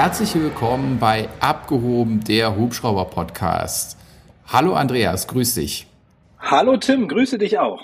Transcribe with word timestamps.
Herzlich 0.00 0.36
willkommen 0.36 1.00
bei 1.00 1.28
Abgehoben, 1.40 2.22
der 2.22 2.56
Hubschrauber-Podcast. 2.56 3.98
Hallo 4.46 4.74
Andreas, 4.74 5.26
grüß 5.26 5.56
dich. 5.56 5.88
Hallo 6.38 6.76
Tim, 6.76 7.08
grüße 7.08 7.36
dich 7.36 7.58
auch. 7.58 7.82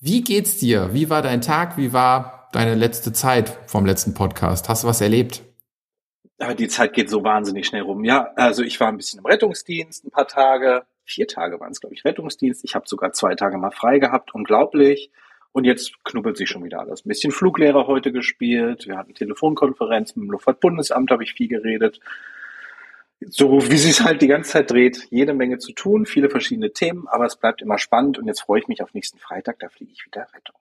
Wie 0.00 0.22
geht's 0.22 0.56
dir? 0.56 0.94
Wie 0.94 1.10
war 1.10 1.20
dein 1.20 1.42
Tag? 1.42 1.76
Wie 1.76 1.92
war 1.92 2.48
deine 2.54 2.74
letzte 2.74 3.12
Zeit 3.12 3.50
vom 3.66 3.84
letzten 3.84 4.14
Podcast? 4.14 4.70
Hast 4.70 4.84
du 4.84 4.88
was 4.88 5.02
erlebt? 5.02 5.42
Die 6.58 6.68
Zeit 6.68 6.94
geht 6.94 7.10
so 7.10 7.22
wahnsinnig 7.22 7.66
schnell 7.66 7.82
rum. 7.82 8.04
Ja, 8.04 8.30
also 8.36 8.62
ich 8.62 8.80
war 8.80 8.88
ein 8.88 8.96
bisschen 8.96 9.18
im 9.18 9.26
Rettungsdienst, 9.26 10.06
ein 10.06 10.10
paar 10.10 10.28
Tage, 10.28 10.86
vier 11.04 11.28
Tage 11.28 11.60
waren 11.60 11.72
es, 11.72 11.80
glaube 11.82 11.94
ich, 11.94 12.06
Rettungsdienst. 12.06 12.64
Ich 12.64 12.74
habe 12.74 12.88
sogar 12.88 13.12
zwei 13.12 13.34
Tage 13.34 13.58
mal 13.58 13.70
frei 13.70 13.98
gehabt, 13.98 14.34
unglaublich. 14.34 15.10
Und 15.52 15.64
jetzt 15.64 16.02
knubbelt 16.04 16.38
sich 16.38 16.48
schon 16.48 16.64
wieder 16.64 16.80
alles. 16.80 17.04
Ein 17.04 17.08
bisschen 17.08 17.30
Fluglehrer 17.30 17.86
heute 17.86 18.10
gespielt. 18.10 18.86
Wir 18.86 18.96
hatten 18.96 19.14
Telefonkonferenz 19.14 20.16
mit 20.16 20.24
dem 20.24 20.30
Luftfahrtbundesamt, 20.30 21.10
habe 21.10 21.24
ich 21.24 21.34
viel 21.34 21.48
geredet. 21.48 22.00
So 23.28 23.70
wie 23.70 23.76
sich 23.76 24.00
halt 24.00 24.22
die 24.22 24.26
ganze 24.26 24.52
Zeit 24.52 24.70
dreht, 24.70 25.06
jede 25.10 25.34
Menge 25.34 25.58
zu 25.58 25.72
tun, 25.72 26.06
viele 26.06 26.30
verschiedene 26.30 26.72
Themen, 26.72 27.06
aber 27.06 27.26
es 27.26 27.36
bleibt 27.36 27.62
immer 27.62 27.78
spannend 27.78 28.18
und 28.18 28.26
jetzt 28.26 28.40
freue 28.40 28.60
ich 28.60 28.66
mich 28.66 28.82
auf 28.82 28.94
nächsten 28.94 29.18
Freitag, 29.18 29.60
da 29.60 29.68
fliege 29.68 29.92
ich 29.92 30.04
wieder 30.04 30.26
Rettung. 30.34 30.56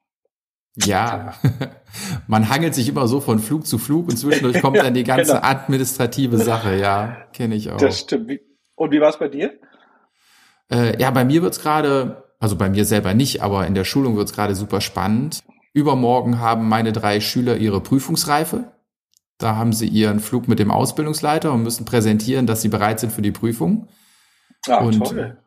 Ja, 0.75 1.33
man 2.27 2.49
hangelt 2.49 2.75
sich 2.75 2.87
immer 2.87 3.07
so 3.07 3.19
von 3.19 3.39
Flug 3.39 3.65
zu 3.65 3.77
Flug 3.77 4.09
und 4.09 4.17
zwischendurch 4.17 4.61
kommt 4.61 4.77
dann 4.77 4.93
die 4.93 5.03
ganze 5.03 5.33
genau. 5.33 5.45
administrative 5.45 6.37
Sache, 6.37 6.77
ja, 6.77 7.25
kenne 7.33 7.55
ich 7.55 7.71
auch. 7.71 7.77
Das 7.77 8.01
stimmt. 8.01 8.39
Und 8.75 8.91
wie 8.91 9.01
war 9.01 9.09
es 9.09 9.17
bei 9.17 9.27
dir? 9.27 9.59
Äh, 10.71 10.99
ja, 10.99 11.11
bei 11.11 11.25
mir 11.25 11.41
wird's 11.41 11.61
gerade, 11.61 12.23
also 12.41 12.55
bei 12.55 12.69
mir 12.69 12.85
selber 12.85 13.13
nicht, 13.13 13.43
aber 13.43 13.67
in 13.67 13.75
der 13.75 13.85
Schulung 13.85 14.17
wird's 14.17 14.33
gerade 14.33 14.55
super 14.55 14.81
spannend. 14.81 15.43
Übermorgen 15.73 16.39
haben 16.39 16.67
meine 16.67 16.91
drei 16.91 17.21
Schüler 17.21 17.57
ihre 17.57 17.81
Prüfungsreife. 17.81 18.71
Da 19.37 19.55
haben 19.55 19.73
sie 19.73 19.87
ihren 19.87 20.19
Flug 20.19 20.47
mit 20.47 20.57
dem 20.57 20.71
Ausbildungsleiter 20.71 21.53
und 21.53 21.61
müssen 21.61 21.85
präsentieren, 21.85 22.47
dass 22.47 22.63
sie 22.63 22.69
bereit 22.69 22.99
sind 22.99 23.13
für 23.13 23.21
die 23.21 23.31
Prüfung. 23.31 23.87
Ah, 24.67 24.77
und 24.77 25.05
toll. 25.05 25.37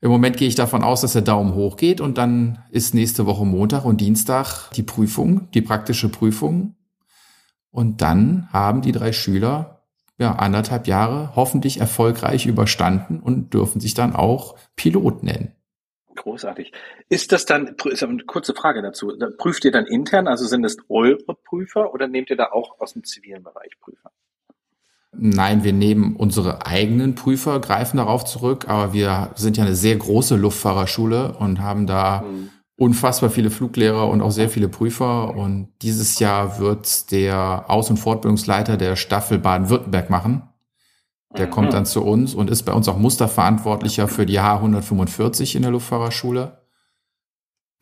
Im 0.00 0.10
Moment 0.10 0.36
gehe 0.36 0.48
ich 0.48 0.56
davon 0.56 0.82
aus, 0.82 1.02
dass 1.02 1.12
der 1.12 1.22
Daumen 1.22 1.54
hoch 1.54 1.76
geht 1.76 2.00
und 2.00 2.18
dann 2.18 2.58
ist 2.70 2.92
nächste 2.92 3.24
Woche 3.24 3.46
Montag 3.46 3.84
und 3.84 4.00
Dienstag 4.00 4.68
die 4.72 4.82
Prüfung, 4.82 5.48
die 5.52 5.62
praktische 5.62 6.08
Prüfung. 6.08 6.74
Und 7.70 8.02
dann 8.02 8.48
haben 8.52 8.82
die 8.82 8.90
drei 8.90 9.12
Schüler 9.12 9.82
ja 10.18 10.34
anderthalb 10.34 10.88
Jahre 10.88 11.36
hoffentlich 11.36 11.78
erfolgreich 11.78 12.46
überstanden 12.46 13.20
und 13.20 13.54
dürfen 13.54 13.80
sich 13.80 13.94
dann 13.94 14.16
auch 14.16 14.56
Pilot 14.74 15.22
nennen. 15.22 15.52
Großartig. 16.14 16.72
Ist 17.08 17.32
das 17.32 17.46
dann, 17.46 17.74
ist 17.84 18.02
eine 18.02 18.24
kurze 18.24 18.54
Frage 18.54 18.82
dazu, 18.82 19.12
prüft 19.38 19.64
ihr 19.64 19.72
dann 19.72 19.86
intern, 19.86 20.28
also 20.28 20.46
sind 20.46 20.64
es 20.64 20.76
eure 20.88 21.34
Prüfer 21.44 21.94
oder 21.94 22.06
nehmt 22.06 22.30
ihr 22.30 22.36
da 22.36 22.50
auch 22.52 22.80
aus 22.80 22.92
dem 22.92 23.04
zivilen 23.04 23.42
Bereich 23.42 23.78
Prüfer? 23.80 24.10
Nein, 25.14 25.62
wir 25.62 25.74
nehmen 25.74 26.16
unsere 26.16 26.66
eigenen 26.66 27.14
Prüfer, 27.14 27.60
greifen 27.60 27.98
darauf 27.98 28.24
zurück, 28.24 28.66
aber 28.68 28.94
wir 28.94 29.30
sind 29.34 29.58
ja 29.58 29.64
eine 29.64 29.74
sehr 29.74 29.96
große 29.96 30.36
Luftfahrerschule 30.36 31.36
und 31.38 31.60
haben 31.60 31.86
da 31.86 32.22
mhm. 32.22 32.48
unfassbar 32.76 33.28
viele 33.28 33.50
Fluglehrer 33.50 34.08
und 34.08 34.22
auch 34.22 34.30
sehr 34.30 34.48
viele 34.48 34.68
Prüfer. 34.68 35.36
Und 35.36 35.68
dieses 35.82 36.18
Jahr 36.18 36.58
wird 36.58 37.10
der 37.10 37.66
Aus- 37.68 37.90
und 37.90 37.98
Fortbildungsleiter 37.98 38.78
der 38.78 38.96
Staffel 38.96 39.38
Baden-Württemberg 39.38 40.08
machen. 40.08 40.48
Der 41.36 41.48
kommt 41.48 41.72
dann 41.72 41.86
zu 41.86 42.04
uns 42.04 42.34
und 42.34 42.50
ist 42.50 42.64
bei 42.64 42.72
uns 42.72 42.88
auch 42.88 42.98
Musterverantwortlicher 42.98 44.06
für 44.08 44.26
die 44.26 44.40
H145 44.40 45.56
in 45.56 45.62
der 45.62 45.70
Luftfahrerschule. 45.70 46.62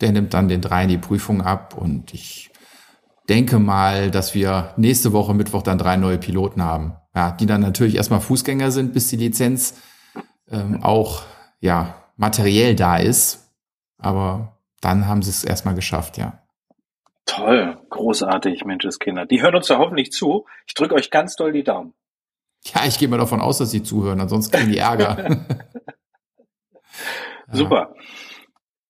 Der 0.00 0.12
nimmt 0.12 0.34
dann 0.34 0.48
den 0.48 0.60
dreien 0.60 0.88
die 0.88 0.98
Prüfung 0.98 1.42
ab 1.42 1.76
und 1.76 2.14
ich 2.14 2.50
denke 3.28 3.58
mal, 3.58 4.10
dass 4.10 4.34
wir 4.34 4.72
nächste 4.76 5.12
Woche 5.12 5.34
Mittwoch 5.34 5.62
dann 5.62 5.78
drei 5.78 5.96
neue 5.96 6.18
Piloten 6.18 6.62
haben 6.62 6.94
ja, 7.14 7.32
die 7.32 7.46
dann 7.46 7.60
natürlich 7.60 7.96
erstmal 7.96 8.20
Fußgänger 8.20 8.70
sind, 8.70 8.92
bis 8.92 9.08
die 9.08 9.16
Lizenz 9.16 9.80
ähm, 10.48 10.82
auch 10.82 11.22
ja 11.60 11.94
materiell 12.16 12.74
da 12.74 12.96
ist. 12.96 13.52
Aber 13.98 14.58
dann 14.80 15.06
haben 15.06 15.22
sie 15.22 15.30
es 15.30 15.44
erstmal 15.44 15.74
geschafft, 15.74 16.16
ja. 16.16 16.42
Toll, 17.26 17.78
großartig, 17.90 18.64
Menscheskinder. 18.64 19.26
Die 19.26 19.42
hören 19.42 19.54
uns 19.54 19.68
ja 19.68 19.78
hoffentlich 19.78 20.10
zu. 20.10 20.46
Ich 20.66 20.74
drücke 20.74 20.94
euch 20.94 21.10
ganz 21.10 21.36
doll 21.36 21.52
die 21.52 21.62
Daumen. 21.62 21.94
Ja, 22.62 22.84
ich 22.86 22.98
gehe 22.98 23.08
mal 23.08 23.18
davon 23.18 23.40
aus, 23.40 23.58
dass 23.58 23.70
sie 23.70 23.82
zuhören, 23.82 24.20
ansonsten 24.20 24.56
kriegen 24.56 24.72
die 24.72 24.78
Ärger. 24.78 25.46
Super. 27.52 27.94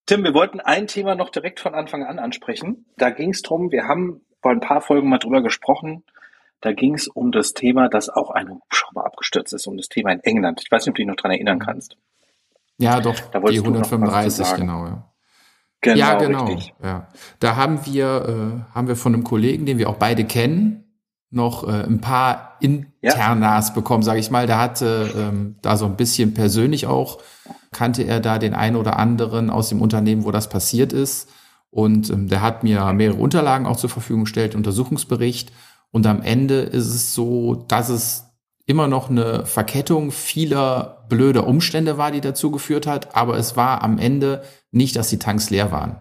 Tim, 0.06 0.24
wir 0.24 0.34
wollten 0.34 0.60
ein 0.60 0.86
Thema 0.86 1.14
noch 1.14 1.30
direkt 1.30 1.60
von 1.60 1.74
Anfang 1.74 2.04
an 2.04 2.18
ansprechen. 2.18 2.86
Da 2.96 3.10
ging 3.10 3.30
es 3.30 3.42
drum, 3.42 3.70
wir 3.70 3.84
haben 3.84 4.22
vor 4.42 4.50
ein 4.50 4.60
paar 4.60 4.80
Folgen 4.80 5.08
mal 5.08 5.18
drüber 5.18 5.42
gesprochen, 5.42 6.02
da 6.60 6.72
ging 6.72 6.94
es 6.94 7.08
um 7.08 7.32
das 7.32 7.54
Thema, 7.54 7.88
dass 7.88 8.08
auch 8.08 8.30
ein 8.30 8.50
Hubschrauber 8.50 9.06
abgestürzt 9.06 9.52
ist, 9.52 9.66
um 9.66 9.76
das 9.76 9.88
Thema 9.88 10.12
in 10.12 10.20
England. 10.20 10.60
Ich 10.62 10.70
weiß 10.70 10.84
nicht, 10.84 10.90
ob 10.90 10.96
du 10.96 11.02
dich 11.02 11.08
noch 11.08 11.16
dran 11.16 11.30
erinnern 11.30 11.58
kannst. 11.58 11.96
Ja, 12.76 13.00
doch, 13.00 13.18
da 13.32 13.40
die 13.40 13.58
135, 13.58 14.54
genau, 14.56 14.86
ja. 14.86 15.10
Genau, 15.82 15.96
ja, 15.96 16.14
genau. 16.14 16.44
Richtig. 16.44 16.74
Ja. 16.82 17.08
Da 17.38 17.56
haben 17.56 17.86
wir, 17.86 18.64
äh, 18.68 18.74
haben 18.74 18.88
wir 18.88 18.96
von 18.96 19.14
einem 19.14 19.24
Kollegen, 19.24 19.64
den 19.64 19.78
wir 19.78 19.88
auch 19.88 19.96
beide 19.96 20.24
kennen, 20.24 20.89
noch 21.30 21.66
äh, 21.66 21.84
ein 21.84 22.00
paar 22.00 22.56
Internas 22.60 23.68
ja. 23.68 23.74
bekommen, 23.74 24.02
sage 24.02 24.20
ich 24.20 24.30
mal. 24.30 24.46
Der 24.46 24.58
hatte 24.58 25.10
ähm, 25.16 25.56
da 25.62 25.76
so 25.76 25.86
ein 25.86 25.96
bisschen 25.96 26.34
persönlich 26.34 26.86
auch, 26.86 27.18
kannte 27.72 28.02
er 28.02 28.20
da 28.20 28.38
den 28.38 28.54
einen 28.54 28.76
oder 28.76 28.98
anderen 28.98 29.50
aus 29.50 29.68
dem 29.68 29.80
Unternehmen, 29.80 30.24
wo 30.24 30.30
das 30.30 30.48
passiert 30.48 30.92
ist. 30.92 31.28
Und 31.70 32.10
ähm, 32.10 32.28
der 32.28 32.42
hat 32.42 32.64
mir 32.64 32.92
mehrere 32.92 33.18
Unterlagen 33.18 33.66
auch 33.66 33.76
zur 33.76 33.90
Verfügung 33.90 34.24
gestellt, 34.24 34.54
Untersuchungsbericht. 34.54 35.52
Und 35.92 36.06
am 36.06 36.22
Ende 36.22 36.60
ist 36.60 36.88
es 36.88 37.14
so, 37.14 37.54
dass 37.54 37.88
es 37.88 38.24
immer 38.66 38.86
noch 38.86 39.10
eine 39.10 39.46
Verkettung 39.46 40.12
vieler 40.12 41.04
blöder 41.08 41.46
Umstände 41.46 41.98
war, 41.98 42.12
die 42.12 42.20
dazu 42.20 42.52
geführt 42.52 42.86
hat, 42.86 43.16
aber 43.16 43.36
es 43.36 43.56
war 43.56 43.82
am 43.82 43.98
Ende 43.98 44.44
nicht, 44.70 44.94
dass 44.94 45.08
die 45.08 45.18
Tanks 45.18 45.50
leer 45.50 45.72
waren. 45.72 46.00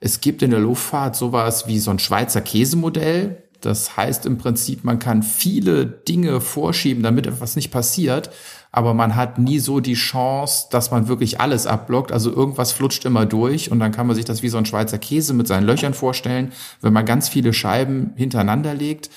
Es 0.00 0.20
gibt 0.20 0.42
in 0.42 0.50
der 0.50 0.60
Luftfahrt 0.60 1.16
sowas 1.16 1.66
wie 1.66 1.78
so 1.78 1.90
ein 1.90 1.98
Schweizer 1.98 2.40
Käsemodell. 2.40 3.47
Das 3.60 3.96
heißt 3.96 4.26
im 4.26 4.38
Prinzip, 4.38 4.84
man 4.84 4.98
kann 4.98 5.22
viele 5.22 5.86
Dinge 5.86 6.40
vorschieben, 6.40 7.02
damit 7.02 7.26
etwas 7.26 7.56
nicht 7.56 7.70
passiert 7.70 8.30
aber 8.70 8.94
man 8.94 9.16
hat 9.16 9.38
nie 9.38 9.58
so 9.58 9.80
die 9.80 9.94
Chance, 9.94 10.66
dass 10.70 10.90
man 10.90 11.08
wirklich 11.08 11.40
alles 11.40 11.66
abblockt. 11.66 12.12
Also 12.12 12.30
irgendwas 12.30 12.72
flutscht 12.72 13.04
immer 13.04 13.24
durch 13.24 13.70
und 13.70 13.78
dann 13.78 13.92
kann 13.92 14.06
man 14.06 14.16
sich 14.16 14.24
das 14.24 14.42
wie 14.42 14.48
so 14.48 14.58
ein 14.58 14.66
Schweizer 14.66 14.98
Käse 14.98 15.32
mit 15.32 15.48
seinen 15.48 15.66
Löchern 15.66 15.94
vorstellen. 15.94 16.52
Wenn 16.80 16.92
man 16.92 17.06
ganz 17.06 17.28
viele 17.28 17.52
Scheiben 17.52 18.12
hintereinander 18.16 18.74
legt, 18.74 19.10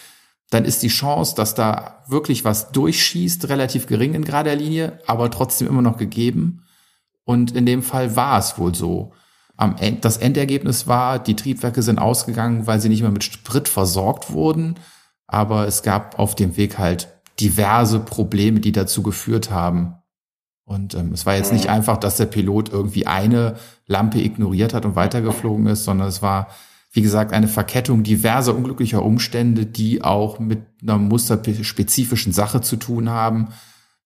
dann 0.49 0.65
ist 0.65 0.83
die 0.83 0.89
Chance, 0.89 1.35
dass 1.35 1.53
da 1.53 2.03
wirklich 2.07 2.45
was 2.45 2.71
durchschießt, 2.71 3.49
relativ 3.49 3.87
gering 3.87 4.13
in 4.13 4.25
gerader 4.25 4.55
Linie, 4.55 4.99
aber 5.05 5.29
trotzdem 5.31 5.67
immer 5.67 5.81
noch 5.81 5.97
gegeben. 5.97 6.63
Und 7.23 7.51
in 7.55 7.65
dem 7.65 7.83
Fall 7.83 8.15
war 8.15 8.39
es 8.39 8.57
wohl 8.57 8.73
so. 8.73 9.13
Am 9.57 9.75
End, 9.77 10.05
das 10.05 10.17
Endergebnis 10.17 10.87
war, 10.87 11.19
die 11.19 11.35
Triebwerke 11.35 11.81
sind 11.81 11.99
ausgegangen, 11.99 12.67
weil 12.67 12.79
sie 12.79 12.89
nicht 12.89 13.01
mehr 13.01 13.11
mit 13.11 13.23
Sprit 13.23 13.67
versorgt 13.67 14.31
wurden. 14.31 14.75
Aber 15.27 15.67
es 15.67 15.83
gab 15.83 16.19
auf 16.19 16.35
dem 16.35 16.57
Weg 16.57 16.77
halt 16.77 17.09
diverse 17.39 17.99
Probleme, 17.99 18.59
die 18.59 18.71
dazu 18.71 19.03
geführt 19.03 19.51
haben. 19.51 19.95
Und 20.65 20.93
ähm, 20.93 21.11
es 21.13 21.25
war 21.25 21.35
jetzt 21.35 21.51
nicht 21.51 21.65
mhm. 21.65 21.71
einfach, 21.71 21.97
dass 21.97 22.17
der 22.17 22.25
Pilot 22.25 22.69
irgendwie 22.69 23.07
eine 23.07 23.55
Lampe 23.87 24.19
ignoriert 24.19 24.73
hat 24.73 24.85
und 24.85 24.95
weitergeflogen 24.95 25.67
ist, 25.67 25.83
sondern 25.83 26.07
es 26.07 26.21
war, 26.21 26.47
wie 26.91 27.01
gesagt, 27.01 27.33
eine 27.33 27.47
Verkettung 27.47 28.03
diverser 28.03 28.55
unglücklicher 28.55 29.03
Umstände, 29.03 29.65
die 29.65 30.03
auch 30.03 30.39
mit 30.39 30.61
einer 30.81 30.97
musterspezifischen 30.97 32.31
Sache 32.31 32.61
zu 32.61 32.77
tun 32.77 33.09
haben. 33.09 33.49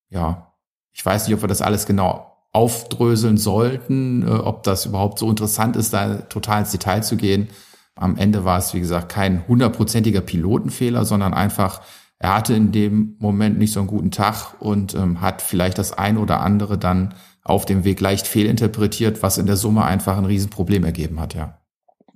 Ja, 0.09 0.53
ich 0.91 1.05
weiß 1.05 1.28
nicht, 1.28 1.35
ob 1.35 1.44
wir 1.44 1.47
das 1.47 1.61
alles 1.61 1.85
genau 1.85 2.34
aufdröseln 2.55 3.37
sollten, 3.37 4.28
äh, 4.28 4.31
ob 4.31 4.63
das 4.63 4.85
überhaupt 4.85 5.19
so 5.19 5.29
interessant 5.29 5.75
ist, 5.75 5.93
da 5.93 6.16
total 6.16 6.61
ins 6.61 6.72
Detail 6.72 7.02
zu 7.02 7.17
gehen. 7.17 7.49
Am 7.96 8.17
Ende 8.17 8.46
war 8.46 8.57
es, 8.57 8.73
wie 8.73 8.79
gesagt, 8.79 9.09
kein 9.09 9.47
hundertprozentiger 9.47 10.22
Pilotenfehler, 10.22 11.05
sondern 11.05 11.34
einfach 11.34 11.81
er 12.17 12.34
hatte 12.34 12.53
in 12.53 12.72
dem 12.72 13.17
Moment 13.19 13.57
nicht 13.57 13.73
so 13.73 13.79
einen 13.81 13.87
guten 13.87 14.11
Tag 14.11 14.55
und 14.59 14.96
ähm, 14.96 15.22
hat 15.22 15.41
vielleicht 15.41 15.78
das 15.78 15.97
ein 15.97 16.17
oder 16.17 16.40
andere 16.40 16.78
dann 16.78 17.13
auf 17.43 17.66
dem 17.66 17.84
Weg 17.84 17.99
leicht 17.99 18.25
fehlinterpretiert, 18.25 19.22
was 19.22 19.37
in 19.37 19.46
der 19.46 19.57
Summe 19.57 19.84
einfach 19.84 20.17
ein 20.17 20.25
Riesenproblem 20.25 20.85
ergeben 20.85 21.19
hat, 21.19 21.35
ja. 21.35 21.59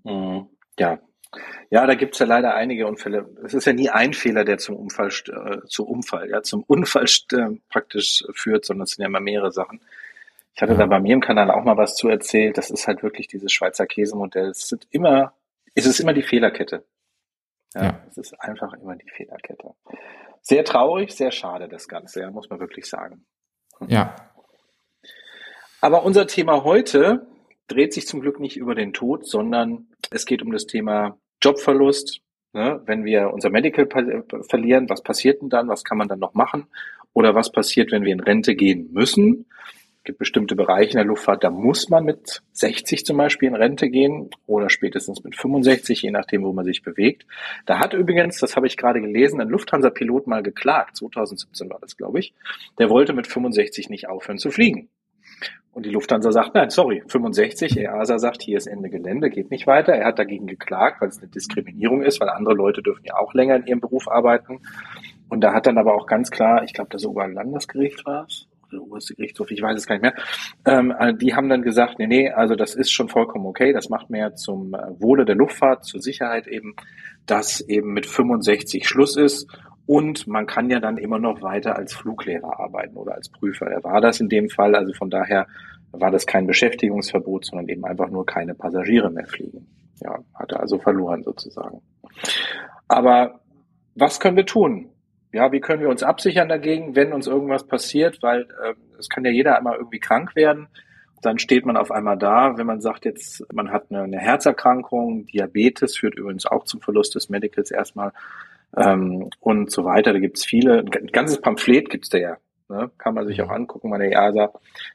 Mhm. 0.04 0.48
Ja. 0.80 1.00
Ja, 1.70 1.86
da 1.86 1.94
gibt's 1.94 2.18
ja 2.18 2.26
leider 2.26 2.56
einige 2.56 2.88
Unfälle. 2.88 3.30
Es 3.46 3.54
ist 3.54 3.66
ja 3.66 3.74
nie 3.74 3.90
ein 3.90 4.14
Fehler, 4.14 4.44
der 4.44 4.58
zum 4.58 4.76
Unfall, 4.76 5.10
äh, 5.10 5.58
zum 5.68 5.86
Unfall, 5.86 6.30
ja, 6.30 6.42
zum 6.42 6.64
Unfall 6.64 7.06
äh, 7.34 7.60
praktisch 7.70 8.24
führt, 8.34 8.66
sondern 8.66 8.86
es 8.86 8.92
sind 8.92 9.04
ja 9.04 9.08
immer 9.08 9.20
mehrere 9.20 9.52
Sachen. 9.52 9.82
Ich 10.60 10.62
hatte 10.62 10.74
ja. 10.74 10.80
da 10.80 10.88
bei 10.88 11.00
mir 11.00 11.14
im 11.14 11.22
Kanal 11.22 11.52
auch 11.52 11.64
mal 11.64 11.78
was 11.78 11.96
zu 11.96 12.10
erzählt. 12.10 12.58
Das 12.58 12.70
ist 12.70 12.86
halt 12.86 13.02
wirklich 13.02 13.28
dieses 13.30 13.50
Schweizer 13.50 13.88
Käsemodell. 13.88 14.50
Es 14.50 14.68
sind 14.68 14.86
immer, 14.92 15.32
es 15.74 15.86
ist 15.86 16.02
immer 16.02 16.12
die 16.12 16.22
Fehlerkette. 16.22 16.84
Ja, 17.74 17.84
ja. 17.84 18.04
Es 18.10 18.18
ist 18.18 18.34
einfach 18.42 18.74
immer 18.74 18.98
die 18.98 19.08
Fehlerkette. 19.10 19.74
Sehr 20.42 20.66
traurig, 20.66 21.16
sehr 21.16 21.32
schade 21.32 21.70
das 21.70 21.88
Ganze, 21.88 22.20
ja, 22.20 22.30
muss 22.30 22.50
man 22.50 22.60
wirklich 22.60 22.88
sagen. 22.88 23.24
Hm. 23.78 23.88
Ja. 23.88 24.16
Aber 25.80 26.04
unser 26.04 26.28
Thema 26.28 26.66
heute 26.66 27.26
dreht 27.70 27.94
sich 27.94 28.06
zum 28.06 28.20
Glück 28.20 28.42
nicht 28.42 28.58
über 28.58 28.76
den 28.76 28.92
Tod, 28.92 29.26
sondern 29.26 29.88
es 30.12 30.26
geht 30.26 30.42
um 30.42 30.52
das 30.52 30.66
Thema 30.66 31.18
Jobverlust, 31.42 32.20
Ne? 32.52 32.82
Wenn 32.86 33.06
wir 33.06 33.32
unser 33.32 33.52
Medical 33.52 33.88
verlieren, 34.50 34.90
was 34.90 35.04
passiert 35.04 35.42
denn 35.42 35.50
dann? 35.50 35.68
Was 35.68 35.84
kann 35.84 36.00
man 36.00 36.08
dann 36.08 36.18
noch 36.18 36.34
machen? 36.34 36.66
Oder 37.14 37.36
was 37.36 37.52
passiert, 37.52 37.92
wenn 37.92 38.04
wir 38.04 38.12
in 38.12 38.20
Rente 38.20 38.56
gehen 38.56 38.90
müssen? 38.92 39.46
Gibt 40.04 40.20
bestimmte 40.20 40.56
Bereiche 40.56 40.92
in 40.92 40.98
der 40.98 41.06
Luftfahrt, 41.06 41.44
da 41.44 41.50
muss 41.50 41.90
man 41.90 42.06
mit 42.06 42.42
60 42.54 43.06
zum 43.06 43.18
Beispiel 43.18 43.50
in 43.50 43.56
Rente 43.56 43.90
gehen 43.90 44.30
oder 44.48 44.70
spätestens 44.70 45.24
mit 45.24 45.36
65, 45.36 46.02
je 46.02 46.12
nachdem, 46.12 46.44
wo 46.44 46.54
man 46.54 46.66
sich 46.66 46.82
bewegt. 46.82 47.26
Da 47.66 47.80
hat 47.80 47.94
übrigens, 47.94 48.40
das 48.40 48.56
habe 48.56 48.68
ich 48.68 48.78
gerade 48.78 49.02
gelesen, 49.02 49.42
ein 49.42 49.50
Lufthansa-Pilot 49.50 50.28
mal 50.28 50.42
geklagt, 50.42 50.98
2017 50.98 51.70
war 51.70 51.80
das, 51.82 51.98
glaube 51.98 52.20
ich. 52.20 52.34
Der 52.80 52.90
wollte 52.90 53.14
mit 53.14 53.28
65 53.28 53.90
nicht 53.90 54.08
aufhören 54.08 54.38
zu 54.38 54.52
fliegen. 54.52 54.90
Und 55.72 55.86
die 55.86 55.92
Lufthansa 55.92 56.34
sagt, 56.34 56.56
nein, 56.56 56.70
sorry, 56.72 57.04
65, 57.08 57.78
EASA 57.78 58.20
sagt, 58.20 58.42
hier 58.42 58.58
ist 58.58 58.68
Ende 58.68 58.90
Gelände, 58.90 59.30
geht 59.30 59.52
nicht 59.52 59.66
weiter. 59.66 59.94
Er 59.94 60.08
hat 60.08 60.20
dagegen 60.20 60.46
geklagt, 60.46 61.00
weil 61.00 61.08
es 61.08 61.20
eine 61.20 61.28
Diskriminierung 61.30 62.02
ist, 62.02 62.20
weil 62.20 62.28
andere 62.28 62.56
Leute 62.56 62.82
dürfen 62.82 63.06
ja 63.06 63.16
auch 63.16 63.34
länger 63.34 63.56
in 63.56 63.66
ihrem 63.66 63.80
Beruf 63.80 64.10
arbeiten. 64.10 64.60
Und 65.30 65.42
da 65.42 65.54
hat 65.54 65.68
dann 65.68 65.78
aber 65.78 65.94
auch 65.94 66.06
ganz 66.06 66.32
klar, 66.32 66.64
ich 66.64 66.74
glaube, 66.74 66.90
das 66.92 67.06
Oberlandesgericht 67.06 68.06
war 68.06 68.26
es, 68.28 68.49
oberste 68.78 69.16
Gerichtshof, 69.16 69.50
ich 69.52 69.62
weiß 69.62 69.78
es 69.78 69.88
gar 69.88 69.96
nicht 69.96 70.04
mehr, 70.04 70.16
ähm, 70.66 70.94
äh, 70.98 71.14
die 71.14 71.34
haben 71.34 71.50
dann 71.50 71.62
gesagt, 71.62 72.00
nee, 72.00 72.08
nee, 72.08 72.30
also 72.30 72.56
das 72.56 72.76
ist 72.76 72.92
schon 72.92 73.10
vollkommen 73.10 73.46
okay, 73.46 73.74
das 73.74 73.90
macht 73.90 74.10
mehr 74.10 74.36
zum 74.36 74.74
äh, 74.74 74.78
Wohle 75.00 75.26
der 75.26 75.36
Luftfahrt, 75.36 75.86
zur 75.86 76.02
Sicherheit 76.02 76.48
eben, 76.48 76.76
dass 77.26 77.62
eben 77.62 77.94
mit 77.94 78.06
65 78.06 78.88
Schluss 78.88 79.18
ist 79.18 79.48
und 79.86 80.28
man 80.28 80.46
kann 80.46 80.70
ja 80.70 80.80
dann 80.80 80.98
immer 80.98 81.18
noch 81.18 81.42
weiter 81.42 81.76
als 81.76 81.96
Fluglehrer 81.96 82.60
arbeiten 82.60 82.96
oder 82.96 83.16
als 83.16 83.30
Prüfer. 83.30 83.66
Er 83.66 83.84
war 83.84 84.02
das 84.02 84.20
in 84.20 84.30
dem 84.30 84.50
Fall, 84.50 84.76
also 84.76 84.94
von 84.94 85.10
daher 85.10 85.48
war 85.92 86.12
das 86.12 86.28
kein 86.28 86.46
Beschäftigungsverbot, 86.46 87.46
sondern 87.46 87.68
eben 87.70 87.84
einfach 87.86 88.10
nur 88.10 88.26
keine 88.26 88.54
Passagiere 88.54 89.10
mehr 89.10 89.26
fliegen. 89.26 89.68
Ja, 90.02 90.20
hat 90.36 90.52
er 90.52 90.60
also 90.60 90.78
verloren 90.78 91.24
sozusagen. 91.24 91.82
Aber 92.88 93.42
was 93.96 94.20
können 94.20 94.38
wir 94.38 94.46
tun? 94.46 94.90
Ja, 95.32 95.52
wie 95.52 95.60
können 95.60 95.82
wir 95.82 95.90
uns 95.90 96.04
absichern 96.04 96.50
dagegen, 96.50 96.96
wenn 96.96 97.14
uns 97.14 97.28
irgendwas 97.28 97.66
passiert, 97.66 98.22
weil 98.22 98.42
äh, 98.64 98.74
es 98.98 99.10
kann 99.10 99.26
ja 99.26 99.32
jeder 99.32 99.58
einmal 99.58 99.78
irgendwie 99.78 100.00
krank 100.00 100.36
werden. 100.36 100.68
Dann 101.22 101.38
steht 101.38 101.66
man 101.66 101.78
auf 101.78 101.92
einmal 101.92 102.18
da, 102.18 102.58
wenn 102.58 102.66
man 102.66 102.82
sagt 102.82 103.06
jetzt, 103.06 103.46
man 103.54 103.72
hat 103.72 103.88
eine, 103.90 104.04
eine 104.04 104.18
Herzerkrankung, 104.18 105.26
Diabetes 105.28 105.98
führt 105.98 106.16
übrigens 106.16 106.46
auch 106.46 106.64
zum 106.64 106.82
Verlust 106.82 107.14
des 107.16 107.30
Medicals 107.30 107.72
erstmal 107.72 108.14
ähm, 108.76 109.30
und 109.40 109.72
so 109.72 109.84
weiter. 109.86 110.14
Da 110.14 110.20
gibt's 110.20 110.46
viele, 110.46 110.80
ein 110.80 111.08
ganzes 111.08 111.42
Pamphlet 111.42 111.90
gibt's 111.90 112.10
da 112.10 112.18
ja, 112.18 112.38
ne? 112.70 112.90
kann 112.98 113.14
man 113.14 113.28
sich 113.28 113.42
auch 113.42 113.50
angucken. 113.50 113.90
Meine 113.90 114.12
EASA 114.12 114.52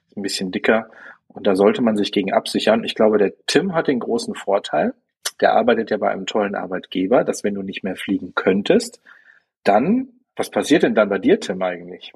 ist 0.08 0.16
ein 0.16 0.22
bisschen 0.22 0.50
dicker 0.50 0.88
und 1.28 1.46
da 1.46 1.54
sollte 1.54 1.82
man 1.82 1.96
sich 1.96 2.10
gegen 2.10 2.32
absichern. 2.32 2.84
Ich 2.84 2.94
glaube, 2.94 3.18
der 3.18 3.34
Tim 3.46 3.74
hat 3.74 3.88
den 3.88 4.00
großen 4.00 4.34
Vorteil, 4.34 4.94
der 5.40 5.52
arbeitet 5.52 5.90
ja 5.90 5.98
bei 5.98 6.10
einem 6.10 6.26
tollen 6.26 6.54
Arbeitgeber, 6.54 7.22
dass 7.22 7.44
wenn 7.44 7.54
du 7.54 7.62
nicht 7.62 7.84
mehr 7.84 7.96
fliegen 7.96 8.34
könntest, 8.34 9.00
dann 9.62 10.08
was 10.36 10.50
passiert 10.50 10.82
denn 10.82 10.94
dann 10.94 11.08
bei 11.08 11.18
dir, 11.18 11.40
Tim, 11.40 11.62
eigentlich? 11.62 12.12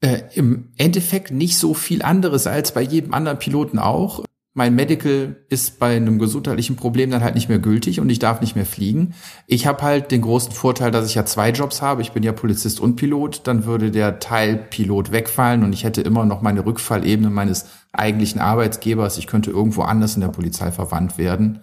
Äh, 0.00 0.22
Im 0.34 0.72
Endeffekt 0.76 1.30
nicht 1.30 1.56
so 1.56 1.74
viel 1.74 2.02
anderes 2.02 2.46
als 2.46 2.72
bei 2.72 2.82
jedem 2.82 3.14
anderen 3.14 3.38
Piloten 3.38 3.78
auch. 3.78 4.24
Mein 4.52 4.74
Medical 4.74 5.36
ist 5.50 5.78
bei 5.78 5.96
einem 5.96 6.18
gesundheitlichen 6.18 6.76
Problem 6.76 7.10
dann 7.10 7.22
halt 7.22 7.34
nicht 7.34 7.50
mehr 7.50 7.58
gültig 7.58 8.00
und 8.00 8.08
ich 8.08 8.18
darf 8.18 8.40
nicht 8.40 8.56
mehr 8.56 8.64
fliegen. 8.64 9.14
Ich 9.46 9.66
habe 9.66 9.82
halt 9.82 10.10
den 10.10 10.22
großen 10.22 10.52
Vorteil, 10.52 10.90
dass 10.90 11.06
ich 11.06 11.14
ja 11.14 11.26
zwei 11.26 11.50
Jobs 11.50 11.82
habe. 11.82 12.00
Ich 12.00 12.12
bin 12.12 12.22
ja 12.22 12.32
Polizist 12.32 12.80
und 12.80 12.96
Pilot. 12.96 13.42
Dann 13.46 13.66
würde 13.66 13.90
der 13.90 14.18
Teil 14.18 14.56
Pilot 14.56 15.12
wegfallen 15.12 15.62
und 15.62 15.74
ich 15.74 15.84
hätte 15.84 16.00
immer 16.00 16.24
noch 16.24 16.40
meine 16.40 16.64
Rückfallebene 16.64 17.28
meines 17.28 17.68
eigentlichen 17.92 18.40
Arbeitsgebers. 18.40 19.18
Ich 19.18 19.26
könnte 19.26 19.50
irgendwo 19.50 19.82
anders 19.82 20.14
in 20.14 20.22
der 20.22 20.28
Polizei 20.28 20.72
verwandt 20.72 21.18
werden. 21.18 21.60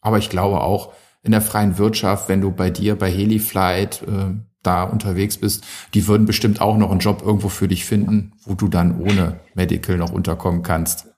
Aber 0.00 0.18
ich 0.18 0.30
glaube 0.30 0.60
auch 0.60 0.92
in 1.24 1.32
der 1.32 1.40
freien 1.40 1.78
Wirtschaft, 1.78 2.28
wenn 2.28 2.40
du 2.40 2.52
bei 2.52 2.70
dir 2.70 2.94
bei 2.94 3.10
Heliflight 3.10 4.02
äh, 4.02 4.34
da 4.66 4.84
unterwegs 4.84 5.38
bist, 5.38 5.64
die 5.94 6.06
würden 6.06 6.26
bestimmt 6.26 6.60
auch 6.60 6.76
noch 6.76 6.90
einen 6.90 7.00
Job 7.00 7.22
irgendwo 7.24 7.48
für 7.48 7.68
dich 7.68 7.84
finden, 7.84 8.32
wo 8.44 8.54
du 8.54 8.68
dann 8.68 9.00
ohne 9.00 9.40
Medical 9.54 9.96
noch 9.96 10.12
unterkommen 10.12 10.62
kannst. 10.62 11.08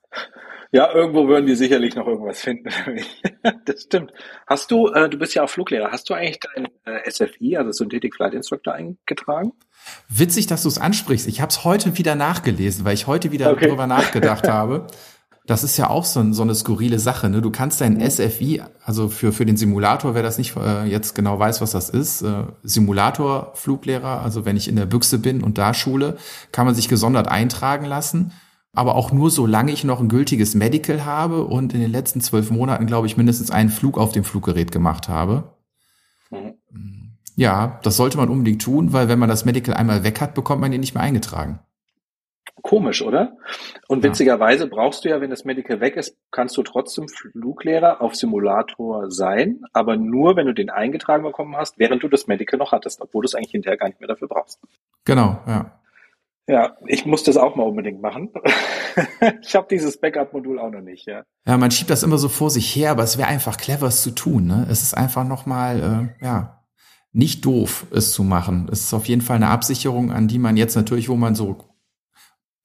Ja, 0.71 0.93
irgendwo 0.93 1.27
würden 1.27 1.47
die 1.47 1.55
sicherlich 1.55 1.95
noch 1.95 2.05
irgendwas 2.05 2.41
finden. 2.41 2.69
das 3.65 3.81
stimmt. 3.81 4.11
Hast 4.45 4.69
du, 4.69 4.87
äh, 4.89 5.09
du 5.09 5.17
bist 5.17 5.33
ja 5.33 5.43
auch 5.43 5.49
Fluglehrer, 5.49 5.91
hast 5.91 6.09
du 6.09 6.13
eigentlich 6.13 6.39
dein 6.39 6.67
äh, 6.85 7.09
SFI, 7.09 7.57
also 7.57 7.71
Synthetic 7.71 8.15
Flight 8.15 8.35
Instructor, 8.35 8.73
eingetragen? 8.73 9.53
Witzig, 10.09 10.45
dass 10.45 10.61
du 10.61 10.67
es 10.67 10.77
ansprichst. 10.77 11.27
Ich 11.27 11.41
habe 11.41 11.49
es 11.49 11.63
heute 11.63 11.97
wieder 11.97 12.13
nachgelesen, 12.13 12.85
weil 12.85 12.93
ich 12.93 13.07
heute 13.07 13.31
wieder 13.31 13.51
okay. 13.51 13.65
darüber 13.65 13.87
nachgedacht 13.87 14.47
habe. 14.47 14.85
Das 15.45 15.63
ist 15.63 15.77
ja 15.77 15.89
auch 15.89 16.05
so, 16.05 16.31
so 16.31 16.43
eine 16.43 16.53
skurrile 16.53 16.99
Sache. 16.99 17.29
Ne? 17.29 17.41
Du 17.41 17.49
kannst 17.49 17.81
dein 17.81 17.99
SFI, 17.99 18.61
also 18.83 19.09
für, 19.09 19.31
für 19.31 19.45
den 19.45 19.57
Simulator, 19.57 20.13
wer 20.13 20.21
das 20.21 20.37
nicht 20.37 20.55
äh, 20.55 20.85
jetzt 20.85 21.15
genau 21.15 21.39
weiß, 21.39 21.61
was 21.61 21.71
das 21.71 21.89
ist, 21.89 22.21
äh, 22.21 22.43
Simulator-Fluglehrer, 22.63 24.21
also 24.21 24.45
wenn 24.45 24.57
ich 24.57 24.67
in 24.67 24.75
der 24.75 24.85
Büchse 24.85 25.17
bin 25.17 25.41
und 25.41 25.57
da 25.57 25.73
schule, 25.73 26.17
kann 26.51 26.65
man 26.65 26.75
sich 26.75 26.87
gesondert 26.87 27.27
eintragen 27.27 27.85
lassen. 27.85 28.31
Aber 28.73 28.95
auch 28.95 29.11
nur 29.11 29.31
solange 29.31 29.71
ich 29.71 29.83
noch 29.83 29.99
ein 29.99 30.09
gültiges 30.09 30.53
Medical 30.53 31.03
habe 31.03 31.45
und 31.45 31.73
in 31.73 31.81
den 31.81 31.91
letzten 31.91 32.21
zwölf 32.21 32.51
Monaten, 32.51 32.85
glaube 32.85 33.07
ich, 33.07 33.17
mindestens 33.17 33.49
einen 33.49 33.69
Flug 33.69 33.97
auf 33.97 34.11
dem 34.11 34.23
Fluggerät 34.23 34.71
gemacht 34.71 35.09
habe. 35.09 35.55
Mhm. 36.29 37.17
Ja, 37.35 37.79
das 37.83 37.95
sollte 37.95 38.17
man 38.17 38.29
unbedingt 38.29 38.61
tun, 38.61 38.91
weil 38.91 39.07
wenn 39.07 39.17
man 39.17 39.29
das 39.29 39.45
Medical 39.45 39.73
einmal 39.73 40.03
weg 40.03 40.19
hat, 40.21 40.35
bekommt 40.35 40.61
man 40.61 40.73
ihn 40.73 40.81
nicht 40.81 40.93
mehr 40.93 41.03
eingetragen. 41.03 41.59
Komisch, 42.61 43.01
oder? 43.01 43.37
Und 43.87 44.03
witzigerweise 44.03 44.67
brauchst 44.67 45.05
du 45.05 45.09
ja, 45.09 45.21
wenn 45.21 45.29
das 45.29 45.45
Medical 45.45 45.79
weg 45.79 45.95
ist, 45.95 46.17
kannst 46.31 46.57
du 46.57 46.63
trotzdem 46.63 47.07
Fluglehrer 47.07 48.01
auf 48.01 48.15
Simulator 48.15 49.09
sein, 49.11 49.61
aber 49.73 49.97
nur, 49.97 50.35
wenn 50.35 50.47
du 50.47 50.53
den 50.53 50.69
eingetragen 50.69 51.23
bekommen 51.23 51.55
hast, 51.55 51.79
während 51.79 52.03
du 52.03 52.07
das 52.07 52.27
Medical 52.27 52.57
noch 52.59 52.71
hattest, 52.71 53.01
obwohl 53.01 53.23
du 53.23 53.27
es 53.27 53.35
eigentlich 53.35 53.51
hinterher 53.51 53.77
gar 53.77 53.87
nicht 53.87 53.99
mehr 53.99 54.07
dafür 54.07 54.27
brauchst. 54.27 54.59
Genau, 55.05 55.39
ja. 55.47 55.79
Ja, 56.47 56.77
ich 56.87 57.05
muss 57.05 57.23
das 57.23 57.37
auch 57.37 57.55
mal 57.55 57.63
unbedingt 57.63 58.01
machen. 58.01 58.31
ich 59.41 59.55
habe 59.55 59.67
dieses 59.69 60.01
Backup-Modul 60.01 60.57
auch 60.57 60.71
noch 60.71 60.81
nicht, 60.81 61.05
ja. 61.05 61.23
Ja, 61.45 61.57
man 61.57 61.69
schiebt 61.69 61.91
das 61.91 62.01
immer 62.01 62.17
so 62.17 62.27
vor 62.27 62.49
sich 62.49 62.75
her, 62.75 62.89
aber 62.89 63.03
es 63.03 63.19
wäre 63.19 63.27
einfach 63.27 63.57
clever, 63.57 63.85
es 63.85 64.01
zu 64.01 64.11
tun. 64.11 64.47
Ne? 64.47 64.65
Es 64.67 64.81
ist 64.81 64.97
einfach 64.97 65.23
nochmal, 65.23 66.09
äh, 66.19 66.25
ja, 66.25 66.63
nicht 67.11 67.45
doof, 67.45 67.85
es 67.91 68.11
zu 68.13 68.23
machen. 68.23 68.67
Es 68.71 68.81
ist 68.81 68.93
auf 68.93 69.07
jeden 69.07 69.21
Fall 69.21 69.35
eine 69.35 69.49
Absicherung, 69.49 70.11
an 70.11 70.27
die 70.27 70.39
man 70.39 70.57
jetzt 70.57 70.75
natürlich, 70.75 71.07
wo 71.07 71.15
man 71.15 71.35
so 71.35 71.68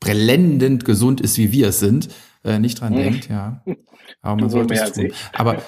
blendend 0.05 0.85
gesund 0.85 1.21
ist, 1.21 1.39
wie 1.39 1.53
wir 1.53 1.69
es 1.69 1.81
sind, 1.81 2.09
äh, 2.45 2.59
nicht 2.59 2.81
dran 2.81 2.95
hm. 2.95 3.03
denkt, 3.03 3.29
ja. 3.29 3.63
Aber 4.23 4.41
man 4.41 4.51
sollte 4.51 4.75
es 4.75 4.93
tun. 4.93 5.13
Aber, 5.33 5.63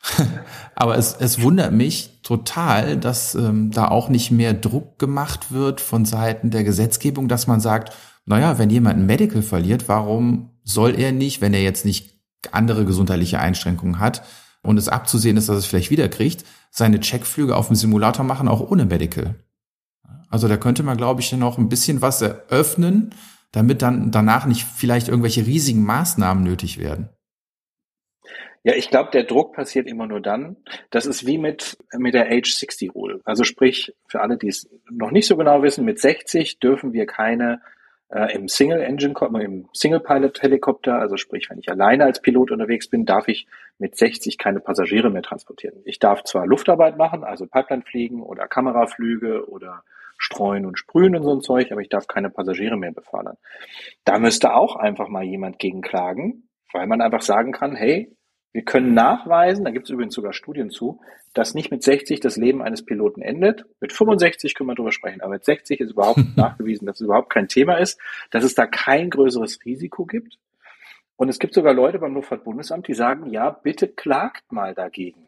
aber 0.74 0.96
es, 0.96 1.14
es 1.18 1.40
wundert 1.42 1.72
mich 1.72 2.20
total, 2.22 2.96
dass 2.96 3.34
ähm, 3.34 3.70
da 3.70 3.88
auch 3.88 4.08
nicht 4.08 4.30
mehr 4.30 4.54
Druck 4.54 4.98
gemacht 4.98 5.52
wird 5.52 5.80
von 5.80 6.04
Seiten 6.04 6.50
der 6.50 6.64
Gesetzgebung, 6.64 7.28
dass 7.28 7.46
man 7.46 7.60
sagt, 7.60 7.94
naja, 8.24 8.58
wenn 8.58 8.70
jemand 8.70 8.98
ein 8.98 9.06
Medical 9.06 9.42
verliert, 9.42 9.88
warum 9.88 10.50
soll 10.64 10.98
er 10.98 11.12
nicht, 11.12 11.40
wenn 11.40 11.54
er 11.54 11.62
jetzt 11.62 11.84
nicht 11.84 12.16
andere 12.52 12.84
gesundheitliche 12.84 13.38
Einschränkungen 13.38 13.98
hat 13.98 14.22
und 14.62 14.78
es 14.78 14.88
abzusehen 14.88 15.36
ist, 15.36 15.48
dass 15.48 15.56
er 15.56 15.58
es 15.58 15.66
vielleicht 15.66 15.90
wiederkriegt, 15.90 16.44
seine 16.70 17.00
Checkflüge 17.00 17.56
auf 17.56 17.68
dem 17.68 17.76
Simulator 17.76 18.24
machen, 18.24 18.48
auch 18.48 18.60
ohne 18.60 18.84
Medical. 18.84 19.36
Also 20.28 20.48
da 20.48 20.56
könnte 20.56 20.82
man, 20.82 20.96
glaube 20.96 21.20
ich, 21.20 21.32
noch 21.32 21.56
ein 21.56 21.68
bisschen 21.68 22.02
was 22.02 22.20
eröffnen, 22.20 23.14
damit 23.56 23.80
dann 23.80 24.10
danach 24.10 24.44
nicht 24.44 24.66
vielleicht 24.76 25.08
irgendwelche 25.08 25.46
riesigen 25.46 25.82
Maßnahmen 25.82 26.44
nötig 26.44 26.78
werden? 26.78 27.08
Ja, 28.64 28.74
ich 28.74 28.90
glaube, 28.90 29.10
der 29.12 29.24
Druck 29.24 29.54
passiert 29.54 29.86
immer 29.86 30.06
nur 30.06 30.20
dann. 30.20 30.56
Das 30.90 31.06
ist 31.06 31.26
wie 31.26 31.38
mit, 31.38 31.78
mit 31.96 32.12
der 32.12 32.30
Age 32.30 32.52
60 32.52 32.94
Rule. 32.94 33.20
Also 33.24 33.44
sprich, 33.44 33.94
für 34.08 34.20
alle, 34.20 34.36
die 34.36 34.48
es 34.48 34.68
noch 34.90 35.10
nicht 35.10 35.26
so 35.26 35.36
genau 35.38 35.62
wissen, 35.62 35.86
mit 35.86 35.98
60 36.00 36.58
dürfen 36.58 36.92
wir 36.92 37.06
keine 37.06 37.62
äh, 38.10 38.34
im 38.34 38.46
Single 38.48 38.82
Engine, 38.82 39.14
im 39.40 39.68
Single 39.72 40.00
Pilot 40.00 40.42
Helikopter, 40.42 40.98
also 40.98 41.16
sprich, 41.16 41.48
wenn 41.48 41.58
ich 41.58 41.70
alleine 41.70 42.04
als 42.04 42.20
Pilot 42.20 42.50
unterwegs 42.50 42.88
bin, 42.88 43.06
darf 43.06 43.28
ich 43.28 43.46
mit 43.78 43.96
60 43.96 44.36
keine 44.36 44.60
Passagiere 44.60 45.10
mehr 45.10 45.22
transportieren. 45.22 45.80
Ich 45.84 45.98
darf 45.98 46.24
zwar 46.24 46.46
Luftarbeit 46.46 46.98
machen, 46.98 47.24
also 47.24 47.46
Pipeline 47.46 47.84
fliegen 47.84 48.22
oder 48.22 48.48
Kameraflüge 48.48 49.48
oder 49.48 49.82
streuen 50.16 50.66
und 50.66 50.78
sprühen 50.78 51.16
und 51.16 51.24
so 51.24 51.32
ein 51.32 51.40
Zeug, 51.40 51.72
aber 51.72 51.80
ich 51.80 51.88
darf 51.88 52.06
keine 52.06 52.30
Passagiere 52.30 52.76
mehr 52.76 52.92
befördern. 52.92 53.36
Da 54.04 54.18
müsste 54.18 54.54
auch 54.54 54.76
einfach 54.76 55.08
mal 55.08 55.24
jemand 55.24 55.58
gegen 55.58 55.82
klagen, 55.82 56.48
weil 56.72 56.86
man 56.86 57.00
einfach 57.00 57.22
sagen 57.22 57.52
kann, 57.52 57.76
hey, 57.76 58.16
wir 58.52 58.64
können 58.64 58.94
nachweisen, 58.94 59.66
da 59.66 59.70
gibt 59.70 59.84
es 59.84 59.90
übrigens 59.90 60.14
sogar 60.14 60.32
Studien 60.32 60.70
zu, 60.70 61.00
dass 61.34 61.52
nicht 61.52 61.70
mit 61.70 61.82
60 61.82 62.20
das 62.20 62.38
Leben 62.38 62.62
eines 62.62 62.86
Piloten 62.86 63.20
endet. 63.20 63.66
Mit 63.80 63.92
65 63.92 64.54
können 64.54 64.70
wir 64.70 64.74
drüber 64.74 64.92
sprechen, 64.92 65.20
aber 65.20 65.32
mit 65.32 65.44
60 65.44 65.78
ist 65.80 65.90
überhaupt 65.90 66.20
nachgewiesen, 66.36 66.86
dass 66.86 66.96
es 66.96 67.04
überhaupt 67.04 67.28
kein 67.28 67.48
Thema 67.48 67.76
ist, 67.76 68.00
dass 68.30 68.44
es 68.44 68.54
da 68.54 68.66
kein 68.66 69.10
größeres 69.10 69.62
Risiko 69.66 70.06
gibt. 70.06 70.38
Und 71.16 71.28
es 71.28 71.38
gibt 71.38 71.52
sogar 71.52 71.74
Leute 71.74 71.98
beim 71.98 72.14
Luftfahrtbundesamt, 72.14 72.88
die 72.88 72.94
sagen, 72.94 73.28
ja, 73.28 73.50
bitte 73.50 73.88
klagt 73.88 74.50
mal 74.50 74.74
dagegen. 74.74 75.26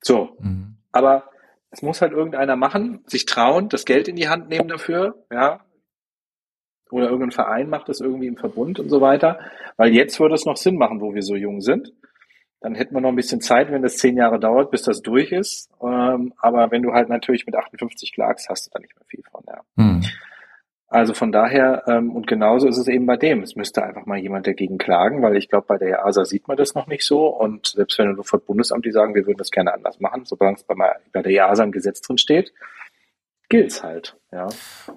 So. 0.00 0.36
Mhm. 0.40 0.78
Aber 0.90 1.30
es 1.72 1.82
muss 1.82 2.02
halt 2.02 2.12
irgendeiner 2.12 2.54
machen, 2.54 3.02
sich 3.06 3.24
trauen, 3.24 3.68
das 3.70 3.84
Geld 3.84 4.06
in 4.06 4.16
die 4.16 4.28
Hand 4.28 4.48
nehmen 4.48 4.68
dafür, 4.68 5.24
ja. 5.32 5.60
Oder 6.90 7.06
irgendein 7.06 7.30
Verein 7.30 7.70
macht 7.70 7.88
das 7.88 8.00
irgendwie 8.00 8.26
im 8.26 8.36
Verbund 8.36 8.78
und 8.78 8.90
so 8.90 9.00
weiter. 9.00 9.40
Weil 9.78 9.94
jetzt 9.94 10.20
würde 10.20 10.34
es 10.34 10.44
noch 10.44 10.58
Sinn 10.58 10.76
machen, 10.76 11.00
wo 11.00 11.14
wir 11.14 11.22
so 11.22 11.34
jung 11.34 11.62
sind. 11.62 11.90
dann 12.60 12.74
hätten 12.76 12.94
wir 12.94 13.00
noch 13.00 13.08
ein 13.08 13.16
bisschen 13.16 13.40
Zeit, 13.40 13.72
wenn 13.72 13.82
das 13.82 13.96
zehn 13.96 14.16
Jahre 14.16 14.38
dauert, 14.38 14.70
bis 14.70 14.82
das 14.82 15.00
durch 15.00 15.32
ist. 15.32 15.70
Ähm, 15.82 16.34
aber 16.38 16.70
wenn 16.70 16.82
du 16.82 16.92
halt 16.92 17.08
natürlich 17.08 17.46
mit 17.46 17.56
58 17.56 18.12
klagst, 18.12 18.48
hast 18.50 18.66
du 18.66 18.70
da 18.72 18.78
nicht 18.78 18.94
mehr 18.94 19.06
viel 19.06 19.22
von. 19.28 19.42
Ja. 19.48 19.62
Hm. 19.76 20.02
Also 20.92 21.14
von 21.14 21.32
daher, 21.32 21.84
ähm, 21.86 22.14
und 22.14 22.26
genauso 22.26 22.68
ist 22.68 22.76
es 22.76 22.86
eben 22.86 23.06
bei 23.06 23.16
dem. 23.16 23.42
Es 23.42 23.56
müsste 23.56 23.82
einfach 23.82 24.04
mal 24.04 24.18
jemand 24.18 24.46
dagegen 24.46 24.76
klagen, 24.76 25.22
weil 25.22 25.36
ich 25.36 25.48
glaube, 25.48 25.64
bei 25.66 25.78
der 25.78 26.00
EASA 26.00 26.26
sieht 26.26 26.48
man 26.48 26.58
das 26.58 26.74
noch 26.74 26.86
nicht 26.86 27.06
so. 27.06 27.28
Und 27.28 27.68
selbst 27.68 27.98
wenn 27.98 28.14
du 28.14 28.22
vor 28.22 28.40
Bundesamt, 28.40 28.84
die 28.84 28.92
sagen, 28.92 29.14
wir 29.14 29.26
würden 29.26 29.38
das 29.38 29.50
gerne 29.50 29.72
anders 29.72 30.00
machen, 30.00 30.26
solange 30.26 30.56
es 30.56 30.64
bei, 30.64 30.74
bei 30.74 31.22
der 31.22 31.32
EASA 31.32 31.62
ein 31.62 31.72
Gesetz 31.72 32.02
drin 32.02 32.18
steht, 32.18 32.52
gilt's 33.48 33.82
halt. 33.82 34.18
Ja. 34.32 34.48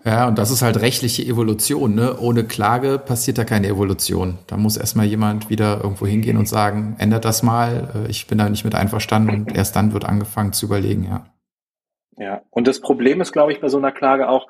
ja, 0.04 0.28
und 0.28 0.38
das 0.38 0.52
ist 0.52 0.62
halt 0.62 0.82
rechtliche 0.82 1.24
Evolution. 1.24 1.96
Ne? 1.96 2.18
Ohne 2.20 2.44
Klage 2.44 3.00
passiert 3.00 3.38
da 3.38 3.46
keine 3.46 3.68
Evolution. 3.68 4.40
Da 4.48 4.58
muss 4.58 4.76
erstmal 4.76 5.06
jemand 5.06 5.50
wieder 5.50 5.80
irgendwo 5.82 6.06
hingehen 6.06 6.36
und 6.36 6.50
sagen, 6.50 6.98
ändert 7.00 7.24
das 7.24 7.42
mal, 7.42 7.90
äh, 7.96 8.12
ich 8.12 8.28
bin 8.28 8.38
da 8.38 8.50
nicht 8.50 8.66
mit 8.66 8.76
einverstanden 8.76 9.30
und 9.30 9.56
erst 9.56 9.78
dann 9.78 9.94
wird 9.94 10.04
angefangen 10.04 10.52
zu 10.52 10.66
überlegen, 10.66 11.06
ja. 11.06 11.26
Ja, 12.18 12.42
und 12.50 12.68
das 12.68 12.82
Problem 12.82 13.22
ist, 13.22 13.32
glaube 13.32 13.54
ich, 13.54 13.62
bei 13.62 13.70
so 13.70 13.78
einer 13.78 13.92
Klage 13.92 14.28
auch, 14.28 14.48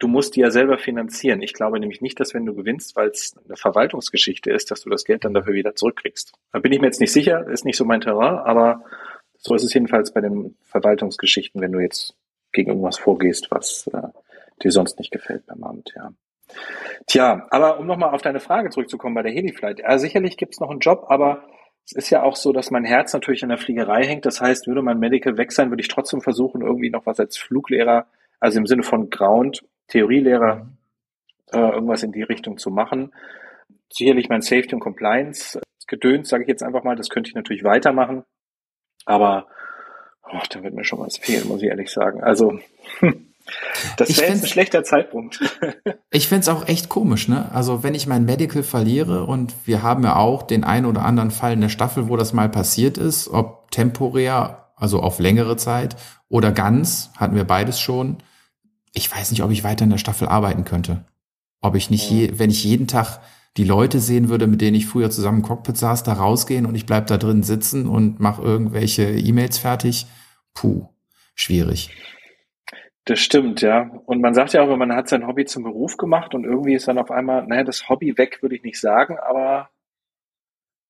du 0.00 0.08
musst 0.08 0.34
die 0.34 0.40
ja 0.40 0.50
selber 0.50 0.78
finanzieren. 0.78 1.42
Ich 1.42 1.52
glaube 1.52 1.78
nämlich 1.78 2.00
nicht, 2.00 2.18
dass 2.18 2.34
wenn 2.34 2.46
du 2.46 2.54
gewinnst, 2.54 2.96
weil 2.96 3.08
es 3.08 3.36
eine 3.44 3.56
Verwaltungsgeschichte 3.56 4.50
ist, 4.50 4.70
dass 4.70 4.80
du 4.80 4.90
das 4.90 5.04
Geld 5.04 5.24
dann 5.24 5.34
dafür 5.34 5.54
wieder 5.54 5.76
zurückkriegst. 5.76 6.32
Da 6.52 6.58
bin 6.58 6.72
ich 6.72 6.80
mir 6.80 6.86
jetzt 6.86 7.00
nicht 7.00 7.12
sicher, 7.12 7.46
ist 7.46 7.64
nicht 7.64 7.76
so 7.76 7.84
mein 7.84 8.00
Terrain, 8.00 8.38
aber 8.38 8.82
so 9.38 9.54
ist 9.54 9.62
es 9.62 9.72
jedenfalls 9.72 10.12
bei 10.12 10.20
den 10.20 10.56
Verwaltungsgeschichten, 10.62 11.60
wenn 11.60 11.72
du 11.72 11.78
jetzt 11.78 12.14
gegen 12.52 12.70
irgendwas 12.70 12.98
vorgehst, 12.98 13.50
was 13.50 13.88
äh, 13.92 14.08
dir 14.62 14.72
sonst 14.72 14.98
nicht 14.98 15.12
gefällt 15.12 15.46
beim 15.46 15.62
Amt, 15.62 15.92
ja. 15.94 16.12
Tja, 17.06 17.46
aber 17.50 17.78
um 17.78 17.86
nochmal 17.86 18.12
auf 18.12 18.22
deine 18.22 18.40
Frage 18.40 18.70
zurückzukommen 18.70 19.14
bei 19.14 19.22
der 19.22 19.32
Heliflight. 19.32 19.78
Ja, 19.80 19.98
sicherlich 19.98 20.36
gibt 20.36 20.54
es 20.54 20.60
noch 20.60 20.70
einen 20.70 20.80
Job, 20.80 21.06
aber 21.08 21.44
es 21.86 21.92
ist 21.92 22.10
ja 22.10 22.22
auch 22.22 22.36
so, 22.36 22.52
dass 22.52 22.70
mein 22.70 22.84
Herz 22.84 23.12
natürlich 23.12 23.42
an 23.42 23.50
der 23.50 23.58
Fliegerei 23.58 24.04
hängt. 24.04 24.26
Das 24.26 24.40
heißt, 24.40 24.66
würde 24.66 24.82
mein 24.82 24.98
Medical 24.98 25.36
weg 25.36 25.52
sein, 25.52 25.70
würde 25.70 25.82
ich 25.82 25.88
trotzdem 25.88 26.20
versuchen, 26.20 26.62
irgendwie 26.62 26.90
noch 26.90 27.06
was 27.06 27.20
als 27.20 27.36
Fluglehrer, 27.38 28.06
also 28.40 28.58
im 28.58 28.66
Sinne 28.66 28.82
von 28.82 29.10
Ground, 29.10 29.62
Theorielehrer, 29.90 30.66
äh, 31.52 31.58
irgendwas 31.58 32.02
in 32.02 32.12
die 32.12 32.22
Richtung 32.22 32.58
zu 32.58 32.70
machen. 32.70 33.12
Sicherlich 33.92 34.28
mein 34.28 34.42
Safety 34.42 34.74
und 34.74 34.80
Compliance 34.80 35.60
Gedöns, 35.86 36.28
sage 36.28 36.44
ich 36.44 36.48
jetzt 36.48 36.62
einfach 36.62 36.84
mal, 36.84 36.94
das 36.94 37.08
könnte 37.08 37.28
ich 37.28 37.34
natürlich 37.34 37.64
weitermachen. 37.64 38.22
Aber 39.06 39.48
Ach, 40.32 40.46
da 40.46 40.62
wird 40.62 40.74
mir 40.74 40.84
schon 40.84 41.00
was 41.00 41.16
fehlen, 41.16 41.48
muss 41.48 41.62
ich 41.62 41.68
ehrlich 41.68 41.90
sagen. 41.90 42.22
Also, 42.22 42.58
das 43.96 44.16
wäre 44.16 44.32
jetzt 44.32 44.44
ein 44.44 44.48
schlechter 44.48 44.84
Zeitpunkt. 44.84 45.40
ich 46.10 46.28
fände 46.28 46.42
es 46.42 46.48
auch 46.48 46.68
echt 46.68 46.88
komisch, 46.88 47.28
ne? 47.28 47.50
Also, 47.52 47.82
wenn 47.82 47.94
ich 47.94 48.06
mein 48.06 48.24
Medical 48.24 48.62
verliere 48.62 49.24
und 49.24 49.54
wir 49.64 49.82
haben 49.82 50.04
ja 50.04 50.16
auch 50.16 50.42
den 50.42 50.64
einen 50.64 50.86
oder 50.86 51.04
anderen 51.04 51.30
Fall 51.30 51.52
in 51.52 51.60
der 51.60 51.68
Staffel, 51.68 52.08
wo 52.08 52.16
das 52.16 52.32
mal 52.32 52.48
passiert 52.48 52.98
ist, 52.98 53.28
ob 53.28 53.70
temporär, 53.70 54.68
also 54.76 55.00
auf 55.00 55.18
längere 55.18 55.56
Zeit 55.56 55.96
oder 56.28 56.52
ganz, 56.52 57.10
hatten 57.16 57.34
wir 57.34 57.44
beides 57.44 57.80
schon. 57.80 58.18
Ich 58.92 59.10
weiß 59.14 59.30
nicht, 59.30 59.42
ob 59.42 59.50
ich 59.50 59.64
weiter 59.64 59.84
in 59.84 59.90
der 59.90 59.98
Staffel 59.98 60.28
arbeiten 60.28 60.64
könnte. 60.64 61.04
Ob 61.60 61.74
ich 61.76 61.90
nicht, 61.90 62.10
je, 62.10 62.32
wenn 62.38 62.50
ich 62.50 62.64
jeden 62.64 62.86
Tag 62.86 63.20
die 63.56 63.64
Leute 63.64 64.00
sehen 64.00 64.28
würde, 64.28 64.46
mit 64.46 64.60
denen 64.60 64.76
ich 64.76 64.86
früher 64.86 65.10
zusammen 65.10 65.38
im 65.38 65.44
Cockpit 65.44 65.76
saß, 65.76 66.02
da 66.04 66.12
rausgehen 66.12 66.66
und 66.66 66.74
ich 66.74 66.86
bleib 66.86 67.06
da 67.08 67.18
drin 67.18 67.42
sitzen 67.42 67.86
und 67.86 68.20
mache 68.20 68.42
irgendwelche 68.42 69.10
E-Mails 69.10 69.58
fertig 69.58 70.06
puh, 70.54 70.88
schwierig. 71.34 71.90
Das 73.04 73.18
stimmt, 73.18 73.62
ja. 73.62 73.90
Und 74.06 74.20
man 74.20 74.34
sagt 74.34 74.52
ja 74.52 74.62
auch, 74.62 74.76
man 74.76 74.94
hat 74.94 75.08
sein 75.08 75.26
Hobby 75.26 75.44
zum 75.46 75.64
Beruf 75.64 75.96
gemacht 75.96 76.34
und 76.34 76.44
irgendwie 76.44 76.74
ist 76.74 76.86
dann 76.86 76.98
auf 76.98 77.10
einmal, 77.10 77.46
naja, 77.46 77.64
das 77.64 77.88
Hobby 77.88 78.16
weg, 78.18 78.42
würde 78.42 78.56
ich 78.56 78.62
nicht 78.62 78.80
sagen, 78.80 79.18
aber 79.18 79.70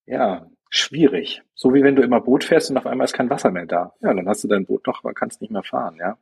ja, 0.06 0.46
schwierig. 0.70 1.42
So 1.54 1.72
wie 1.72 1.82
wenn 1.82 1.96
du 1.96 2.02
immer 2.02 2.20
Boot 2.20 2.44
fährst 2.44 2.70
und 2.70 2.76
auf 2.78 2.86
einmal 2.86 3.04
ist 3.04 3.12
kein 3.12 3.30
Wasser 3.30 3.50
mehr 3.50 3.66
da. 3.66 3.94
Ja, 4.00 4.12
dann 4.12 4.28
hast 4.28 4.44
du 4.44 4.48
dein 4.48 4.66
Boot 4.66 4.86
noch, 4.86 5.04
aber 5.04 5.14
kannst 5.14 5.40
nicht 5.40 5.52
mehr 5.52 5.62
fahren, 5.62 5.96
ja. 5.98 6.18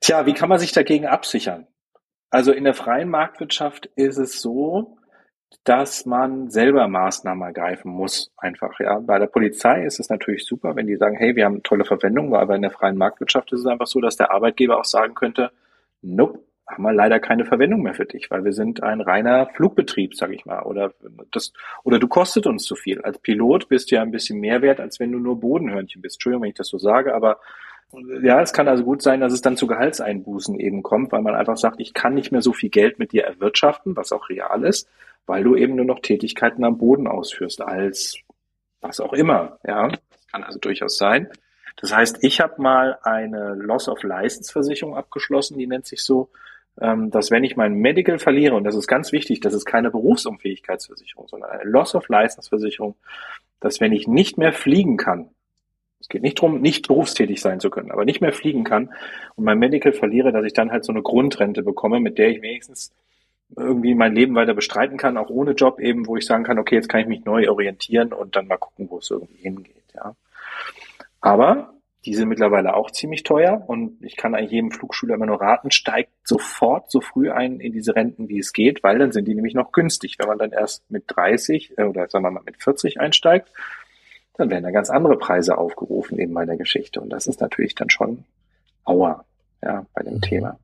Tja, 0.00 0.26
wie 0.26 0.34
kann 0.34 0.48
man 0.48 0.58
sich 0.58 0.72
dagegen 0.72 1.06
absichern? 1.06 1.66
Also 2.30 2.52
in 2.52 2.64
der 2.64 2.74
freien 2.74 3.08
Marktwirtschaft 3.10 3.86
ist 3.94 4.18
es 4.18 4.40
so, 4.40 4.98
dass 5.62 6.04
man 6.04 6.50
selber 6.50 6.88
Maßnahmen 6.88 7.46
ergreifen 7.46 7.92
muss, 7.92 8.32
einfach, 8.36 8.80
ja. 8.80 8.98
Bei 8.98 9.18
der 9.18 9.28
Polizei 9.28 9.84
ist 9.84 10.00
es 10.00 10.08
natürlich 10.08 10.44
super, 10.44 10.74
wenn 10.74 10.86
die 10.86 10.96
sagen, 10.96 11.16
hey, 11.16 11.36
wir 11.36 11.44
haben 11.44 11.62
tolle 11.62 11.84
Verwendung, 11.84 12.34
aber 12.34 12.56
in 12.56 12.62
der 12.62 12.72
freien 12.72 12.96
Marktwirtschaft 12.96 13.52
ist 13.52 13.60
es 13.60 13.66
einfach 13.66 13.86
so, 13.86 14.00
dass 14.00 14.16
der 14.16 14.32
Arbeitgeber 14.32 14.78
auch 14.78 14.84
sagen 14.84 15.14
könnte, 15.14 15.52
nope, 16.02 16.40
haben 16.66 16.82
wir 16.82 16.92
leider 16.92 17.20
keine 17.20 17.44
Verwendung 17.44 17.82
mehr 17.82 17.94
für 17.94 18.06
dich, 18.06 18.30
weil 18.30 18.44
wir 18.44 18.52
sind 18.52 18.82
ein 18.82 19.00
reiner 19.00 19.46
Flugbetrieb, 19.54 20.14
sag 20.14 20.32
ich 20.32 20.46
mal, 20.46 20.62
oder 20.62 20.92
das, 21.30 21.52
oder 21.82 21.98
du 21.98 22.08
kostet 22.08 22.46
uns 22.46 22.64
zu 22.64 22.74
viel. 22.74 23.02
Als 23.02 23.18
Pilot 23.18 23.68
bist 23.68 23.90
du 23.90 23.96
ja 23.96 24.02
ein 24.02 24.10
bisschen 24.10 24.40
mehr 24.40 24.62
wert, 24.62 24.80
als 24.80 24.98
wenn 24.98 25.12
du 25.12 25.18
nur 25.18 25.40
Bodenhörnchen 25.40 26.00
bist. 26.00 26.16
Entschuldigung, 26.16 26.42
wenn 26.42 26.50
ich 26.50 26.56
das 26.56 26.68
so 26.68 26.78
sage, 26.78 27.14
aber 27.14 27.38
ja, 28.22 28.40
es 28.40 28.52
kann 28.52 28.68
also 28.68 28.84
gut 28.84 29.02
sein, 29.02 29.20
dass 29.20 29.32
es 29.32 29.40
dann 29.40 29.56
zu 29.56 29.66
Gehaltseinbußen 29.66 30.58
eben 30.58 30.82
kommt, 30.82 31.12
weil 31.12 31.22
man 31.22 31.34
einfach 31.34 31.56
sagt, 31.56 31.80
ich 31.80 31.94
kann 31.94 32.14
nicht 32.14 32.32
mehr 32.32 32.42
so 32.42 32.52
viel 32.52 32.70
Geld 32.70 32.98
mit 32.98 33.12
dir 33.12 33.24
erwirtschaften, 33.24 33.96
was 33.96 34.12
auch 34.12 34.28
real 34.28 34.64
ist, 34.64 34.88
weil 35.26 35.44
du 35.44 35.56
eben 35.56 35.76
nur 35.76 35.84
noch 35.84 36.00
Tätigkeiten 36.00 36.64
am 36.64 36.78
Boden 36.78 37.06
ausführst, 37.06 37.60
als 37.62 38.18
was 38.80 39.00
auch 39.00 39.12
immer. 39.12 39.58
Ja, 39.66 39.88
das 39.88 40.26
kann 40.30 40.44
also 40.44 40.58
durchaus 40.58 40.98
sein. 40.98 41.28
Das 41.80 41.94
heißt, 41.94 42.18
ich 42.22 42.40
habe 42.40 42.62
mal 42.62 42.98
eine 43.02 43.54
Loss 43.54 43.88
of 43.88 44.02
License 44.02 44.52
Versicherung 44.52 44.96
abgeschlossen, 44.96 45.58
die 45.58 45.66
nennt 45.66 45.86
sich 45.86 46.02
so, 46.04 46.30
ähm, 46.80 47.10
dass 47.10 47.30
wenn 47.30 47.44
ich 47.44 47.56
mein 47.56 47.74
Medical 47.74 48.18
verliere, 48.18 48.54
und 48.54 48.64
das 48.64 48.74
ist 48.74 48.86
ganz 48.86 49.12
wichtig, 49.12 49.40
das 49.40 49.54
ist 49.54 49.64
keine 49.64 49.90
Berufsunfähigkeitsversicherung, 49.90 51.28
sondern 51.28 51.50
eine 51.50 51.70
Loss 51.70 51.94
of 51.94 52.08
License 52.08 52.48
Versicherung, 52.48 52.94
dass 53.60 53.80
wenn 53.80 53.92
ich 53.92 54.06
nicht 54.06 54.38
mehr 54.38 54.52
fliegen 54.52 54.96
kann, 54.96 55.30
es 56.04 56.08
geht 56.10 56.20
nicht 56.20 56.36
darum, 56.36 56.60
nicht 56.60 56.86
berufstätig 56.86 57.40
sein 57.40 57.60
zu 57.60 57.70
können, 57.70 57.90
aber 57.90 58.04
nicht 58.04 58.20
mehr 58.20 58.34
fliegen 58.34 58.62
kann 58.62 58.90
und 59.36 59.44
mein 59.44 59.58
Medical 59.58 59.94
verliere, 59.94 60.32
dass 60.32 60.44
ich 60.44 60.52
dann 60.52 60.70
halt 60.70 60.84
so 60.84 60.92
eine 60.92 61.00
Grundrente 61.00 61.62
bekomme, 61.62 61.98
mit 61.98 62.18
der 62.18 62.28
ich 62.28 62.42
wenigstens 62.42 62.92
irgendwie 63.56 63.94
mein 63.94 64.14
Leben 64.14 64.34
weiter 64.34 64.52
bestreiten 64.52 64.98
kann, 64.98 65.16
auch 65.16 65.30
ohne 65.30 65.52
Job 65.52 65.80
eben, 65.80 66.06
wo 66.06 66.18
ich 66.18 66.26
sagen 66.26 66.44
kann, 66.44 66.58
okay, 66.58 66.74
jetzt 66.74 66.90
kann 66.90 67.00
ich 67.00 67.06
mich 67.06 67.24
neu 67.24 67.48
orientieren 67.48 68.12
und 68.12 68.36
dann 68.36 68.48
mal 68.48 68.58
gucken, 68.58 68.90
wo 68.90 68.98
es 68.98 69.10
irgendwie 69.10 69.40
hingeht, 69.40 69.94
ja. 69.94 70.14
Aber 71.22 71.72
die 72.04 72.14
sind 72.14 72.28
mittlerweile 72.28 72.74
auch 72.74 72.90
ziemlich 72.90 73.22
teuer 73.22 73.64
und 73.66 74.04
ich 74.04 74.18
kann 74.18 74.34
eigentlich 74.34 74.50
jedem 74.50 74.72
Flugschüler 74.72 75.14
immer 75.14 75.24
nur 75.24 75.40
raten, 75.40 75.70
steigt 75.70 76.12
sofort 76.22 76.90
so 76.90 77.00
früh 77.00 77.30
ein 77.30 77.60
in 77.60 77.72
diese 77.72 77.96
Renten, 77.96 78.28
wie 78.28 78.40
es 78.40 78.52
geht, 78.52 78.82
weil 78.82 78.98
dann 78.98 79.10
sind 79.10 79.26
die 79.26 79.34
nämlich 79.34 79.54
noch 79.54 79.72
günstig. 79.72 80.16
Wenn 80.18 80.28
man 80.28 80.36
dann 80.36 80.52
erst 80.52 80.90
mit 80.90 81.04
30 81.06 81.78
äh, 81.78 81.84
oder 81.84 82.06
sagen 82.10 82.26
wir 82.26 82.30
mal 82.30 82.42
mit 82.44 82.62
40 82.62 83.00
einsteigt, 83.00 83.48
dann 84.36 84.50
werden 84.50 84.64
da 84.64 84.70
ganz 84.70 84.90
andere 84.90 85.16
Preise 85.16 85.58
aufgerufen 85.58 86.18
in 86.18 86.32
meiner 86.32 86.56
Geschichte 86.56 87.00
und 87.00 87.10
das 87.10 87.26
ist 87.26 87.40
natürlich 87.40 87.74
dann 87.74 87.90
schon 87.90 88.24
Aua, 88.84 89.24
ja, 89.62 89.86
bei 89.94 90.02
dem 90.02 90.14
mhm. 90.14 90.22
Thema. 90.22 90.58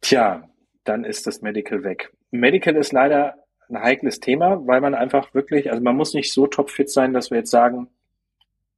Tja, 0.00 0.48
dann 0.84 1.04
ist 1.04 1.26
das 1.26 1.40
Medical 1.40 1.82
weg. 1.82 2.12
Medical 2.30 2.76
ist 2.76 2.92
leider 2.92 3.36
ein 3.68 3.80
heikles 3.80 4.20
Thema, 4.20 4.66
weil 4.66 4.80
man 4.80 4.94
einfach 4.94 5.32
wirklich, 5.32 5.70
also 5.70 5.82
man 5.82 5.96
muss 5.96 6.12
nicht 6.12 6.32
so 6.32 6.46
topfit 6.46 6.90
sein, 6.90 7.14
dass 7.14 7.30
wir 7.30 7.38
jetzt 7.38 7.50
sagen, 7.50 7.88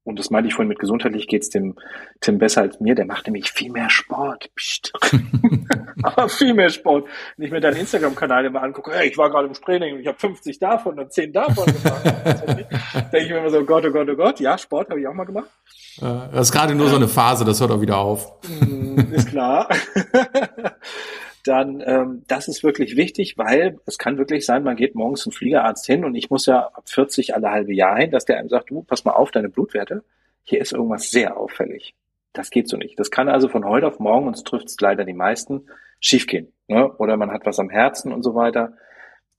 und 0.07 0.19
das 0.19 0.31
meinte 0.31 0.49
ich 0.49 0.55
vorhin 0.55 0.69
mit 0.69 0.79
gesundheitlich 0.79 1.27
geht's 1.27 1.51
dem 1.51 1.75
Tim 2.21 2.39
besser 2.39 2.63
als 2.63 2.81
mir, 2.81 2.95
der 2.95 3.07
macht 3.07 3.27
nämlich 3.27 3.51
viel 3.51 3.73
mehr 3.73 3.91
Sport. 3.91 4.51
Aber 6.03 6.29
viel 6.29 6.55
mehr 6.55 6.71
Sport. 6.71 7.09
Wenn 7.37 7.47
ich 7.47 7.53
mir 7.53 7.61
deinen 7.61 7.77
Instagram-Kanal 7.77 8.47
immer 8.47 8.63
angucke, 8.63 8.93
hey, 8.93 9.09
ich 9.09 9.19
war 9.19 9.31
gerade 9.31 9.49
im 9.49 9.55
Training 9.55 9.95
und 9.95 10.01
ich 10.01 10.07
habe 10.07 10.19
50 10.19 10.59
davon 10.59 10.99
und 10.99 11.13
10 11.13 11.33
davon 11.33 11.67
gemacht. 11.67 12.05
denke 13.13 13.19
ich 13.19 13.31
mir 13.31 13.39
immer 13.39 13.51
so, 13.51 13.65
Gott, 13.65 13.85
oh 13.85 13.91
Gott, 13.91 14.09
oh 14.09 14.17
Gott, 14.17 14.41
ja, 14.41 14.57
Sport 14.57 14.91
habe 14.91 15.01
ich 15.01 15.09
auch 15.09 15.15
mal 15.15 15.25
gemacht. 15.25 15.51
Das 16.01 16.49
ist 16.49 16.53
gerade 16.53 16.75
nur 16.75 16.89
so 16.89 16.97
eine 16.97 17.09
Phase, 17.09 17.45
das 17.45 17.61
hört 17.61 17.71
auch 17.71 17.81
wieder 17.81 17.99
auf. 17.99 18.33
Mm, 18.49 19.13
ist 19.13 19.29
klar 19.29 19.69
dann 21.49 21.83
ähm, 21.85 22.23
das 22.29 22.49
ist 22.49 22.63
wirklich 22.63 22.97
wichtig, 22.97 23.39
weil 23.39 23.79
es 23.87 23.99
kann 23.99 24.19
wirklich 24.19 24.47
sein, 24.47 24.63
man 24.63 24.77
geht 24.77 24.95
morgens 24.95 25.23
zum 25.23 25.33
Fliegerarzt 25.33 25.87
hin 25.87 26.05
und 26.05 26.15
ich 26.15 26.31
muss 26.31 26.47
ja 26.47 26.61
ab 26.61 26.85
40 26.87 27.35
alle 27.35 27.51
halbe 27.51 27.75
Jahr 27.75 27.97
hin, 27.99 28.11
dass 28.11 28.25
der 28.25 28.39
einem 28.39 28.49
sagt, 28.49 28.71
du, 28.71 28.83
pass 28.83 29.05
mal 29.05 29.13
auf, 29.13 29.31
deine 29.31 29.49
Blutwerte, 29.49 30.05
hier 30.43 30.61
ist 30.61 30.73
irgendwas 30.73 31.11
sehr 31.11 31.37
auffällig. 31.37 31.95
Das 32.33 32.51
geht 32.51 32.69
so 32.69 32.77
nicht. 32.77 32.99
Das 33.01 33.11
kann 33.11 33.29
also 33.29 33.49
von 33.49 33.65
heute 33.65 33.87
auf 33.87 33.99
morgen, 33.99 34.27
und 34.27 34.37
es 34.37 34.45
trifft 34.45 34.67
es 34.67 34.77
leider 34.81 35.05
die 35.05 35.15
meisten, 35.15 35.67
schiefgehen. 36.01 36.53
Ne? 36.69 36.93
Oder 36.99 37.17
man 37.17 37.33
hat 37.33 37.47
was 37.47 37.59
am 37.59 37.71
Herzen 37.71 38.13
und 38.13 38.23
so 38.23 38.35
weiter. 38.35 38.75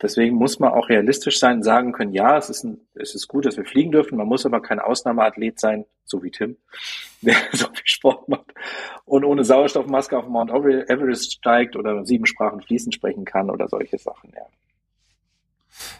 Deswegen 0.02 0.36
muss 0.36 0.60
man 0.60 0.74
auch 0.74 0.90
realistisch 0.90 1.40
sein, 1.40 1.64
sagen 1.64 1.92
können, 1.92 2.14
ja, 2.14 2.38
es 2.38 2.50
ist, 2.50 2.64
ein, 2.64 2.78
es 2.94 3.16
ist 3.16 3.28
gut, 3.28 3.46
dass 3.46 3.58
wir 3.58 3.66
fliegen 3.66 3.92
dürfen, 3.92 4.18
man 4.18 4.28
muss 4.28 4.46
aber 4.46 4.62
kein 4.62 4.80
Ausnahmeathlet 4.80 5.60
sein, 5.60 5.86
so 6.06 6.22
wie 6.22 6.30
Tim, 6.30 6.58
der 7.22 7.36
so 7.54 7.66
viel 7.66 7.86
Sport 7.86 8.30
macht 8.30 8.54
und 9.06 9.24
ohne 9.24 9.44
Sauerstoffmaske 9.44 10.18
auf 10.18 10.28
Mount 10.28 10.52
Everest 10.52 11.34
steigt 11.34 11.76
oder 11.76 12.06
sieben 12.06 12.28
Sprachen 12.28 12.62
fließend 12.62 12.94
sprechen 12.94 13.26
kann 13.26 13.50
oder 13.50 13.68
solche 13.68 13.98
Sachen, 13.98 14.32
ja. 14.36 14.46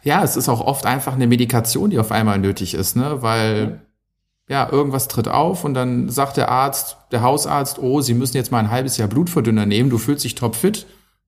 Ja, 0.04 0.24
es 0.24 0.38
ist 0.38 0.50
auch 0.50 0.62
oft 0.62 0.86
einfach 0.86 1.14
eine 1.14 1.28
Medikation, 1.28 1.90
die 1.90 2.00
auf 2.00 2.12
einmal 2.12 2.40
nötig 2.40 2.74
ist, 2.74 2.96
ne, 2.96 3.22
weil, 3.22 3.68
mhm. 3.68 3.80
ja, 4.48 4.72
irgendwas 4.72 5.08
tritt 5.08 5.28
auf 5.28 5.64
und 5.64 5.74
dann 5.74 6.10
sagt 6.10 6.38
der 6.38 6.50
Arzt, 6.50 6.98
der 7.12 7.22
Hausarzt, 7.22 7.80
oh, 7.80 8.02
Sie 8.02 8.14
müssen 8.14 8.38
jetzt 8.38 8.52
mal 8.52 8.60
ein 8.60 8.72
halbes 8.72 8.98
Jahr 8.98 9.08
Blutverdünner 9.08 9.66
nehmen, 9.66 9.90
du 9.90 9.98
fühlst 9.98 10.24
dich 10.24 10.36
topfit 10.36 10.86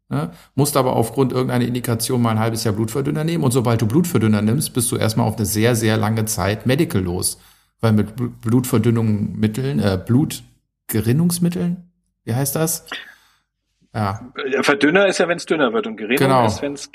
Ne? 0.10 0.32
Musst 0.56 0.75
aber 0.75 0.96
aufgrund 0.96 1.32
irgendeiner 1.32 1.66
Indikation 1.66 2.22
mal 2.22 2.32
ein 2.32 2.39
halbes 2.39 2.63
Jahr 2.63 2.74
Blutverdünner 2.74 3.24
nehmen. 3.24 3.44
Und 3.44 3.51
sobald 3.51 3.82
du 3.82 3.88
Blutverdünner 3.88 4.42
nimmst, 4.42 4.74
bist 4.74 4.92
du 4.92 4.98
erstmal 4.98 5.28
auf 5.28 5.38
eine 5.38 5.46
sehr, 5.46 5.75
sehr 5.75 5.98
lange 5.98 6.25
Zeit 6.25 6.66
medical 6.66 7.01
los. 7.01 7.39
Weil 7.80 7.94
mit 7.94 8.42
Blutverdünnungsmitteln, 8.42 9.80
äh, 9.80 10.01
Blutgerinnungsmitteln, 10.04 11.92
wie 12.25 12.34
heißt 12.34 12.56
das? 12.56 12.86
Ja. 13.94 14.32
Verdünner 14.62 15.08
ist 15.08 15.20
ja, 15.20 15.28
wenn 15.28 15.38
es 15.38 15.46
dünner 15.46 15.74
wird 15.74 15.88
und 15.88 15.96
Gerinnung 15.96 16.18
genau. 16.18 16.46
ist, 16.46 16.62
wenn 16.62 16.74
es, 16.74 16.89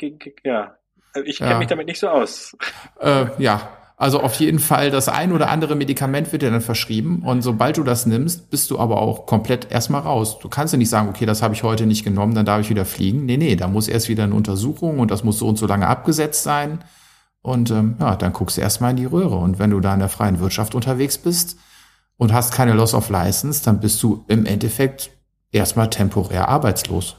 ja. 0.45 0.77
Ich 1.25 1.39
kenne 1.39 1.51
ja. 1.53 1.59
mich 1.59 1.69
damit 1.69 1.87
nicht 1.87 2.01
so 2.01 2.09
aus. 2.09 2.57
Äh, 3.01 3.27
ja, 3.39 3.71
also 3.97 4.21
auf 4.21 4.35
jeden 4.35 4.59
Fall 4.59 4.91
das 4.91 5.09
ein 5.09 5.33
oder 5.33 5.51
andere 5.51 5.77
Medikament 5.77 6.33
wird 6.33 6.43
dir 6.43 6.51
dann 6.51 6.61
verschrieben 6.61 7.23
und 7.25 7.43
sobald 7.43 7.77
du 7.77 7.85
das 7.85 8.07
nimmst, 8.07 8.51
bist 8.51 8.71
du 8.71 8.79
aber 8.79 9.01
auch 9.01 9.27
komplett 9.27 9.71
erstmal 9.71 10.01
raus. 10.01 10.39
Du 10.41 10.49
kannst 10.49 10.75
ja 10.75 10.79
nicht 10.79 10.91
sagen, 10.91 11.09
okay, 11.09 11.27
das 11.27 11.43
habe 11.43 11.55
ich 11.55 11.63
heute 11.63 11.87
nicht 11.87 12.05
genommen, 12.05 12.35
dann 12.35 12.45
darf 12.45 12.61
ich 12.61 12.71
wieder 12.71 12.85
fliegen. 12.85 13.25
Nee, 13.25 13.37
nee, 13.37 13.55
da 13.55 13.69
muss 13.69 13.87
erst 13.87 14.09
wieder 14.09 14.25
eine 14.25 14.35
Untersuchung 14.35 14.99
und 14.99 15.11
das 15.11 15.23
muss 15.23 15.39
so 15.39 15.47
und 15.47 15.57
so 15.57 15.67
lange 15.67 15.87
abgesetzt 15.87 16.43
sein. 16.43 16.81
Und 17.41 17.71
ähm, 17.71 17.97
ja, 18.01 18.17
dann 18.17 18.33
guckst 18.33 18.57
du 18.57 18.63
erstmal 18.63 18.93
in 18.93 18.97
die 18.97 19.05
Röhre. 19.05 19.37
Und 19.37 19.59
wenn 19.59 19.71
du 19.71 19.79
da 19.79 19.93
in 19.93 20.01
der 20.01 20.09
freien 20.09 20.41
Wirtschaft 20.41 20.75
unterwegs 20.75 21.19
bist 21.19 21.59
und 22.17 22.33
hast 22.33 22.55
keine 22.55 22.73
Loss 22.73 22.95
of 22.95 23.11
License, 23.11 23.63
dann 23.63 23.81
bist 23.81 24.03
du 24.03 24.25
im 24.29 24.47
Endeffekt 24.47 25.11
erstmal 25.53 25.91
temporär 25.91 26.49
arbeitslos. 26.49 27.17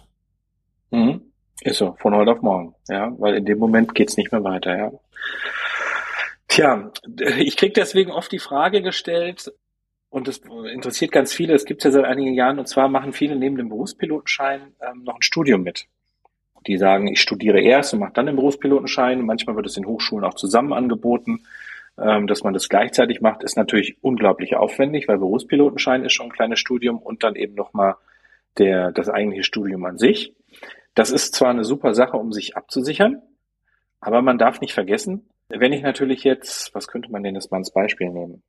Mhm. 0.91 1.21
Ist 1.61 1.77
so, 1.77 1.95
von 1.99 2.15
heute 2.15 2.31
auf 2.31 2.41
morgen, 2.41 2.73
ja, 2.89 3.13
weil 3.17 3.35
in 3.35 3.45
dem 3.45 3.59
Moment 3.59 3.95
geht's 3.95 4.17
nicht 4.17 4.31
mehr 4.31 4.43
weiter, 4.43 4.77
ja. 4.77 4.91
Tja, 6.47 6.91
ich 7.37 7.57
krieg 7.57 7.73
deswegen 7.73 8.11
oft 8.11 8.31
die 8.31 8.39
Frage 8.39 8.81
gestellt, 8.81 9.51
und 10.15 10.29
das 10.29 10.39
interessiert 10.71 11.11
ganz 11.11 11.33
viele, 11.33 11.53
es 11.55 11.65
gibt 11.65 11.83
ja 11.83 11.91
seit 11.91 12.05
einigen 12.05 12.33
Jahren, 12.35 12.57
und 12.57 12.69
zwar 12.69 12.87
machen 12.87 13.11
viele 13.11 13.35
neben 13.35 13.57
dem 13.57 13.67
Berufspilotenschein 13.67 14.73
ähm, 14.79 15.03
noch 15.03 15.15
ein 15.15 15.21
Studium 15.21 15.61
mit. 15.63 15.87
Die 16.67 16.77
sagen, 16.77 17.07
ich 17.07 17.19
studiere 17.19 17.59
erst 17.59 17.93
und 17.93 17.99
mache 17.99 18.13
dann 18.13 18.25
den 18.25 18.37
Berufspilotenschein. 18.37 19.25
Manchmal 19.25 19.57
wird 19.57 19.65
es 19.65 19.75
in 19.75 19.85
Hochschulen 19.85 20.23
auch 20.23 20.35
zusammen 20.35 20.71
angeboten, 20.71 21.43
ähm, 21.97 22.27
dass 22.27 22.43
man 22.43 22.53
das 22.53 22.69
gleichzeitig 22.69 23.19
macht. 23.19 23.43
Ist 23.43 23.57
natürlich 23.57 23.97
unglaublich 24.01 24.55
aufwendig, 24.55 25.09
weil 25.09 25.17
Berufspilotenschein 25.17 26.05
ist 26.05 26.13
schon 26.13 26.27
ein 26.27 26.31
kleines 26.31 26.59
Studium 26.59 26.99
und 26.99 27.23
dann 27.23 27.35
eben 27.35 27.53
nochmal 27.53 27.95
der, 28.57 28.93
das 28.93 29.09
eigentliche 29.09 29.43
Studium 29.43 29.83
an 29.83 29.97
sich. 29.97 30.33
Das 30.93 31.11
ist 31.11 31.35
zwar 31.35 31.49
eine 31.49 31.65
super 31.65 31.93
Sache, 31.93 32.15
um 32.15 32.31
sich 32.31 32.55
abzusichern, 32.55 33.21
aber 33.99 34.21
man 34.21 34.37
darf 34.37 34.61
nicht 34.61 34.73
vergessen, 34.73 35.29
wenn 35.49 35.73
ich 35.73 35.81
natürlich 35.81 36.23
jetzt, 36.23 36.73
was 36.73 36.87
könnte 36.87 37.11
man 37.11 37.23
denn 37.23 37.35
jetzt 37.35 37.51
mal 37.51 37.57
als 37.57 37.71
Beispiel 37.71 38.09
nehmen? 38.09 38.43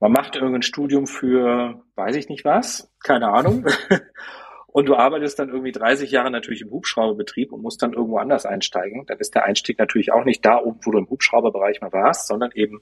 Man 0.00 0.12
macht 0.12 0.36
irgendein 0.36 0.62
Studium 0.62 1.06
für, 1.06 1.82
weiß 1.96 2.16
ich 2.16 2.28
nicht 2.28 2.44
was, 2.44 2.90
keine 3.02 3.28
Ahnung. 3.28 3.66
Und 4.70 4.86
du 4.86 4.94
arbeitest 4.94 5.38
dann 5.38 5.48
irgendwie 5.48 5.72
30 5.72 6.10
Jahre 6.10 6.30
natürlich 6.30 6.60
im 6.60 6.70
Hubschrauberbetrieb 6.70 7.52
und 7.52 7.62
musst 7.62 7.82
dann 7.82 7.94
irgendwo 7.94 8.18
anders 8.18 8.44
einsteigen. 8.44 9.06
Dann 9.06 9.18
ist 9.18 9.34
der 9.34 9.44
Einstieg 9.44 9.78
natürlich 9.78 10.12
auch 10.12 10.24
nicht 10.24 10.44
da 10.44 10.58
oben, 10.58 10.78
wo 10.84 10.90
du 10.92 10.98
im 10.98 11.08
Hubschrauberbereich 11.08 11.80
mal 11.80 11.92
warst, 11.92 12.28
sondern 12.28 12.52
eben 12.54 12.80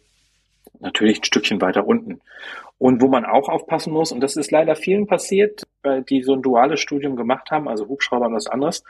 natürlich 0.80 1.20
ein 1.20 1.24
Stückchen 1.24 1.60
weiter 1.62 1.86
unten. 1.86 2.20
Und 2.76 3.00
wo 3.00 3.08
man 3.08 3.24
auch 3.24 3.48
aufpassen 3.48 3.92
muss, 3.92 4.12
und 4.12 4.20
das 4.20 4.36
ist 4.36 4.50
leider 4.50 4.74
vielen 4.74 5.06
passiert, 5.06 5.62
die 6.10 6.22
so 6.22 6.34
ein 6.34 6.42
duales 6.42 6.80
Studium 6.80 7.16
gemacht 7.16 7.50
haben, 7.50 7.68
also 7.68 7.88
Hubschrauber 7.88 8.26
und 8.26 8.34
was 8.34 8.48
anderes, 8.48 8.82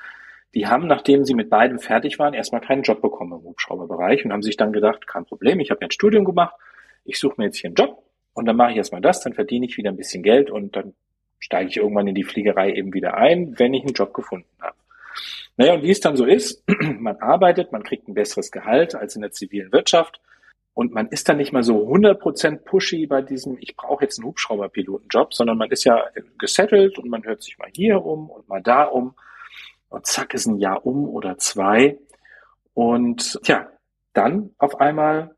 die 0.55 0.67
haben, 0.67 0.87
nachdem 0.87 1.25
sie 1.25 1.35
mit 1.35 1.50
beidem 1.50 1.79
fertig 1.79 2.19
waren, 2.19 2.35
erstmal 2.35 2.61
keinen 2.61 2.83
Job 2.83 3.03
bekommen 3.03 3.33
im 3.33 3.45
Hubschrauberbereich 3.45 4.25
und 4.25 4.33
haben 4.33 4.43
sich 4.43 4.57
dann 4.57 4.73
gedacht, 4.73 5.07
kein 5.07 5.25
Problem, 5.25 5.61
ich 5.61 5.71
habe 5.71 5.81
ja 5.83 5.88
ein 5.88 5.93
Studium 5.93 6.25
gemacht, 6.25 6.55
ich 7.05 7.19
suche 7.19 7.35
mir 7.38 7.47
jetzt 7.47 7.59
hier 7.59 7.69
einen 7.69 7.75
Job 7.75 8.03
und 8.35 8.47
dann 8.47 8.57
mache 8.57 8.73
ich 8.73 8.76
erstmal 8.76 9.00
das, 9.00 9.21
dann 9.21 9.35
verdiene 9.35 9.67
ich 9.67 9.76
wieder 9.76 9.91
ein 9.91 9.97
bisschen 9.97 10.23
Geld 10.23 10.50
und 10.50 10.76
dann 10.76 10.95
steige 11.38 11.69
ich 11.69 11.76
irgendwann 11.76 12.07
in 12.07 12.15
die 12.15 12.25
Fliegerei 12.25 12.73
eben 12.73 12.95
wieder 12.95 13.17
ein, 13.17 13.59
wenn 13.59 13.75
ich 13.75 13.83
einen 13.83 13.95
Job 13.95 14.15
gefunden 14.15 14.49
habe. 14.61 14.76
Naja, 15.57 15.75
und 15.75 15.83
wie 15.83 15.91
es 15.91 16.00
dann 16.00 16.17
so 16.17 16.25
ist, 16.25 16.65
man 16.99 17.17
arbeitet, 17.17 17.73
man 17.73 17.83
kriegt 17.83 18.09
ein 18.09 18.15
besseres 18.15 18.50
Gehalt 18.50 18.95
als 18.95 19.15
in 19.17 19.23
der 19.23 19.33
zivilen 19.33 19.73
Wirtschaft 19.73 20.21
und 20.75 20.93
man 20.93 21.09
ist 21.09 21.29
dann 21.29 21.38
nicht 21.38 21.53
mal 21.53 21.62
so 21.62 21.88
100% 21.88 22.59
pushy 22.59 23.07
bei 23.07 23.23
diesem, 23.23 23.57
ich 23.61 23.77
brauche 23.77 24.05
jetzt 24.05 24.18
einen 24.18 24.27
Hubschrauberpilotenjob, 24.27 25.33
sondern 25.33 25.57
man 25.57 25.70
ist 25.70 25.85
ja 25.85 26.05
gesettelt 26.38 26.99
und 26.99 27.09
man 27.09 27.25
hört 27.25 27.42
sich 27.42 27.57
mal 27.57 27.70
hier 27.75 28.05
um 28.05 28.29
und 28.29 28.47
mal 28.49 28.61
da 28.62 28.85
um 28.85 29.14
und 29.88 30.07
zack 30.07 30.35
ist 30.35 30.46
ein 30.46 30.59
Jahr 30.59 30.85
um 30.85 31.09
oder 31.09 31.38
zwei. 31.38 31.99
Und 32.75 33.38
ja, 33.44 33.68
dann 34.12 34.51
auf 34.59 34.81
einmal 34.81 35.35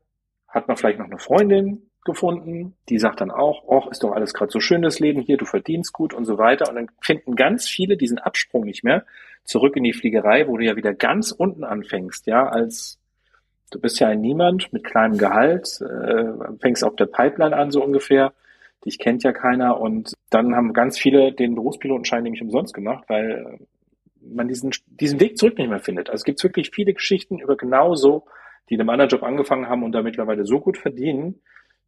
hat 0.47 0.67
man 0.67 0.77
vielleicht 0.77 0.99
noch 0.99 1.05
eine 1.05 1.19
Freundin 1.19 1.89
gefunden, 2.05 2.75
die 2.87 2.97
sagt 2.97 3.21
dann 3.21 3.29
auch, 3.29 3.63
ach, 3.69 3.91
ist 3.91 4.03
doch 4.03 4.13
alles 4.13 4.33
gerade 4.33 4.51
so 4.51 4.59
schön 4.59 4.81
das 4.81 4.99
Leben 4.99 5.21
hier, 5.21 5.37
du 5.37 5.45
verdienst 5.45 5.93
gut 5.93 6.13
und 6.13 6.25
so 6.25 6.37
weiter. 6.37 6.69
Und 6.69 6.75
dann 6.75 6.89
finden 7.01 7.35
ganz 7.35 7.67
viele 7.67 7.97
diesen 7.97 8.17
Absprung 8.17 8.63
nicht 8.63 8.83
mehr 8.83 9.05
zurück 9.43 9.75
in 9.75 9.83
die 9.83 9.93
Fliegerei, 9.93 10.47
wo 10.47 10.57
du 10.57 10.65
ja 10.65 10.75
wieder 10.75 10.93
ganz 10.93 11.31
unten 11.31 11.63
anfängst, 11.63 12.25
ja, 12.27 12.47
als 12.47 12.99
du 13.71 13.79
bist 13.79 13.99
ja 13.99 14.07
ein 14.07 14.21
Niemand 14.21 14.73
mit 14.73 14.83
kleinem 14.83 15.17
Gehalt, 15.17 15.79
äh, 15.81 16.25
fängst 16.59 16.83
auf 16.83 16.95
der 16.95 17.05
Pipeline 17.05 17.55
an 17.55 17.71
so 17.71 17.83
ungefähr. 17.83 18.33
Dich 18.85 18.97
kennt 18.97 19.23
ja 19.23 19.33
keiner 19.33 19.79
und 19.79 20.13
dann 20.29 20.55
haben 20.55 20.73
ganz 20.73 20.97
viele 20.97 21.33
den 21.33 21.55
Berufspilotenschein 21.55 22.23
nämlich 22.23 22.41
umsonst 22.41 22.73
gemacht, 22.73 23.03
weil 23.07 23.59
man 24.21 24.47
diesen, 24.47 24.71
diesen 24.87 25.19
Weg 25.19 25.37
zurück 25.37 25.57
nicht 25.57 25.69
mehr 25.69 25.79
findet. 25.79 26.09
Also 26.09 26.21
es 26.21 26.23
gibt 26.23 26.43
wirklich 26.43 26.71
viele 26.71 26.93
Geschichten 26.93 27.39
über 27.39 27.57
genauso, 27.57 28.25
die 28.69 28.75
in 28.75 28.81
einem 28.81 28.89
anderen 28.89 29.09
Job 29.09 29.23
angefangen 29.23 29.67
haben 29.67 29.83
und 29.83 29.91
da 29.91 30.01
mittlerweile 30.01 30.45
so 30.45 30.59
gut 30.59 30.77
verdienen 30.77 31.41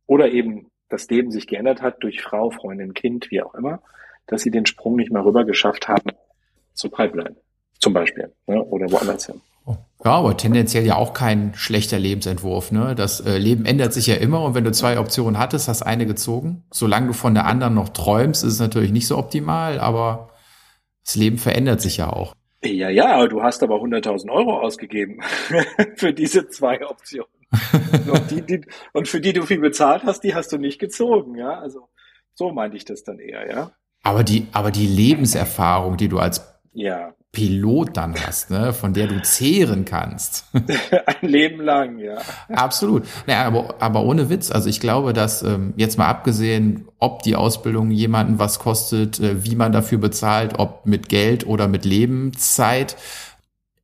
oder 0.07 0.31
eben 0.31 0.71
das 0.89 1.09
Leben 1.09 1.31
sich 1.31 1.47
geändert 1.47 1.81
hat 1.81 2.03
durch 2.03 2.21
Frau, 2.21 2.49
Freundin, 2.49 2.93
Kind, 2.93 3.31
wie 3.31 3.41
auch 3.41 3.55
immer, 3.55 3.81
dass 4.27 4.41
sie 4.41 4.51
den 4.51 4.65
Sprung 4.65 4.95
nicht 4.95 5.11
mehr 5.11 5.23
rüber 5.23 5.45
geschafft 5.45 5.87
haben 5.87 6.11
zur 6.73 6.91
Pipeline 6.91 7.35
zum 7.79 7.93
Beispiel 7.93 8.31
ne, 8.47 8.63
oder 8.63 8.91
woanders 8.91 9.25
hin. 9.25 9.41
Ja, 10.03 10.13
aber 10.13 10.35
tendenziell 10.35 10.85
ja 10.85 10.95
auch 10.95 11.13
kein 11.13 11.53
schlechter 11.53 11.99
Lebensentwurf. 11.99 12.71
Ne? 12.71 12.95
Das 12.95 13.19
äh, 13.19 13.37
Leben 13.37 13.65
ändert 13.65 13.93
sich 13.93 14.07
ja 14.07 14.15
immer 14.15 14.43
und 14.43 14.55
wenn 14.55 14.63
du 14.63 14.71
zwei 14.71 14.99
Optionen 14.99 15.37
hattest, 15.37 15.67
hast 15.67 15.83
eine 15.83 16.07
gezogen. 16.07 16.63
Solange 16.71 17.07
du 17.07 17.13
von 17.13 17.35
der 17.35 17.45
anderen 17.45 17.75
noch 17.75 17.89
träumst, 17.89 18.43
ist 18.43 18.53
es 18.53 18.59
natürlich 18.59 18.91
nicht 18.91 19.05
so 19.05 19.17
optimal, 19.17 19.79
aber 19.79 20.30
das 21.05 21.15
Leben 21.15 21.37
verändert 21.37 21.81
sich 21.81 21.97
ja 21.97 22.09
auch. 22.11 22.35
Ja, 22.63 22.89
ja, 22.89 23.25
du 23.27 23.41
hast 23.41 23.63
aber 23.63 23.77
100.000 23.77 24.29
Euro 24.29 24.59
ausgegeben 24.59 25.21
für 25.95 26.13
diese 26.13 26.47
zwei 26.47 26.85
Optionen. 26.87 27.29
und, 28.11 28.31
die, 28.31 28.41
die, 28.43 28.61
und 28.93 29.07
für 29.07 29.19
die 29.19 29.33
du 29.33 29.43
viel 29.43 29.59
bezahlt 29.59 30.03
hast, 30.03 30.23
die 30.23 30.35
hast 30.35 30.51
du 30.51 30.57
nicht 30.57 30.79
gezogen, 30.79 31.35
ja. 31.35 31.59
Also 31.59 31.89
so 32.33 32.51
meinte 32.51 32.77
ich 32.77 32.85
das 32.85 33.03
dann 33.03 33.19
eher, 33.19 33.49
ja. 33.49 33.71
Aber 34.03 34.23
die, 34.23 34.47
aber 34.51 34.71
die 34.71 34.87
Lebenserfahrung, 34.87 35.97
die 35.97 36.07
du 36.07 36.19
als 36.19 36.60
ja. 36.73 37.13
Pilot 37.31 37.95
dann 37.95 38.15
hast, 38.15 38.49
ne, 38.49 38.73
von 38.73 38.93
der 38.93 39.07
du 39.07 39.21
zehren 39.21 39.85
kannst. 39.85 40.45
Ein 40.53 41.29
Leben 41.29 41.61
lang, 41.61 41.97
ja. 41.99 42.17
Absolut. 42.49 43.03
Naja, 43.25 43.45
aber, 43.45 43.75
aber 43.79 44.03
ohne 44.03 44.29
Witz, 44.29 44.51
also 44.51 44.67
ich 44.67 44.81
glaube, 44.81 45.13
dass 45.13 45.41
ähm, 45.41 45.73
jetzt 45.77 45.97
mal 45.97 46.07
abgesehen, 46.07 46.87
ob 46.99 47.23
die 47.23 47.35
Ausbildung 47.35 47.91
jemanden 47.91 48.37
was 48.37 48.59
kostet, 48.59 49.19
äh, 49.19 49.45
wie 49.45 49.55
man 49.55 49.71
dafür 49.71 49.97
bezahlt, 49.97 50.59
ob 50.59 50.85
mit 50.85 51.07
Geld 51.07 51.45
oder 51.47 51.67
mit 51.67 51.85
Lebenszeit, 51.85 52.97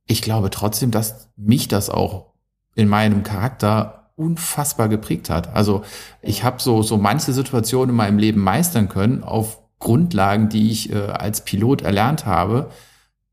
ich 0.06 0.20
glaube 0.22 0.50
trotzdem, 0.50 0.90
dass 0.90 1.30
mich 1.36 1.68
das 1.68 1.88
auch 1.88 2.26
in 2.74 2.88
meinem 2.88 3.22
Charakter 3.22 4.10
unfassbar 4.16 4.88
geprägt 4.88 5.30
hat. 5.30 5.54
Also 5.54 5.82
ich 6.22 6.44
habe 6.44 6.60
so 6.60 6.82
so 6.82 6.96
manche 6.96 7.32
Situationen 7.32 7.90
in 7.90 7.96
meinem 7.96 8.18
Leben 8.18 8.40
meistern 8.42 8.88
können 8.88 9.22
auf 9.22 9.58
Grundlagen, 9.78 10.48
die 10.48 10.70
ich 10.70 10.92
äh, 10.92 10.96
als 10.96 11.44
Pilot 11.44 11.82
erlernt 11.82 12.26
habe 12.26 12.70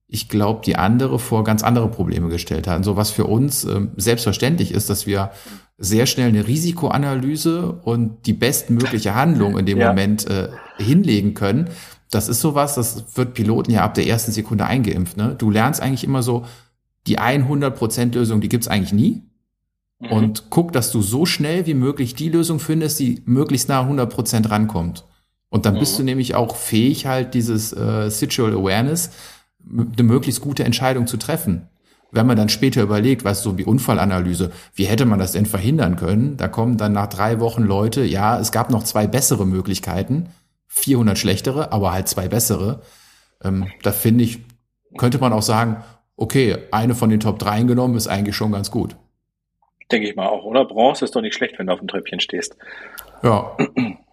ich 0.07 0.29
glaube, 0.29 0.61
die 0.65 0.75
andere 0.75 1.19
vor 1.19 1.43
ganz 1.43 1.63
andere 1.63 1.89
Probleme 1.89 2.29
gestellt 2.29 2.67
hat. 2.67 2.85
So 2.85 2.95
was 2.95 3.11
für 3.11 3.25
uns 3.25 3.63
ähm, 3.63 3.91
selbstverständlich 3.97 4.71
ist, 4.71 4.89
dass 4.89 5.07
wir 5.07 5.31
sehr 5.77 6.05
schnell 6.05 6.29
eine 6.29 6.47
Risikoanalyse 6.47 7.71
und 7.83 8.25
die 8.25 8.33
bestmögliche 8.33 9.15
Handlung 9.15 9.57
in 9.57 9.65
dem 9.65 9.79
ja. 9.79 9.89
Moment 9.89 10.27
äh, 10.27 10.49
hinlegen 10.77 11.33
können. 11.33 11.69
Das 12.11 12.29
ist 12.29 12.39
sowas, 12.39 12.75
das 12.75 13.17
wird 13.17 13.33
Piloten 13.33 13.71
ja 13.71 13.83
ab 13.83 13.95
der 13.95 14.07
ersten 14.07 14.31
Sekunde 14.31 14.65
eingeimpft. 14.65 15.17
Ne? 15.17 15.35
Du 15.37 15.49
lernst 15.49 15.81
eigentlich 15.81 16.03
immer 16.03 16.23
so, 16.23 16.45
die 17.07 17.19
100% 17.19 18.13
Lösung, 18.13 18.41
die 18.41 18.49
gibt's 18.49 18.67
eigentlich 18.67 18.93
nie. 18.93 19.23
Mhm. 19.99 20.11
Und 20.11 20.43
guck, 20.49 20.71
dass 20.71 20.91
du 20.91 21.01
so 21.01 21.25
schnell 21.25 21.65
wie 21.65 21.73
möglich 21.73 22.15
die 22.15 22.29
Lösung 22.29 22.59
findest, 22.59 22.99
die 22.99 23.21
möglichst 23.25 23.69
nah 23.69 23.81
100% 23.81 24.49
rankommt. 24.49 25.03
Und 25.49 25.65
dann 25.65 25.75
mhm. 25.75 25.79
bist 25.79 25.97
du 25.97 26.03
nämlich 26.03 26.35
auch 26.35 26.55
fähig, 26.55 27.05
halt 27.05 27.33
dieses 27.33 27.73
äh, 27.73 28.09
Situal 28.09 28.53
Awareness, 28.53 29.11
eine 29.67 30.03
möglichst 30.03 30.41
gute 30.41 30.63
Entscheidung 30.63 31.07
zu 31.07 31.17
treffen. 31.17 31.69
Wenn 32.11 32.27
man 32.27 32.37
dann 32.37 32.49
später 32.49 32.81
überlegt, 32.81 33.25
was 33.25 33.41
so 33.41 33.57
wie 33.57 33.63
Unfallanalyse, 33.63 34.51
wie 34.73 34.85
hätte 34.85 35.05
man 35.05 35.19
das 35.19 35.33
denn 35.33 35.45
verhindern 35.45 35.95
können? 35.95 36.37
Da 36.37 36.47
kommen 36.47 36.77
dann 36.77 36.93
nach 36.93 37.07
drei 37.07 37.39
Wochen 37.39 37.63
Leute, 37.63 38.03
ja, 38.03 38.39
es 38.39 38.51
gab 38.51 38.69
noch 38.69 38.83
zwei 38.83 39.07
bessere 39.07 39.45
Möglichkeiten, 39.45 40.29
400 40.67 41.17
schlechtere, 41.17 41.71
aber 41.71 41.91
halt 41.91 42.07
zwei 42.07 42.27
bessere. 42.27 42.81
Ähm, 43.43 43.67
da 43.83 43.91
finde 43.91 44.23
ich, 44.23 44.39
könnte 44.97 45.19
man 45.19 45.33
auch 45.33 45.41
sagen, 45.41 45.83
okay, 46.15 46.57
eine 46.71 46.95
von 46.95 47.09
den 47.09 47.19
Top 47.19 47.39
3 47.39 47.63
genommen 47.63 47.95
ist 47.95 48.07
eigentlich 48.07 48.35
schon 48.35 48.51
ganz 48.51 48.71
gut. 48.71 48.95
Denke 49.91 50.07
ich 50.07 50.15
mal 50.15 50.27
auch, 50.27 50.43
oder? 50.45 50.65
Bronze 50.65 51.05
ist 51.05 51.15
doch 51.15 51.21
nicht 51.21 51.35
schlecht, 51.35 51.59
wenn 51.59 51.67
du 51.67 51.73
auf 51.73 51.79
dem 51.79 51.87
Treppchen 51.87 52.19
stehst. 52.19 52.55
Ja. 53.23 53.55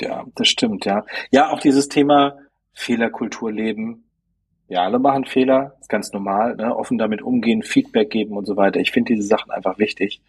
Ja, 0.00 0.24
das 0.34 0.48
stimmt, 0.48 0.84
ja. 0.84 1.04
Ja, 1.30 1.50
auch 1.50 1.60
dieses 1.60 1.88
Thema 1.88 2.38
Fehlerkultur 2.72 3.50
leben, 3.52 4.04
Ja, 4.68 4.84
alle 4.84 4.98
machen 4.98 5.24
Fehler, 5.24 5.76
ist 5.80 5.88
ganz 5.88 6.12
normal, 6.12 6.56
ne? 6.56 6.76
offen 6.76 6.98
damit 6.98 7.22
umgehen, 7.22 7.62
Feedback 7.62 8.10
geben 8.10 8.36
und 8.36 8.46
so 8.46 8.56
weiter. 8.56 8.80
Ich 8.80 8.90
finde 8.92 9.14
diese 9.14 9.26
Sachen 9.26 9.50
einfach 9.50 9.78
wichtig. 9.78 10.20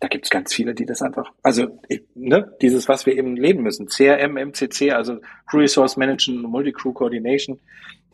Da 0.00 0.08
gibt 0.08 0.26
es 0.26 0.30
ganz 0.30 0.52
viele, 0.54 0.74
die 0.74 0.84
das 0.86 1.00
einfach, 1.02 1.32
also 1.42 1.80
ne, 2.14 2.52
dieses, 2.60 2.88
was 2.88 3.06
wir 3.06 3.16
eben 3.16 3.36
leben 3.36 3.62
müssen, 3.62 3.86
CRM, 3.88 4.36
MCC, 4.36 4.92
also 4.92 5.20
Crew 5.46 5.60
Resource 5.60 5.96
Management, 5.96 6.42
Multi-Crew 6.42 6.92
Coordination, 6.92 7.58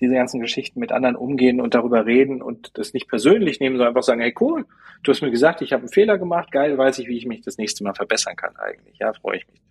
diese 0.00 0.14
ganzen 0.14 0.40
Geschichten 0.40 0.80
mit 0.80 0.92
anderen 0.92 1.16
umgehen 1.16 1.60
und 1.60 1.74
darüber 1.74 2.06
reden 2.06 2.42
und 2.42 2.70
das 2.78 2.92
nicht 2.94 3.08
persönlich 3.08 3.60
nehmen, 3.60 3.76
sondern 3.76 3.88
einfach 3.90 4.04
sagen, 4.04 4.20
hey 4.20 4.34
cool, 4.40 4.66
du 5.02 5.12
hast 5.12 5.22
mir 5.22 5.30
gesagt, 5.32 5.62
ich 5.62 5.72
habe 5.72 5.82
einen 5.82 5.92
Fehler 5.92 6.18
gemacht, 6.18 6.52
geil, 6.52 6.78
weiß 6.78 6.98
ich, 7.00 7.08
wie 7.08 7.16
ich 7.18 7.26
mich 7.26 7.42
das 7.42 7.58
nächste 7.58 7.84
Mal 7.84 7.94
verbessern 7.94 8.36
kann 8.36 8.56
eigentlich. 8.56 8.98
Ja, 8.98 9.12
freue 9.14 9.38
ich 9.38 9.48
mich 9.48 9.61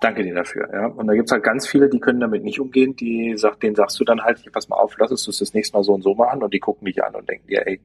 danke 0.00 0.24
dir 0.24 0.34
dafür. 0.34 0.68
Ja. 0.72 0.86
Und 0.86 1.06
da 1.06 1.14
gibt's 1.14 1.30
halt 1.30 1.44
ganz 1.44 1.68
viele, 1.68 1.88
die 1.88 2.00
können 2.00 2.20
damit 2.20 2.42
nicht 2.42 2.60
umgehen, 2.60 2.96
die 2.96 3.34
sagt, 3.36 3.62
denen 3.62 3.76
sagst 3.76 4.00
du 4.00 4.04
dann 4.04 4.22
halt, 4.22 4.40
pass 4.52 4.68
mal 4.68 4.76
auf, 4.76 4.96
lass 4.98 5.10
es 5.10 5.24
du 5.24 5.30
das 5.30 5.54
nächste 5.54 5.76
Mal 5.76 5.84
so 5.84 5.92
und 5.92 6.02
so 6.02 6.14
machen 6.14 6.42
und 6.42 6.52
die 6.52 6.58
gucken 6.58 6.86
dich 6.86 7.02
an 7.02 7.14
und 7.14 7.28
denken 7.28 7.46
dir, 7.46 7.66
ey, 7.66 7.80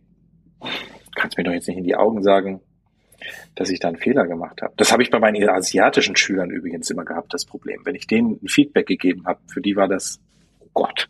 kannst 1.15 1.37
mir 1.37 1.43
doch 1.43 1.51
jetzt 1.51 1.67
nicht 1.67 1.77
in 1.77 1.83
die 1.83 1.95
Augen 1.95 2.23
sagen, 2.23 2.61
dass 3.55 3.69
ich 3.69 3.79
da 3.79 3.89
einen 3.89 3.97
Fehler 3.97 4.27
gemacht 4.27 4.61
habe. 4.61 4.73
Das 4.77 4.91
habe 4.91 5.03
ich 5.03 5.09
bei 5.09 5.19
meinen 5.19 5.47
asiatischen 5.49 6.15
Schülern 6.15 6.49
übrigens 6.49 6.89
immer 6.89 7.05
gehabt, 7.05 7.33
das 7.33 7.45
Problem. 7.45 7.81
Wenn 7.85 7.95
ich 7.95 8.07
denen 8.07 8.39
ein 8.41 8.47
Feedback 8.47 8.87
gegeben 8.87 9.25
habe, 9.25 9.39
für 9.47 9.61
die 9.61 9.75
war 9.75 9.87
das, 9.87 10.19
oh 10.59 10.67
Gott, 10.73 11.09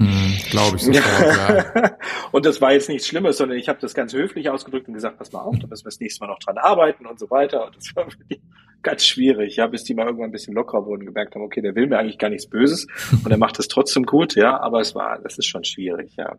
hm, 0.00 0.38
Glaube 0.48 0.76
ich 0.78 0.82
sofort, 0.82 1.74
ja. 1.74 1.96
und 2.32 2.46
das 2.46 2.62
war 2.62 2.72
jetzt 2.72 2.88
nichts 2.88 3.06
Schlimmes, 3.06 3.36
sondern 3.36 3.58
ich 3.58 3.68
habe 3.68 3.78
das 3.80 3.92
ganz 3.92 4.14
höflich 4.14 4.48
ausgedrückt 4.48 4.88
und 4.88 4.94
gesagt, 4.94 5.18
pass 5.18 5.30
mal 5.30 5.40
auf, 5.40 5.58
da 5.58 5.66
müssen 5.66 5.84
wir 5.84 5.90
das 5.90 6.00
nächste 6.00 6.24
Mal 6.24 6.32
noch 6.32 6.38
dran 6.38 6.56
arbeiten 6.56 7.04
und 7.04 7.18
so 7.18 7.28
weiter. 7.30 7.66
Und 7.66 7.76
das 7.76 7.94
war 7.94 8.10
für 8.10 8.24
die 8.30 8.40
ganz 8.82 9.04
schwierig, 9.04 9.56
ja, 9.56 9.66
bis 9.66 9.84
die 9.84 9.94
mal 9.94 10.06
irgendwann 10.06 10.30
ein 10.30 10.32
bisschen 10.32 10.54
lockerer 10.54 10.86
wurden, 10.86 11.06
gemerkt 11.06 11.34
haben, 11.34 11.42
okay, 11.42 11.60
der 11.60 11.74
will 11.74 11.86
mir 11.86 11.98
eigentlich 11.98 12.18
gar 12.18 12.30
nichts 12.30 12.48
Böses 12.48 12.86
und 13.24 13.30
er 13.30 13.38
macht 13.38 13.58
es 13.58 13.68
trotzdem 13.68 14.04
gut, 14.04 14.34
ja, 14.34 14.60
aber 14.60 14.80
es 14.80 14.94
war, 14.94 15.18
das 15.18 15.38
ist 15.38 15.46
schon 15.46 15.64
schwierig, 15.64 16.16
ja. 16.16 16.36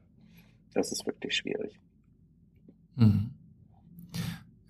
Das 0.73 0.91
ist 0.91 1.05
wirklich 1.05 1.35
schwierig. 1.35 1.79
Mhm. 2.95 3.31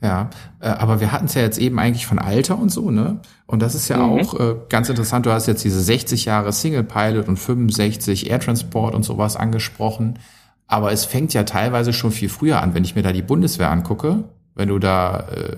Ja, 0.02 0.32
äh, 0.60 0.68
aber 0.68 1.00
wir 1.00 1.12
hatten 1.12 1.26
es 1.26 1.36
ja 1.36 1.44
jetzt 1.44 1.60
eben 1.60 1.78
eigentlich 1.78 2.08
von 2.08 2.18
Alter 2.18 2.58
und 2.58 2.70
so, 2.70 2.90
ne? 2.90 3.20
Und 3.46 3.62
das 3.62 3.76
ist 3.76 3.88
ja 3.88 3.98
mhm. 3.98 4.04
auch 4.04 4.40
äh, 4.40 4.56
ganz 4.68 4.90
interessant. 4.90 5.28
Du 5.28 5.32
hast 5.32 5.46
jetzt 5.46 5.64
diese 5.64 5.80
60 5.80 6.26
Jahre 6.26 6.52
Single 6.54 6.84
Pilot 6.84 7.28
und 7.28 7.38
65 7.38 8.32
Air 8.32 8.40
Transport 8.40 8.96
und 8.96 9.04
sowas 9.04 9.36
angesprochen. 9.36 10.18
Aber 10.66 10.92
es 10.92 11.06
fängt 11.06 11.34
ja 11.34 11.44
teilweise 11.44 11.94
schon 11.94 12.12
viel 12.12 12.30
früher 12.30 12.62
an, 12.62 12.74
wenn 12.74 12.84
ich 12.84 12.96
mir 12.96 13.04
da 13.04 13.12
die 13.12 13.22
Bundeswehr 13.22 13.70
angucke. 13.70 14.24
Wenn 14.56 14.70
du 14.70 14.80
da 14.80 15.28
äh, 15.30 15.58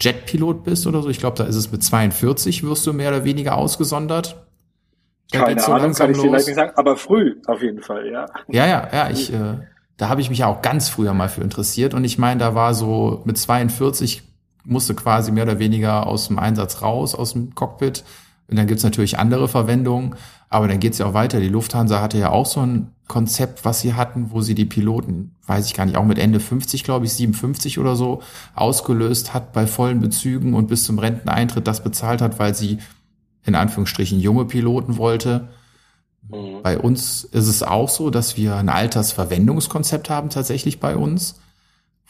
Jetpilot 0.00 0.64
bist 0.64 0.86
oder 0.86 1.02
so, 1.02 1.08
ich 1.08 1.18
glaube, 1.18 1.36
da 1.36 1.44
ist 1.44 1.56
es 1.56 1.70
mit 1.70 1.82
42 1.82 2.64
wirst 2.64 2.86
du 2.86 2.92
mehr 2.92 3.10
oder 3.10 3.24
weniger 3.24 3.56
ausgesondert. 3.56 4.36
Da 5.30 5.44
Keine 5.44 5.60
so 5.60 5.72
Ahnung, 5.72 5.94
kann 5.94 6.10
ich 6.10 6.18
vielleicht 6.18 6.46
nicht 6.46 6.56
sagen, 6.56 6.72
aber 6.76 6.96
früh 6.96 7.36
auf 7.46 7.62
jeden 7.62 7.80
Fall, 7.80 8.06
ja. 8.10 8.26
Ja, 8.48 8.66
ja, 8.66 8.88
ja, 8.92 9.10
ich 9.10 9.32
äh, 9.32 9.58
da 9.96 10.08
habe 10.08 10.20
ich 10.20 10.30
mich 10.30 10.40
ja 10.40 10.46
auch 10.46 10.62
ganz 10.62 10.88
früher 10.88 11.14
mal 11.14 11.28
für 11.28 11.40
interessiert 11.40 11.94
und 11.94 12.04
ich 12.04 12.18
meine, 12.18 12.40
da 12.40 12.54
war 12.54 12.74
so 12.74 13.22
mit 13.24 13.38
42 13.38 14.22
musste 14.64 14.94
quasi 14.94 15.30
mehr 15.30 15.44
oder 15.44 15.58
weniger 15.58 16.06
aus 16.06 16.28
dem 16.28 16.38
Einsatz 16.38 16.82
raus, 16.82 17.14
aus 17.14 17.32
dem 17.32 17.54
Cockpit. 17.54 18.02
Und 18.48 18.56
dann 18.56 18.66
gibt's 18.66 18.84
natürlich 18.84 19.18
andere 19.18 19.48
Verwendungen, 19.48 20.16
aber 20.50 20.68
dann 20.68 20.80
geht's 20.80 20.98
ja 20.98 21.06
auch 21.06 21.14
weiter. 21.14 21.40
Die 21.40 21.48
Lufthansa 21.48 22.00
hatte 22.00 22.18
ja 22.18 22.30
auch 22.30 22.46
so 22.46 22.60
ein 22.60 22.92
Konzept, 23.08 23.64
was 23.64 23.80
sie 23.80 23.94
hatten, 23.94 24.30
wo 24.30 24.40
sie 24.40 24.54
die 24.54 24.64
Piloten, 24.64 25.34
weiß 25.46 25.66
ich 25.66 25.74
gar 25.74 25.84
nicht, 25.84 25.96
auch 25.96 26.04
mit 26.04 26.18
Ende 26.18 26.40
50, 26.40 26.84
glaube 26.84 27.06
ich, 27.06 27.12
57 27.12 27.78
oder 27.78 27.96
so, 27.96 28.22
ausgelöst 28.54 29.34
hat 29.34 29.52
bei 29.52 29.66
vollen 29.66 30.00
Bezügen 30.00 30.54
und 30.54 30.68
bis 30.68 30.84
zum 30.84 30.98
Renteneintritt 30.98 31.66
das 31.66 31.82
bezahlt 31.82 32.22
hat, 32.22 32.38
weil 32.38 32.54
sie 32.54 32.78
in 33.44 33.54
Anführungsstrichen 33.54 34.20
junge 34.20 34.44
Piloten 34.46 34.96
wollte. 34.96 35.48
Mhm. 36.28 36.62
Bei 36.62 36.78
uns 36.78 37.24
ist 37.24 37.46
es 37.46 37.62
auch 37.62 37.88
so, 37.88 38.10
dass 38.10 38.36
wir 38.36 38.56
ein 38.56 38.68
Altersverwendungskonzept 38.68 40.08
haben 40.08 40.30
tatsächlich 40.30 40.80
bei 40.80 40.96
uns, 40.96 41.40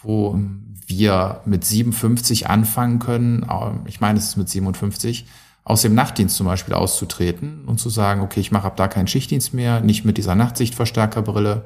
wo 0.01 0.39
wir 0.87 1.41
mit 1.47 1.65
57 1.65 2.49
anfangen 2.49 2.99
können, 2.99 3.47
ich 3.87 4.01
meine, 4.01 4.19
es 4.19 4.27
ist 4.27 4.37
mit 4.37 4.49
57, 4.49 5.27
aus 5.65 5.83
dem 5.83 5.95
Nachtdienst 5.95 6.37
zum 6.37 6.47
Beispiel 6.47 6.75
auszutreten 6.75 7.65
und 7.67 7.79
zu 7.79 7.89
sagen, 7.89 8.21
okay, 8.21 8.41
ich 8.41 8.53
mache 8.53 8.67
ab 8.67 8.77
da 8.77 8.87
keinen 8.87 9.07
Schichtdienst 9.07 9.55
mehr, 9.55 9.81
nicht 9.81 10.05
mit 10.05 10.19
dieser 10.19 10.35
Nachtsichtverstärkerbrille. 10.35 11.65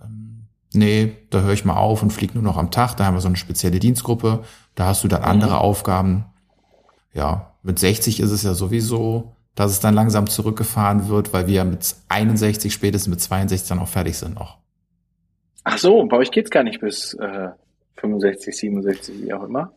Ähm, 0.00 0.46
nee, 0.72 1.16
da 1.30 1.40
höre 1.40 1.52
ich 1.52 1.64
mal 1.64 1.76
auf 1.76 2.02
und 2.02 2.12
fliege 2.12 2.34
nur 2.34 2.44
noch 2.44 2.56
am 2.56 2.70
Tag. 2.70 2.96
Da 2.96 3.06
haben 3.06 3.14
wir 3.14 3.20
so 3.20 3.28
eine 3.28 3.36
spezielle 3.36 3.80
Dienstgruppe. 3.80 4.44
Da 4.76 4.86
hast 4.86 5.02
du 5.02 5.08
dann 5.08 5.22
andere 5.22 5.54
mhm. 5.54 5.56
Aufgaben. 5.56 6.24
Ja, 7.12 7.54
mit 7.62 7.78
60 7.78 8.20
ist 8.20 8.30
es 8.30 8.42
ja 8.42 8.54
sowieso 8.54 9.34
dass 9.54 9.70
es 9.70 9.80
dann 9.80 9.94
langsam 9.94 10.26
zurückgefahren 10.26 11.08
wird, 11.08 11.32
weil 11.32 11.46
wir 11.46 11.64
mit 11.64 11.94
61, 12.08 12.72
spätestens 12.72 13.08
mit 13.08 13.20
62 13.20 13.68
dann 13.68 13.78
auch 13.78 13.88
fertig 13.88 14.18
sind 14.18 14.34
noch. 14.34 14.58
Ach 15.62 15.78
so, 15.78 16.04
bei 16.06 16.16
euch 16.16 16.30
geht's 16.30 16.50
gar 16.50 16.64
nicht 16.64 16.80
bis 16.80 17.14
äh, 17.14 17.48
65, 17.96 18.56
67, 18.56 19.22
wie 19.22 19.32
auch 19.32 19.44
immer. 19.44 19.72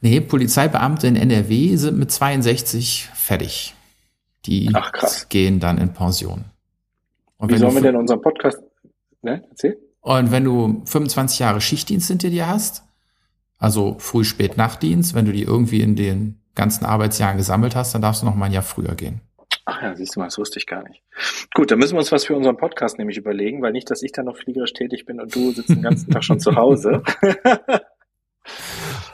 Nee, 0.00 0.20
Polizeibeamte 0.20 1.06
in 1.06 1.16
NRW 1.16 1.76
sind 1.76 1.98
mit 1.98 2.10
62 2.10 3.10
fertig. 3.14 3.74
Die 4.46 4.70
Ach, 4.72 4.92
gehen 5.28 5.58
dann 5.58 5.78
in 5.78 5.92
Pension. 5.92 6.44
Und 7.36 7.50
wie 7.50 7.58
sollen 7.58 7.74
wir 7.74 7.82
denn 7.82 7.96
unseren 7.96 8.20
Podcast, 8.20 8.58
ne, 9.22 9.44
erzähl? 9.50 9.78
Und 10.00 10.30
wenn 10.30 10.44
du 10.44 10.82
25 10.86 11.40
Jahre 11.40 11.60
Schichtdienst 11.60 12.08
hinter 12.08 12.30
dir 12.30 12.46
hast, 12.46 12.84
also 13.58 13.96
Früh-, 13.98 14.24
Spät-, 14.24 14.56
Nachtdienst, 14.56 15.14
wenn 15.14 15.24
du 15.24 15.32
die 15.32 15.42
irgendwie 15.42 15.82
in 15.82 15.96
den 15.96 16.40
ganzen 16.54 16.86
Arbeitsjahren 16.86 17.36
gesammelt 17.36 17.74
hast, 17.74 17.94
dann 17.94 18.02
darfst 18.02 18.22
du 18.22 18.26
noch 18.26 18.34
mal 18.34 18.46
ein 18.46 18.52
Jahr 18.52 18.62
früher 18.62 18.94
gehen. 18.94 19.20
Ach 19.64 19.82
ja, 19.82 19.94
siehst 19.94 20.16
du 20.16 20.20
mal, 20.20 20.26
das 20.26 20.38
wusste 20.38 20.58
ich 20.58 20.66
gar 20.66 20.82
nicht. 20.88 21.02
Gut, 21.54 21.70
dann 21.70 21.78
müssen 21.78 21.94
wir 21.94 21.98
uns 21.98 22.10
was 22.10 22.24
für 22.24 22.34
unseren 22.34 22.56
Podcast 22.56 22.98
nämlich 22.98 23.18
überlegen, 23.18 23.60
weil 23.60 23.72
nicht, 23.72 23.90
dass 23.90 24.02
ich 24.02 24.12
dann 24.12 24.24
noch 24.24 24.36
fliegerisch 24.36 24.72
tätig 24.72 25.04
bin 25.04 25.20
und 25.20 25.34
du 25.34 25.50
sitzt 25.50 25.68
den 25.68 25.82
ganzen 25.82 26.10
Tag 26.10 26.24
schon 26.24 26.40
zu 26.40 26.54
Hause. 26.54 27.02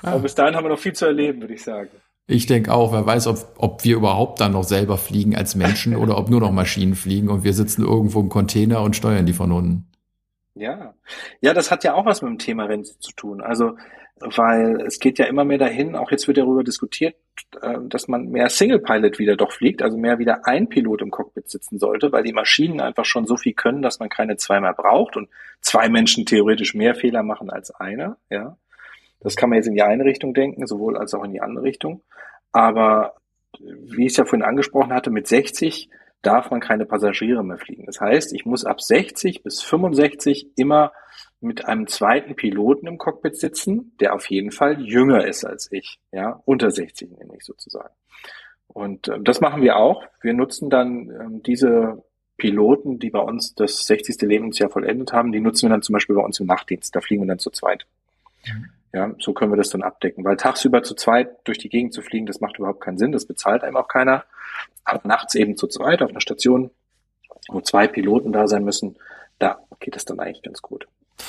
Aber 0.06 0.20
bis 0.20 0.34
dahin 0.34 0.54
haben 0.54 0.64
wir 0.64 0.70
noch 0.70 0.78
viel 0.78 0.92
zu 0.92 1.06
erleben, 1.06 1.40
würde 1.40 1.54
ich 1.54 1.62
sagen. 1.62 1.90
Ich 2.26 2.46
denke 2.46 2.72
auch, 2.72 2.92
wer 2.92 3.04
weiß, 3.04 3.26
ob, 3.26 3.38
ob 3.58 3.84
wir 3.84 3.96
überhaupt 3.96 4.40
dann 4.40 4.52
noch 4.52 4.64
selber 4.64 4.96
fliegen 4.96 5.36
als 5.36 5.54
Menschen 5.54 5.96
oder 6.02 6.16
ob 6.16 6.30
nur 6.30 6.40
noch 6.40 6.52
Maschinen 6.52 6.94
fliegen 6.94 7.28
und 7.28 7.44
wir 7.44 7.52
sitzen 7.52 7.82
irgendwo 7.84 8.20
im 8.20 8.28
Container 8.28 8.82
und 8.82 8.96
steuern 8.96 9.26
die 9.26 9.32
von 9.32 9.52
unten. 9.52 9.86
Ja, 10.54 10.94
ja, 11.40 11.52
das 11.52 11.70
hat 11.70 11.82
ja 11.84 11.94
auch 11.94 12.06
was 12.06 12.22
mit 12.22 12.30
dem 12.30 12.38
Thema 12.38 12.64
Rennen 12.64 12.84
zu 12.84 13.12
tun. 13.12 13.40
Also 13.40 13.74
weil 14.20 14.80
es 14.82 15.00
geht 15.00 15.18
ja 15.18 15.26
immer 15.26 15.44
mehr 15.44 15.58
dahin, 15.58 15.96
auch 15.96 16.10
jetzt 16.10 16.26
wird 16.28 16.38
darüber 16.38 16.62
diskutiert, 16.62 17.16
äh, 17.60 17.78
dass 17.88 18.08
man 18.08 18.28
mehr 18.28 18.48
Single 18.48 18.78
Pilot 18.78 19.18
wieder 19.18 19.36
doch 19.36 19.52
fliegt, 19.52 19.82
also 19.82 19.96
mehr 19.96 20.18
wieder 20.18 20.46
ein 20.46 20.68
Pilot 20.68 21.02
im 21.02 21.10
Cockpit 21.10 21.50
sitzen 21.50 21.78
sollte, 21.78 22.12
weil 22.12 22.22
die 22.22 22.32
Maschinen 22.32 22.80
einfach 22.80 23.04
schon 23.04 23.26
so 23.26 23.36
viel 23.36 23.54
können, 23.54 23.82
dass 23.82 23.98
man 23.98 24.08
keine 24.08 24.36
zwei 24.36 24.60
mehr 24.60 24.72
braucht 24.72 25.16
und 25.16 25.28
zwei 25.60 25.88
Menschen 25.88 26.26
theoretisch 26.26 26.74
mehr 26.74 26.94
Fehler 26.94 27.22
machen 27.22 27.50
als 27.50 27.70
einer, 27.72 28.16
ja. 28.30 28.56
Das 29.20 29.36
kann 29.36 29.50
man 29.50 29.56
jetzt 29.56 29.66
in 29.66 29.74
die 29.74 29.82
eine 29.82 30.04
Richtung 30.04 30.34
denken, 30.34 30.66
sowohl 30.66 30.96
als 30.96 31.14
auch 31.14 31.24
in 31.24 31.32
die 31.32 31.40
andere 31.40 31.64
Richtung. 31.64 32.02
Aber 32.52 33.14
wie 33.58 34.06
ich 34.06 34.12
es 34.12 34.16
ja 34.16 34.24
vorhin 34.24 34.42
angesprochen 34.42 34.92
hatte, 34.92 35.10
mit 35.10 35.26
60 35.26 35.90
darf 36.22 36.50
man 36.50 36.60
keine 36.60 36.86
Passagiere 36.86 37.44
mehr 37.44 37.58
fliegen. 37.58 37.86
Das 37.86 38.00
heißt, 38.00 38.32
ich 38.32 38.46
muss 38.46 38.64
ab 38.64 38.80
60 38.80 39.42
bis 39.42 39.62
65 39.62 40.50
immer 40.56 40.92
mit 41.40 41.66
einem 41.66 41.86
zweiten 41.86 42.34
Piloten 42.34 42.86
im 42.86 42.98
Cockpit 42.98 43.36
sitzen, 43.36 43.94
der 44.00 44.14
auf 44.14 44.30
jeden 44.30 44.50
Fall 44.50 44.80
jünger 44.80 45.26
ist 45.26 45.44
als 45.44 45.70
ich, 45.70 46.00
ja, 46.10 46.40
unter 46.46 46.70
60 46.70 47.10
nämlich 47.18 47.44
sozusagen. 47.44 47.94
Und 48.66 49.08
äh, 49.08 49.20
das 49.20 49.40
machen 49.40 49.62
wir 49.62 49.76
auch. 49.76 50.04
Wir 50.22 50.32
nutzen 50.32 50.70
dann 50.70 51.10
ähm, 51.10 51.42
diese 51.42 52.02
Piloten, 52.36 52.98
die 52.98 53.10
bei 53.10 53.20
uns 53.20 53.54
das 53.54 53.84
60. 53.86 54.20
Lebensjahr 54.22 54.70
vollendet 54.70 55.12
haben, 55.12 55.32
die 55.32 55.40
nutzen 55.40 55.66
wir 55.66 55.70
dann 55.70 55.82
zum 55.82 55.92
Beispiel 55.92 56.16
bei 56.16 56.22
uns 56.22 56.40
im 56.40 56.46
Nachtdienst. 56.46 56.96
Da 56.96 57.00
fliegen 57.00 57.22
wir 57.22 57.28
dann 57.28 57.38
zu 57.38 57.50
zweit. 57.50 57.86
Mhm. 58.46 58.70
Ja, 58.94 59.10
so 59.18 59.32
können 59.32 59.50
wir 59.50 59.56
das 59.56 59.70
dann 59.70 59.82
abdecken. 59.82 60.24
Weil 60.24 60.36
tagsüber 60.36 60.84
zu 60.84 60.94
zweit 60.94 61.28
durch 61.42 61.58
die 61.58 61.68
Gegend 61.68 61.92
zu 61.92 62.00
fliegen, 62.00 62.26
das 62.26 62.40
macht 62.40 62.58
überhaupt 62.58 62.80
keinen 62.80 62.96
Sinn. 62.96 63.10
Das 63.10 63.26
bezahlt 63.26 63.64
einem 63.64 63.76
auch 63.76 63.88
keiner. 63.88 64.22
Aber 64.84 65.00
nachts 65.02 65.34
eben 65.34 65.56
zu 65.56 65.66
zweit 65.66 66.00
auf 66.00 66.10
einer 66.10 66.20
Station, 66.20 66.70
wo 67.48 67.60
zwei 67.60 67.88
Piloten 67.88 68.32
da 68.32 68.46
sein 68.46 68.62
müssen, 68.62 68.96
da 69.40 69.58
geht 69.80 69.96
es 69.96 70.04
dann 70.04 70.20
eigentlich 70.20 70.42
ganz 70.42 70.62
gut. 70.62 70.86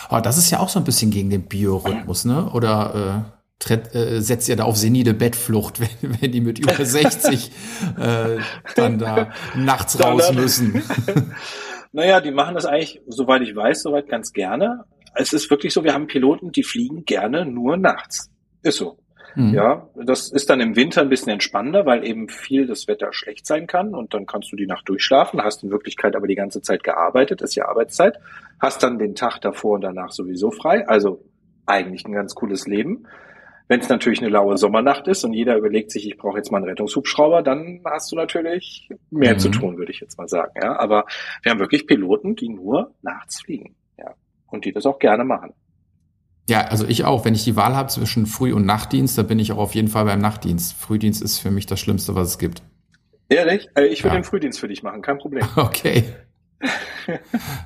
Aber 0.09 0.21
das 0.21 0.37
ist 0.37 0.51
ja 0.51 0.59
auch 0.59 0.69
so 0.69 0.77
ein 0.77 0.85
bisschen 0.85 1.09
gegen 1.09 1.31
den 1.31 1.47
Biorhythmus, 1.47 2.25
ne? 2.25 2.51
Oder 2.53 3.25
äh, 3.25 3.43
tritt, 3.57 3.95
äh, 3.95 4.21
setzt 4.21 4.47
ihr 4.47 4.57
da 4.57 4.65
auf 4.65 4.77
senile 4.77 5.15
Bettflucht, 5.15 5.79
wenn, 6.01 6.21
wenn 6.21 6.31
die 6.31 6.41
mit 6.41 6.59
über 6.59 6.85
60 6.85 7.51
äh, 7.99 8.37
dann 8.75 8.99
da 8.99 9.31
nachts 9.55 9.99
raus 9.99 10.31
müssen? 10.33 10.83
naja, 11.91 12.21
die 12.21 12.31
machen 12.31 12.53
das 12.53 12.67
eigentlich, 12.67 13.01
soweit 13.07 13.41
ich 13.41 13.55
weiß, 13.55 13.81
soweit 13.81 14.07
ganz 14.07 14.33
gerne. 14.33 14.85
Es 15.15 15.33
ist 15.33 15.49
wirklich 15.49 15.73
so, 15.73 15.83
wir 15.83 15.93
haben 15.93 16.07
Piloten, 16.07 16.51
die 16.51 16.63
fliegen 16.63 17.05
gerne 17.05 17.45
nur 17.45 17.77
nachts. 17.77 18.29
Ist 18.61 18.77
so. 18.77 18.97
Mhm. 19.35 19.53
Ja, 19.53 19.89
das 19.95 20.31
ist 20.31 20.49
dann 20.49 20.61
im 20.61 20.75
Winter 20.75 21.01
ein 21.01 21.09
bisschen 21.09 21.31
entspannender, 21.31 21.85
weil 21.85 22.05
eben 22.05 22.29
viel 22.29 22.67
das 22.67 22.87
Wetter 22.87 23.11
schlecht 23.11 23.45
sein 23.45 23.67
kann 23.67 23.93
und 23.93 24.13
dann 24.13 24.25
kannst 24.25 24.51
du 24.51 24.55
die 24.55 24.65
Nacht 24.65 24.87
durchschlafen, 24.87 25.41
hast 25.43 25.63
in 25.63 25.71
Wirklichkeit 25.71 26.15
aber 26.15 26.27
die 26.27 26.35
ganze 26.35 26.61
Zeit 26.61 26.83
gearbeitet, 26.83 27.41
ist 27.41 27.55
ja 27.55 27.67
Arbeitszeit, 27.67 28.17
hast 28.61 28.81
dann 28.81 28.97
den 28.97 29.13
Tag 29.13 29.39
davor 29.41 29.75
und 29.75 29.81
danach 29.81 30.11
sowieso 30.11 30.51
frei, 30.51 30.87
also 30.87 31.21
eigentlich 31.65 32.05
ein 32.05 32.13
ganz 32.13 32.33
cooles 32.33 32.65
Leben. 32.65 33.07
Wenn 33.67 33.79
es 33.79 33.89
natürlich 33.89 34.19
eine 34.19 34.29
laue 34.29 34.57
Sommernacht 34.57 35.07
ist 35.07 35.23
und 35.23 35.33
jeder 35.33 35.57
überlegt 35.57 35.91
sich, 35.91 36.07
ich 36.07 36.17
brauche 36.17 36.37
jetzt 36.37 36.51
mal 36.51 36.59
einen 36.59 36.69
Rettungshubschrauber, 36.69 37.41
dann 37.41 37.81
hast 37.83 38.11
du 38.11 38.15
natürlich 38.15 38.89
mehr 39.09 39.33
mhm. 39.33 39.39
zu 39.39 39.49
tun, 39.49 39.77
würde 39.77 39.91
ich 39.91 39.99
jetzt 39.99 40.17
mal 40.19 40.27
sagen. 40.27 40.51
Ja, 40.61 40.77
aber 40.77 41.05
wir 41.41 41.51
haben 41.51 41.59
wirklich 41.59 41.87
Piloten, 41.87 42.35
die 42.35 42.49
nur 42.49 42.93
nachts 43.01 43.41
fliegen, 43.41 43.75
und 44.47 44.65
die 44.65 44.71
das 44.71 44.85
auch 44.85 44.99
gerne 44.99 45.23
machen. 45.23 45.53
Ja, 46.47 46.61
also 46.61 46.85
ich 46.87 47.05
auch. 47.05 47.25
Wenn 47.25 47.33
ich 47.33 47.43
die 47.43 47.55
Wahl 47.55 47.75
habe 47.75 47.89
zwischen 47.89 48.27
Früh- 48.27 48.53
und 48.53 48.65
Nachtdienst, 48.65 49.17
da 49.17 49.23
bin 49.23 49.39
ich 49.39 49.51
auch 49.51 49.57
auf 49.57 49.75
jeden 49.75 49.87
Fall 49.87 50.05
beim 50.05 50.19
Nachtdienst. 50.19 50.73
Frühdienst 50.73 51.21
ist 51.21 51.39
für 51.39 51.51
mich 51.51 51.65
das 51.65 51.79
Schlimmste, 51.79 52.13
was 52.13 52.29
es 52.29 52.37
gibt. 52.37 52.61
Ehrlich? 53.29 53.69
Äh, 53.75 53.87
ich 53.87 54.03
würde 54.03 54.15
ja. 54.15 54.21
den 54.21 54.25
Frühdienst 54.25 54.59
für 54.59 54.67
dich 54.67 54.83
machen, 54.83 55.01
kein 55.01 55.17
Problem. 55.17 55.47
Okay. 55.55 56.03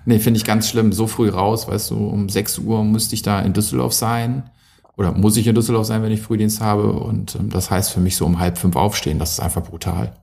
nee, 0.06 0.20
finde 0.20 0.38
ich 0.38 0.46
ganz 0.46 0.70
schlimm. 0.70 0.92
So 0.92 1.08
früh 1.08 1.30
raus, 1.30 1.68
weißt 1.68 1.92
du, 1.92 2.08
um 2.08 2.28
6 2.28 2.60
Uhr 2.60 2.84
müsste 2.84 3.16
ich 3.16 3.22
da 3.22 3.42
in 3.42 3.54
Düsseldorf 3.54 3.94
sein. 3.94 4.50
Oder 4.98 5.14
muss 5.14 5.38
ich 5.38 5.48
in 5.48 5.56
Düsseldorf 5.56 5.86
sein, 5.86 6.02
wenn 6.02 6.12
ich 6.12 6.22
Frühdienst 6.22 6.62
habe. 6.62 6.94
Und 6.94 7.36
ähm, 7.36 7.50
das 7.50 7.70
heißt 7.70 7.92
für 7.92 8.00
mich 8.00 8.16
so 8.16 8.26
um 8.26 8.40
halb 8.40 8.58
fünf 8.58 8.76
aufstehen. 8.76 9.20
Das 9.20 9.34
ist 9.34 9.40
einfach 9.42 9.64
brutal. 9.64 10.14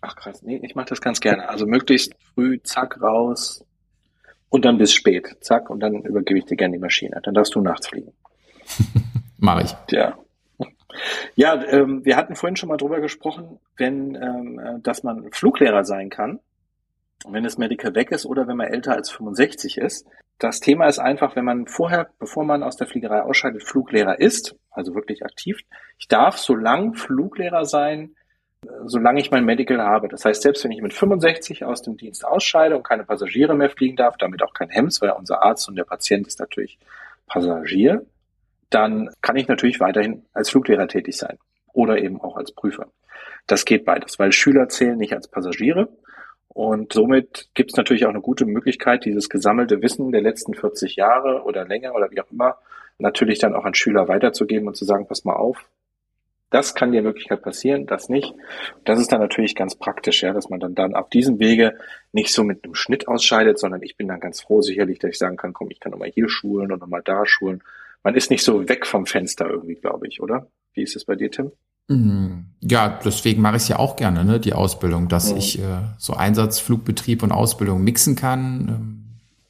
Ach 0.00 0.16
krass, 0.16 0.42
nee, 0.42 0.60
ich 0.62 0.74
mache 0.74 0.88
das 0.88 1.00
ganz 1.00 1.20
gerne. 1.20 1.48
Also 1.48 1.66
möglichst 1.66 2.14
früh, 2.34 2.60
zack, 2.62 3.00
raus 3.00 3.64
und 4.52 4.64
dann 4.64 4.78
bis 4.78 4.92
spät, 4.92 5.36
zack, 5.40 5.70
und 5.70 5.80
dann 5.80 6.02
übergebe 6.02 6.38
ich 6.38 6.44
dir 6.44 6.56
gerne 6.56 6.76
die 6.76 6.80
Maschine. 6.80 7.20
Dann 7.22 7.34
darfst 7.34 7.54
du 7.54 7.60
nachts 7.60 7.88
fliegen. 7.88 8.12
Mache 9.38 9.64
ich. 9.64 9.74
Ja. 9.90 10.18
Ja, 11.34 11.64
ähm, 11.64 12.04
wir 12.04 12.16
hatten 12.16 12.36
vorhin 12.36 12.56
schon 12.56 12.68
mal 12.68 12.76
drüber 12.76 13.00
gesprochen, 13.00 13.58
wenn, 13.76 14.14
ähm, 14.14 14.58
äh, 14.58 14.80
dass 14.80 15.02
man 15.02 15.32
Fluglehrer 15.32 15.84
sein 15.84 16.10
kann 16.10 16.38
wenn 17.28 17.44
das 17.44 17.58
Medical 17.58 17.94
weg 17.94 18.10
ist 18.10 18.26
oder 18.26 18.46
wenn 18.46 18.56
man 18.56 18.68
älter 18.68 18.94
als 18.94 19.10
65 19.10 19.78
ist. 19.78 20.06
Das 20.38 20.60
Thema 20.60 20.86
ist 20.86 20.98
einfach, 20.98 21.36
wenn 21.36 21.44
man 21.44 21.66
vorher, 21.66 22.10
bevor 22.18 22.44
man 22.44 22.62
aus 22.62 22.76
der 22.76 22.86
Fliegerei 22.86 23.22
ausscheidet, 23.22 23.62
Fluglehrer 23.62 24.18
ist, 24.18 24.56
also 24.70 24.94
wirklich 24.94 25.24
aktiv, 25.24 25.58
ich 25.98 26.08
darf 26.08 26.38
so 26.38 26.54
lang 26.54 26.94
Fluglehrer 26.94 27.64
sein, 27.64 28.16
solange 28.84 29.20
ich 29.20 29.30
mein 29.30 29.44
Medical 29.44 29.80
habe. 29.80 30.08
Das 30.08 30.24
heißt, 30.24 30.42
selbst 30.42 30.64
wenn 30.64 30.72
ich 30.72 30.82
mit 30.82 30.92
65 30.92 31.64
aus 31.64 31.82
dem 31.82 31.96
Dienst 31.96 32.24
ausscheide 32.24 32.76
und 32.76 32.84
keine 32.84 33.04
Passagiere 33.04 33.54
mehr 33.54 33.70
fliegen 33.70 33.96
darf, 33.96 34.16
damit 34.16 34.42
auch 34.42 34.54
kein 34.54 34.70
Hems, 34.70 35.00
weil 35.00 35.10
unser 35.10 35.42
Arzt 35.42 35.68
und 35.68 35.76
der 35.76 35.84
Patient 35.84 36.26
ist 36.26 36.38
natürlich 36.38 36.78
Passagier, 37.26 38.04
dann 38.70 39.10
kann 39.20 39.36
ich 39.36 39.48
natürlich 39.48 39.80
weiterhin 39.80 40.24
als 40.32 40.50
Fluglehrer 40.50 40.88
tätig 40.88 41.16
sein 41.16 41.38
oder 41.72 41.98
eben 41.98 42.20
auch 42.20 42.36
als 42.36 42.52
Prüfer. 42.52 42.88
Das 43.46 43.64
geht 43.64 43.84
beides, 43.84 44.18
weil 44.18 44.32
Schüler 44.32 44.68
zählen 44.68 44.96
nicht 44.96 45.12
als 45.12 45.28
Passagiere 45.28 45.88
und 46.48 46.92
somit 46.92 47.48
gibt 47.54 47.72
es 47.72 47.76
natürlich 47.76 48.04
auch 48.04 48.10
eine 48.10 48.20
gute 48.20 48.44
Möglichkeit, 48.44 49.04
dieses 49.04 49.28
gesammelte 49.28 49.82
Wissen 49.82 50.12
der 50.12 50.20
letzten 50.20 50.54
40 50.54 50.96
Jahre 50.96 51.44
oder 51.44 51.64
länger 51.64 51.94
oder 51.94 52.10
wie 52.10 52.20
auch 52.20 52.30
immer, 52.30 52.58
natürlich 52.98 53.38
dann 53.38 53.54
auch 53.54 53.64
an 53.64 53.74
Schüler 53.74 54.06
weiterzugeben 54.06 54.68
und 54.68 54.76
zu 54.76 54.84
sagen, 54.84 55.06
pass 55.06 55.24
mal 55.24 55.34
auf, 55.34 55.68
das 56.52 56.74
kann 56.74 56.92
dir 56.92 56.98
in 56.98 57.04
Wirklichkeit 57.04 57.42
passieren, 57.42 57.86
das 57.86 58.08
nicht. 58.08 58.34
Das 58.84 59.00
ist 59.00 59.10
dann 59.10 59.20
natürlich 59.20 59.54
ganz 59.56 59.74
praktisch, 59.74 60.22
ja, 60.22 60.32
dass 60.32 60.50
man 60.50 60.60
dann, 60.60 60.74
dann 60.74 60.94
auf 60.94 61.08
diesem 61.08 61.38
Wege 61.38 61.74
nicht 62.12 62.32
so 62.32 62.44
mit 62.44 62.64
einem 62.64 62.74
Schnitt 62.74 63.08
ausscheidet, 63.08 63.58
sondern 63.58 63.82
ich 63.82 63.96
bin 63.96 64.06
dann 64.06 64.20
ganz 64.20 64.42
froh 64.42 64.60
sicherlich, 64.60 64.98
dass 64.98 65.10
ich 65.10 65.18
sagen 65.18 65.36
kann, 65.36 65.54
komm, 65.54 65.70
ich 65.70 65.80
kann 65.80 65.92
nochmal 65.92 66.10
hier 66.10 66.28
schulen 66.28 66.70
und 66.70 66.80
nochmal 66.80 67.02
da 67.02 67.24
schulen. 67.26 67.62
Man 68.04 68.14
ist 68.14 68.30
nicht 68.30 68.44
so 68.44 68.68
weg 68.68 68.86
vom 68.86 69.06
Fenster 69.06 69.48
irgendwie, 69.48 69.76
glaube 69.76 70.06
ich, 70.06 70.20
oder? 70.20 70.46
Wie 70.74 70.82
ist 70.82 70.94
es 70.94 71.04
bei 71.04 71.16
dir, 71.16 71.30
Tim? 71.30 71.52
Mhm. 71.88 72.46
Ja, 72.60 73.00
deswegen 73.04 73.40
mache 73.40 73.56
ich 73.56 73.62
es 73.62 73.68
ja 73.68 73.78
auch 73.78 73.96
gerne, 73.96 74.24
ne, 74.24 74.38
die 74.38 74.52
Ausbildung, 74.52 75.08
dass 75.08 75.30
ja. 75.30 75.36
ich 75.36 75.58
äh, 75.58 75.62
so 75.98 76.14
Einsatzflugbetrieb 76.14 77.22
und 77.22 77.32
Ausbildung 77.32 77.82
mixen 77.82 78.14
kann. 78.14 78.68
Ähm, 78.68 78.98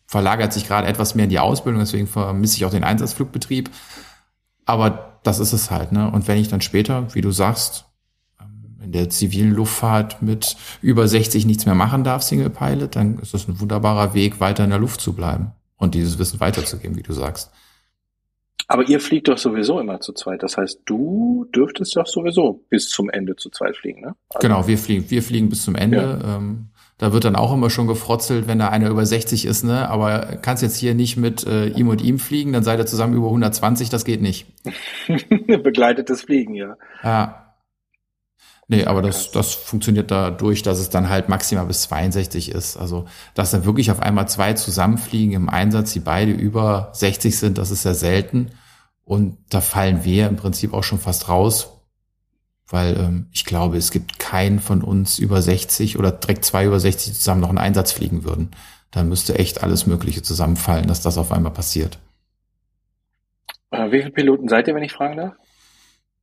verlagert 0.06 0.52
sich 0.52 0.68
gerade 0.68 0.86
etwas 0.86 1.14
mehr 1.14 1.24
in 1.24 1.30
die 1.30 1.38
Ausbildung, 1.38 1.80
deswegen 1.80 2.06
vermisse 2.06 2.56
ich 2.56 2.64
auch 2.64 2.70
den 2.70 2.84
Einsatzflugbetrieb. 2.84 3.70
Aber 4.66 5.11
das 5.22 5.38
ist 5.38 5.52
es 5.52 5.70
halt, 5.70 5.92
ne? 5.92 6.10
Und 6.10 6.28
wenn 6.28 6.38
ich 6.38 6.48
dann 6.48 6.60
später, 6.60 7.14
wie 7.14 7.20
du 7.20 7.30
sagst, 7.30 7.86
ähm, 8.40 8.84
in 8.84 8.92
der 8.92 9.10
zivilen 9.10 9.52
Luftfahrt 9.52 10.22
mit 10.22 10.56
über 10.80 11.06
60 11.06 11.46
nichts 11.46 11.66
mehr 11.66 11.74
machen 11.74 12.04
darf, 12.04 12.22
Single 12.22 12.50
Pilot, 12.50 12.96
dann 12.96 13.18
ist 13.18 13.34
das 13.34 13.48
ein 13.48 13.60
wunderbarer 13.60 14.14
Weg, 14.14 14.40
weiter 14.40 14.64
in 14.64 14.70
der 14.70 14.78
Luft 14.78 15.00
zu 15.00 15.14
bleiben 15.14 15.52
und 15.76 15.94
dieses 15.94 16.18
Wissen 16.18 16.40
weiterzugeben, 16.40 16.96
wie 16.96 17.02
du 17.02 17.12
sagst. 17.12 17.50
Aber 18.68 18.88
ihr 18.88 19.00
fliegt 19.00 19.28
doch 19.28 19.36
sowieso 19.36 19.80
immer 19.80 20.00
zu 20.00 20.12
zweit. 20.12 20.42
Das 20.42 20.56
heißt, 20.56 20.80
du 20.86 21.46
dürftest 21.54 21.94
doch 21.96 22.06
sowieso 22.06 22.64
bis 22.70 22.88
zum 22.88 23.10
Ende 23.10 23.36
zu 23.36 23.50
zweit 23.50 23.76
fliegen, 23.76 24.00
ne? 24.00 24.14
Also 24.30 24.48
genau, 24.48 24.66
wir 24.66 24.78
fliegen, 24.78 25.10
wir 25.10 25.22
fliegen 25.22 25.48
bis 25.48 25.64
zum 25.64 25.74
Ende. 25.74 25.98
Ja. 25.98 26.36
Ähm, 26.36 26.68
da 27.02 27.12
wird 27.12 27.24
dann 27.24 27.34
auch 27.34 27.52
immer 27.52 27.68
schon 27.68 27.88
gefrotzelt, 27.88 28.46
wenn 28.46 28.60
da 28.60 28.68
einer 28.68 28.88
über 28.88 29.04
60 29.04 29.44
ist, 29.44 29.64
ne? 29.64 29.88
Aber 29.88 30.38
kannst 30.40 30.62
jetzt 30.62 30.76
hier 30.76 30.94
nicht 30.94 31.16
mit 31.16 31.44
äh, 31.44 31.66
ihm 31.66 31.88
und 31.88 32.00
ihm 32.00 32.20
fliegen, 32.20 32.52
dann 32.52 32.62
seid 32.62 32.78
ihr 32.78 32.86
zusammen 32.86 33.14
über 33.14 33.26
120, 33.26 33.88
das 33.88 34.04
geht 34.04 34.22
nicht. 34.22 34.46
Begleitetes 35.48 36.22
Fliegen, 36.22 36.54
ja. 36.54 36.76
Ja. 37.02 37.54
Nee, 38.68 38.84
aber 38.84 39.02
das, 39.02 39.32
das 39.32 39.52
funktioniert 39.52 40.12
dadurch, 40.12 40.62
dass 40.62 40.78
es 40.78 40.90
dann 40.90 41.08
halt 41.08 41.28
maximal 41.28 41.66
bis 41.66 41.82
62 41.82 42.52
ist. 42.52 42.76
Also, 42.76 43.06
dass 43.34 43.50
dann 43.50 43.64
wirklich 43.64 43.90
auf 43.90 43.98
einmal 43.98 44.28
zwei 44.28 44.52
zusammenfliegen 44.52 45.34
im 45.34 45.48
Einsatz, 45.48 45.92
die 45.92 45.98
beide 45.98 46.30
über 46.30 46.90
60 46.92 47.36
sind, 47.36 47.58
das 47.58 47.72
ist 47.72 47.82
sehr 47.82 47.94
selten. 47.94 48.52
Und 49.04 49.38
da 49.50 49.60
fallen 49.60 50.04
wir 50.04 50.28
im 50.28 50.36
Prinzip 50.36 50.72
auch 50.72 50.84
schon 50.84 51.00
fast 51.00 51.28
raus, 51.28 51.71
weil 52.68 52.96
ähm, 52.96 53.26
ich 53.32 53.44
glaube, 53.44 53.76
es 53.76 53.90
gibt 53.90 54.18
keinen 54.18 54.60
von 54.60 54.82
uns 54.82 55.18
über 55.18 55.42
60 55.42 55.98
oder 55.98 56.12
direkt 56.12 56.44
zwei 56.44 56.64
über 56.64 56.80
60 56.80 57.14
zusammen 57.14 57.40
noch 57.40 57.48
einen 57.48 57.58
Einsatz 57.58 57.92
fliegen 57.92 58.24
würden. 58.24 58.50
Da 58.90 59.04
müsste 59.04 59.38
echt 59.38 59.62
alles 59.62 59.86
Mögliche 59.86 60.22
zusammenfallen, 60.22 60.86
dass 60.86 61.00
das 61.00 61.18
auf 61.18 61.32
einmal 61.32 61.52
passiert. 61.52 61.98
Äh, 63.70 63.90
wie 63.90 63.98
viele 64.00 64.10
Piloten 64.10 64.48
seid 64.48 64.68
ihr, 64.68 64.74
wenn 64.74 64.82
ich 64.82 64.92
fragen 64.92 65.16
darf? 65.16 65.34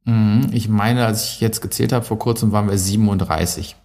Mhm, 0.05 0.49
ich 0.53 0.69
meine, 0.69 1.05
als 1.05 1.25
ich 1.25 1.41
jetzt 1.41 1.61
gezählt 1.61 1.91
habe, 1.91 2.05
vor 2.05 2.19
kurzem 2.19 2.51
waren 2.51 2.69
wir 2.69 2.77
37. 2.77 3.75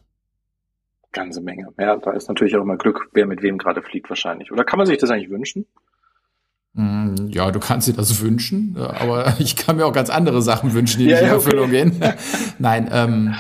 Ganze 1.12 1.40
Menge. 1.40 1.68
Ja, 1.78 1.96
da 1.96 2.12
ist 2.12 2.28
natürlich 2.28 2.56
auch 2.56 2.62
immer 2.62 2.76
Glück, 2.76 3.08
wer 3.12 3.26
mit 3.26 3.42
wem 3.42 3.58
gerade 3.58 3.82
fliegt 3.82 4.08
wahrscheinlich. 4.08 4.52
Oder 4.52 4.64
kann 4.64 4.78
man 4.78 4.86
sich 4.86 4.98
das 4.98 5.10
eigentlich 5.10 5.30
wünschen? 5.30 5.66
Mm, 6.74 7.28
ja, 7.28 7.50
du 7.52 7.60
kannst 7.60 7.86
dir 7.86 7.92
das 7.92 8.20
wünschen, 8.20 8.76
aber 8.76 9.36
ich 9.38 9.56
kann 9.56 9.76
mir 9.76 9.86
auch 9.86 9.92
ganz 9.92 10.10
andere 10.10 10.42
Sachen 10.42 10.72
wünschen, 10.72 10.98
die 10.98 11.06
ja, 11.06 11.16
nicht 11.16 11.22
in 11.22 11.28
Erfüllung 11.28 11.68
okay. 11.68 11.90
gehen. 11.90 12.14
Nein, 12.58 12.88
ähm, 12.92 13.34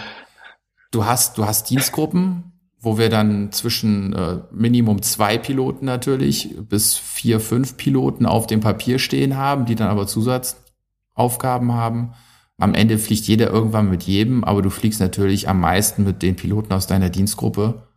du 0.90 1.04
hast, 1.04 1.36
du 1.36 1.44
hast 1.44 1.68
Dienstgruppen, 1.68 2.52
wo 2.80 2.96
wir 2.96 3.08
dann 3.08 3.50
zwischen 3.50 4.12
äh, 4.12 4.38
Minimum 4.52 5.02
zwei 5.02 5.38
Piloten 5.38 5.84
natürlich 5.84 6.56
bis 6.68 6.96
vier, 6.96 7.40
fünf 7.40 7.76
Piloten 7.76 8.26
auf 8.26 8.46
dem 8.46 8.60
Papier 8.60 8.98
stehen 8.98 9.36
haben, 9.36 9.64
die 9.64 9.74
dann 9.74 9.88
aber 9.88 10.06
Zusatzaufgaben 10.06 11.72
haben. 11.72 12.12
Am 12.58 12.74
Ende 12.74 12.98
fliegt 12.98 13.24
jeder 13.24 13.50
irgendwann 13.50 13.90
mit 13.90 14.04
jedem, 14.04 14.44
aber 14.44 14.62
du 14.62 14.70
fliegst 14.70 15.00
natürlich 15.00 15.48
am 15.48 15.58
meisten 15.58 16.04
mit 16.04 16.22
den 16.22 16.36
Piloten 16.36 16.72
aus 16.72 16.86
deiner 16.86 17.10
Dienstgruppe. 17.10 17.88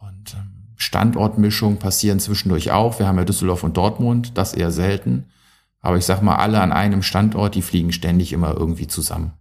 Und 0.00 0.36
ähm, 0.84 0.88
Standortmischung 0.88 1.78
passieren 1.78 2.20
zwischendurch 2.20 2.70
auch. 2.70 2.98
Wir 2.98 3.06
haben 3.06 3.18
ja 3.18 3.24
Düsseldorf 3.24 3.64
und 3.64 3.76
Dortmund, 3.76 4.36
das 4.36 4.54
eher 4.54 4.70
selten. 4.70 5.30
Aber 5.80 5.96
ich 5.96 6.04
sag 6.04 6.22
mal, 6.22 6.36
alle 6.36 6.60
an 6.60 6.72
einem 6.72 7.02
Standort, 7.02 7.54
die 7.54 7.62
fliegen 7.62 7.92
ständig 7.92 8.32
immer 8.32 8.56
irgendwie 8.56 8.86
zusammen. 8.86 9.32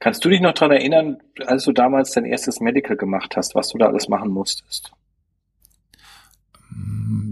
Kannst 0.00 0.24
du 0.24 0.28
dich 0.28 0.40
noch 0.40 0.54
dran 0.54 0.72
erinnern, 0.72 1.18
als 1.46 1.64
du 1.64 1.72
damals 1.72 2.12
dein 2.12 2.24
erstes 2.24 2.60
Medical 2.60 2.96
gemacht 2.96 3.36
hast, 3.36 3.54
was 3.54 3.68
du 3.68 3.78
da 3.78 3.86
alles 3.86 4.08
machen 4.08 4.30
musstest? 4.30 4.92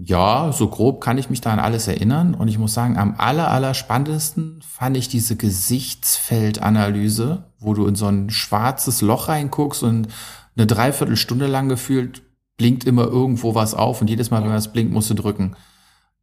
Ja, 0.04 0.52
so 0.52 0.68
grob 0.68 1.00
kann 1.00 1.18
ich 1.18 1.30
mich 1.30 1.40
da 1.40 1.52
an 1.52 1.58
alles 1.58 1.88
erinnern. 1.88 2.34
Und 2.34 2.48
ich 2.48 2.58
muss 2.58 2.74
sagen, 2.74 2.98
am 2.98 3.14
aller, 3.18 3.50
aller 3.50 3.74
spannendsten 3.74 4.62
fand 4.62 4.96
ich 4.96 5.08
diese 5.08 5.36
Gesichtsfeldanalyse, 5.36 7.44
wo 7.58 7.74
du 7.74 7.86
in 7.86 7.94
so 7.94 8.06
ein 8.06 8.30
schwarzes 8.30 9.02
Loch 9.02 9.28
reinguckst 9.28 9.82
und 9.82 10.08
eine 10.56 10.66
Dreiviertelstunde 10.66 11.46
lang 11.46 11.68
gefühlt 11.68 12.22
blinkt 12.60 12.84
immer 12.84 13.06
irgendwo 13.06 13.54
was 13.54 13.72
auf 13.72 14.02
und 14.02 14.10
jedes 14.10 14.30
Mal, 14.30 14.44
wenn 14.44 14.52
was 14.52 14.70
blinkt, 14.70 14.92
musst 14.92 15.08
du 15.08 15.14
drücken. 15.14 15.56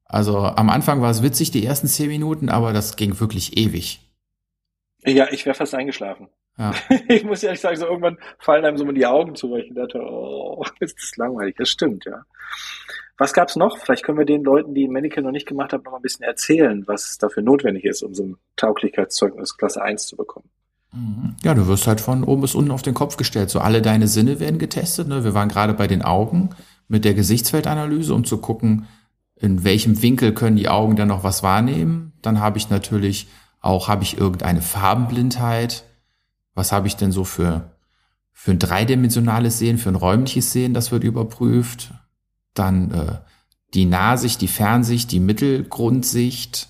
Also 0.06 0.38
am 0.38 0.70
Anfang 0.70 1.02
war 1.02 1.10
es 1.10 1.24
witzig, 1.24 1.50
die 1.50 1.66
ersten 1.66 1.88
zehn 1.88 2.10
Minuten, 2.10 2.50
aber 2.50 2.74
das 2.74 2.96
ging 2.96 3.20
wirklich 3.20 3.58
ewig. 3.58 4.02
Ja, 5.04 5.30
ich 5.32 5.48
wäre 5.48 5.56
fast 5.56 5.74
eingeschlafen. 5.74 6.28
Ja. 6.60 6.74
Ich 7.08 7.24
muss 7.24 7.42
ehrlich 7.42 7.60
sagen, 7.60 7.78
so 7.78 7.88
irgendwann 7.88 8.20
fallen 8.38 8.66
einem 8.66 8.78
so 8.78 8.86
mal 8.86 8.94
die 8.94 9.08
Augen 9.08 9.34
zu, 9.34 9.50
weil 9.50 9.62
ich 9.62 9.74
dachte, 9.74 10.00
oh, 10.00 10.64
ist 10.80 10.96
das 10.96 11.18
langweilig. 11.18 11.56
Das 11.58 11.70
stimmt, 11.70 12.06
ja. 12.06 12.24
Was 13.18 13.34
gab's 13.34 13.56
noch? 13.56 13.80
Vielleicht 13.80 14.04
können 14.04 14.20
wir 14.20 14.26
den 14.26 14.44
Leuten, 14.44 14.76
die 14.76 14.88
Medical 14.88 15.24
noch 15.24 15.32
nicht 15.32 15.48
gemacht 15.48 15.74
haben, 15.74 15.82
noch 15.86 15.96
ein 15.96 16.04
bisschen 16.04 16.24
erzählen, 16.24 16.84
was 16.86 17.18
dafür 17.18 17.42
notwendig 17.42 17.84
ist, 17.84 18.04
um 18.04 18.14
so 18.14 18.24
ein 18.26 18.38
Tauglichkeitszeugnis 18.58 19.58
Klasse 19.58 19.82
1 19.82 20.06
zu 20.06 20.16
bekommen. 20.16 20.52
Mhm. 20.94 21.36
Ja, 21.44 21.54
du 21.54 21.68
wirst 21.68 21.88
halt 21.88 22.02
von 22.02 22.24
oben 22.24 22.42
bis 22.42 22.56
unten 22.56 22.72
auf 22.72 22.82
den 22.82 22.94
Kopf 22.94 23.18
gestellt. 23.18 23.50
So 23.50 23.60
alle 23.60 23.82
deine 23.82 24.08
Sinne 24.08 24.40
werden 24.40 24.60
getestet. 24.60 25.08
Ne? 25.08 25.24
Wir 25.24 25.34
waren 25.34 25.50
gerade 25.50 25.74
bei 25.74 25.88
den 25.88 26.02
Augen 26.02 26.50
mit 26.88 27.06
der 27.06 27.14
Gesichtsfeldanalyse, 27.14 28.14
um 28.14 28.24
zu 28.24 28.38
gucken, 28.38 28.88
in 29.36 29.64
welchem 29.64 30.02
Winkel 30.02 30.34
können 30.34 30.58
die 30.58 30.70
Augen 30.70 30.96
dann 30.96 31.10
noch 31.10 31.24
was 31.24 31.44
wahrnehmen. 31.44 32.14
Dann 32.22 32.40
habe 32.40 32.58
ich 32.58 32.70
natürlich 32.70 33.28
auch, 33.62 33.88
habe 33.88 34.04
ich 34.04 34.18
irgendeine 34.18 34.62
Farbenblindheit? 34.62 35.84
Was 36.56 36.72
habe 36.72 36.88
ich 36.88 36.96
denn 36.96 37.12
so 37.12 37.24
für, 37.24 37.72
für 38.32 38.52
ein 38.52 38.60
dreidimensionales 38.60 39.60
Sehen, 39.60 39.78
für 39.78 39.90
ein 39.90 39.96
räumliches 39.96 40.52
Sehen? 40.52 40.74
Das 40.74 40.92
wird 40.92 41.04
überprüft. 41.04 41.94
Dann 42.54 42.92
äh, 42.92 43.20
die 43.74 43.86
Nahsicht, 43.86 44.42
die 44.42 44.48
Fernsicht, 44.48 45.12
die 45.12 45.20
Mittelgrundsicht 45.20 46.70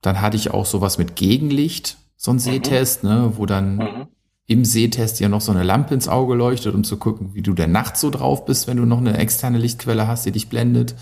Dann 0.00 0.20
hatte 0.20 0.36
ich 0.36 0.52
auch 0.52 0.66
sowas 0.66 0.96
mit 0.96 1.16
Gegenlicht, 1.16 1.98
so 2.16 2.30
ein 2.30 2.36
mhm. 2.36 2.40
Sehtest, 2.40 3.04
ne, 3.04 3.32
wo 3.36 3.46
dann 3.46 3.76
mhm. 3.76 4.06
im 4.46 4.64
Sehtest 4.64 5.20
ja 5.20 5.28
noch 5.28 5.40
so 5.40 5.52
eine 5.52 5.62
Lampe 5.62 5.94
ins 5.94 6.08
Auge 6.08 6.34
leuchtet, 6.34 6.74
um 6.74 6.84
zu 6.84 6.96
gucken, 6.96 7.34
wie 7.34 7.42
du 7.42 7.54
der 7.54 7.68
Nacht 7.68 7.96
so 7.96 8.10
drauf 8.10 8.44
bist, 8.44 8.66
wenn 8.66 8.76
du 8.76 8.84
noch 8.84 8.98
eine 8.98 9.18
externe 9.18 9.58
Lichtquelle 9.58 10.06
hast, 10.06 10.26
die 10.26 10.32
dich 10.32 10.48
blendet. 10.48 10.94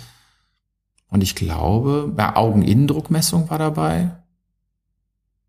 Und 1.08 1.22
ich 1.22 1.34
glaube, 1.34 2.10
bei 2.14 2.34
Augeninnendruckmessung 2.36 3.50
war 3.50 3.58
dabei. 3.58 4.12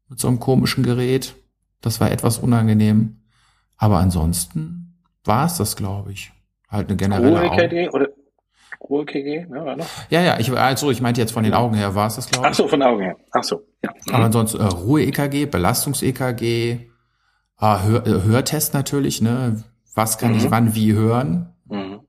Mit 0.10 0.20
so 0.20 0.28
einem 0.28 0.40
komischen 0.40 0.84
Gerät. 0.84 1.36
Das 1.82 2.02
war 2.02 2.12
etwas 2.12 2.38
unangenehm. 2.38 3.22
Aber 3.78 4.00
ansonsten 4.00 5.00
war 5.24 5.46
es 5.46 5.58
das, 5.58 5.76
glaube 5.76 6.12
ich. 6.12 6.32
Halt 6.70 6.90
eine 6.90 6.98
generelle 6.98 7.40
Ruhe-EKG 7.40 7.90
oder 7.90 8.10
Ruhe-EKG? 8.90 9.48
Ne, 9.50 9.66
war 9.66 9.76
noch? 9.76 9.86
Ja, 10.10 10.22
ja, 10.22 10.40
ich, 10.40 10.52
also 10.52 10.92
ich 10.92 11.02
meinte 11.02 11.22
jetzt 11.22 11.32
von 11.32 11.44
den 11.44 11.54
Augen 11.54 11.76
her, 11.76 11.96
war 11.96 12.08
es 12.08 12.16
das, 12.16 12.30
glaube 12.30 12.48
ich. 12.48 12.52
Ach 12.52 12.56
so, 12.56 12.68
von 12.68 12.80
den 12.80 12.90
Augen 12.90 13.02
her. 13.02 13.16
Ach 13.32 13.44
so, 13.44 13.62
ja. 13.84 13.92
Aber 14.12 14.26
ansonsten 14.26 14.60
äh, 14.60 14.66
Ruhe-EKG, 14.66 15.46
Belastungs-EKG, 15.46 16.90
ah, 17.58 17.84
Hör, 17.84 18.06
äh, 18.06 18.24
Hörtest 18.24 18.74
natürlich, 18.74 19.22
ne? 19.22 19.64
Was 19.96 20.18
kann 20.18 20.32
mhm. 20.32 20.38
ich 20.38 20.52
wann 20.52 20.76
wie 20.76 20.94
hören? 20.94 21.54
Mhm. 21.70 22.02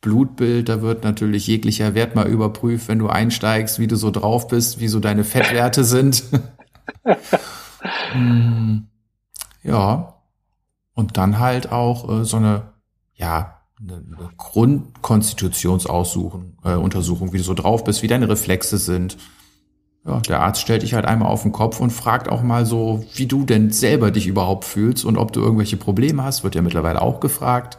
Blutbild, 0.00 0.68
da 0.68 0.80
wird 0.80 1.02
natürlich 1.02 1.46
jeglicher 1.46 1.94
Wert 1.94 2.14
mal 2.14 2.28
überprüft, 2.28 2.88
wenn 2.88 3.00
du 3.00 3.08
einsteigst, 3.08 3.80
wie 3.80 3.88
du 3.88 3.96
so 3.96 4.10
drauf 4.10 4.46
bist, 4.46 4.78
wie 4.78 4.88
so 4.88 5.00
deine 5.00 5.24
Fettwerte 5.24 5.82
sind. 5.82 6.22
hm, 8.12 8.86
ja. 9.62 10.14
Und 10.94 11.16
dann 11.16 11.38
halt 11.40 11.72
auch 11.72 12.20
äh, 12.20 12.24
so 12.24 12.36
eine, 12.36 12.72
ja, 13.14 13.57
eine, 13.80 14.02
Grundkonstitutionsuntersuchung, 14.36 16.56
äh, 16.64 16.74
Untersuchung, 16.74 17.32
wie 17.32 17.38
du 17.38 17.44
so 17.44 17.54
drauf 17.54 17.84
bist, 17.84 18.02
wie 18.02 18.08
deine 18.08 18.28
Reflexe 18.28 18.78
sind. 18.78 19.16
Ja, 20.04 20.20
der 20.20 20.40
Arzt 20.40 20.60
stellt 20.60 20.82
dich 20.82 20.94
halt 20.94 21.04
einmal 21.04 21.28
auf 21.28 21.42
den 21.42 21.52
Kopf 21.52 21.80
und 21.80 21.90
fragt 21.90 22.28
auch 22.28 22.42
mal 22.42 22.66
so, 22.66 23.04
wie 23.14 23.26
du 23.26 23.44
denn 23.44 23.70
selber 23.70 24.10
dich 24.10 24.26
überhaupt 24.26 24.64
fühlst 24.64 25.04
und 25.04 25.18
ob 25.18 25.32
du 25.32 25.40
irgendwelche 25.40 25.76
Probleme 25.76 26.24
hast, 26.24 26.44
wird 26.44 26.54
ja 26.54 26.62
mittlerweile 26.62 27.02
auch 27.02 27.20
gefragt. 27.20 27.78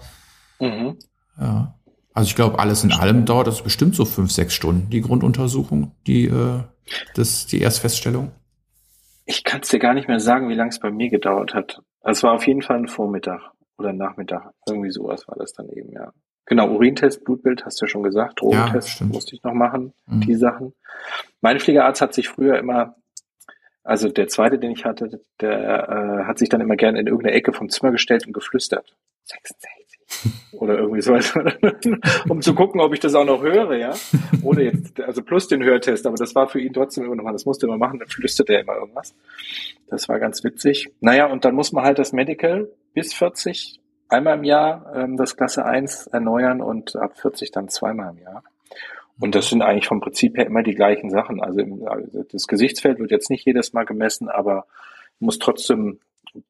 Mhm. 0.60 0.98
Ja. 1.40 1.76
Also 2.14 2.28
ich 2.28 2.36
glaube, 2.36 2.60
alles 2.60 2.84
in 2.84 2.92
allem 2.92 3.26
dauert 3.26 3.48
das 3.48 3.64
bestimmt 3.64 3.96
so 3.96 4.06
fünf, 4.06 4.32
sechs 4.32 4.54
Stunden, 4.54 4.90
die 4.90 5.02
Grunduntersuchung, 5.02 5.92
die, 6.06 6.26
äh, 6.26 6.60
das, 7.16 7.46
die 7.46 7.62
Erstfeststellung. 7.62 8.32
Ich 9.26 9.44
kann 9.44 9.62
es 9.62 9.70
dir 9.70 9.80
gar 9.80 9.94
nicht 9.94 10.08
mehr 10.08 10.20
sagen, 10.20 10.50
wie 10.50 10.56
lange 10.56 10.70
es 10.70 10.80
bei 10.80 10.92
mir 10.92 11.10
gedauert 11.10 11.54
hat. 11.54 11.82
Es 12.02 12.24
war 12.24 12.34
auf 12.34 12.48
jeden 12.48 12.62
Fall 12.62 12.78
ein 12.78 12.88
Vormittag 12.88 13.52
oder 13.80 13.94
Nachmittag. 13.94 14.54
Irgendwie 14.68 14.92
sowas 14.92 15.28
war 15.28 15.36
das 15.38 15.54
dann 15.54 15.70
eben, 15.70 15.92
ja. 15.92 16.12
Genau, 16.46 16.70
Urintest, 16.70 17.24
Blutbild, 17.24 17.64
hast 17.66 17.80
du 17.80 17.86
ja 17.86 17.90
schon 17.90 18.04
gesagt. 18.04 18.42
Drogentest 18.42 19.02
ja, 19.02 19.06
musste 19.06 19.36
ich 19.36 19.44
noch 19.44 19.54
machen, 19.54 19.94
mhm. 20.08 20.22
die 20.22 20.36
Sachen. 20.36 20.74
Mein 21.42 21.60
Fliegerarzt 21.60 22.02
hat 22.02 22.14
sich 22.14 22.28
früher 22.28 22.58
immer, 22.58 22.96
also 23.84 24.10
der 24.10 24.28
zweite, 24.28 24.58
den 24.58 24.72
ich 24.72 24.86
hatte, 24.86 25.22
der 25.40 25.90
äh, 25.90 26.24
hat 26.26 26.40
sich 26.40 26.50
dann 26.50 26.62
immer 26.62 26.76
gerne 26.76 27.00
in 27.00 27.08
irgendeine 27.08 27.36
Ecke 27.36 27.54
vom 27.54 27.70
Zimmer 27.70 27.92
gestellt 27.92 28.26
und 28.26 28.34
geflüstert. 28.34 28.96
66 29.26 29.79
oder 30.52 30.78
irgendwie 30.78 31.02
so, 31.02 31.14
um 32.30 32.42
zu 32.42 32.54
gucken, 32.54 32.82
ob 32.82 32.94
ich 32.94 33.00
das 33.00 33.16
auch 33.16 33.26
noch 33.26 33.42
höre, 33.42 33.76
ja. 33.78 33.94
Oder 34.44 34.64
jetzt, 34.64 35.00
also 35.02 35.22
plus 35.22 35.48
den 35.48 35.64
Hörtest, 35.64 36.06
aber 36.06 36.18
das 36.18 36.36
war 36.36 36.48
für 36.48 36.60
ihn 36.60 36.74
trotzdem 36.74 37.06
immer 37.06 37.16
nochmal, 37.16 37.34
das 37.34 37.46
musste 37.46 37.66
er 37.66 37.70
immer 37.70 37.78
machen, 37.78 38.00
dann 38.00 38.08
flüstert 38.08 38.50
er 38.50 38.62
immer 38.62 38.76
irgendwas. 38.76 39.14
Das 39.88 40.10
war 40.10 40.20
ganz 40.20 40.44
witzig. 40.44 40.92
Naja, 41.00 41.28
und 41.28 41.46
dann 41.46 41.56
muss 41.56 41.72
man 41.72 41.84
halt 41.84 42.00
das 42.00 42.14
Medical 42.14 42.70
bis 42.94 43.14
40 43.14 43.80
einmal 44.10 44.38
im 44.38 44.44
Jahr 44.44 44.92
ähm, 44.96 45.18
das 45.18 45.38
Klasse 45.38 45.66
1 45.66 46.08
erneuern 46.08 46.62
und 46.62 46.96
ab 46.96 47.18
40 47.20 47.52
dann 47.52 47.70
zweimal 47.70 48.12
im 48.12 48.24
Jahr. 48.24 48.44
Und 49.20 49.36
das 49.36 49.50
sind 49.50 49.62
eigentlich 49.62 49.88
vom 49.88 50.00
Prinzip 50.00 50.38
her 50.38 50.48
immer 50.48 50.64
die 50.64 50.76
gleichen 50.76 51.10
Sachen. 51.10 51.42
Also, 51.42 51.60
im, 51.60 51.86
also 51.88 52.24
das 52.24 52.48
Gesichtsfeld 52.48 53.00
wird 53.00 53.12
jetzt 53.12 53.30
nicht 53.30 53.46
jedes 53.46 53.74
Mal 53.74 53.86
gemessen, 53.86 54.30
aber 54.30 54.66
muss 55.20 55.40
trotzdem 55.40 56.00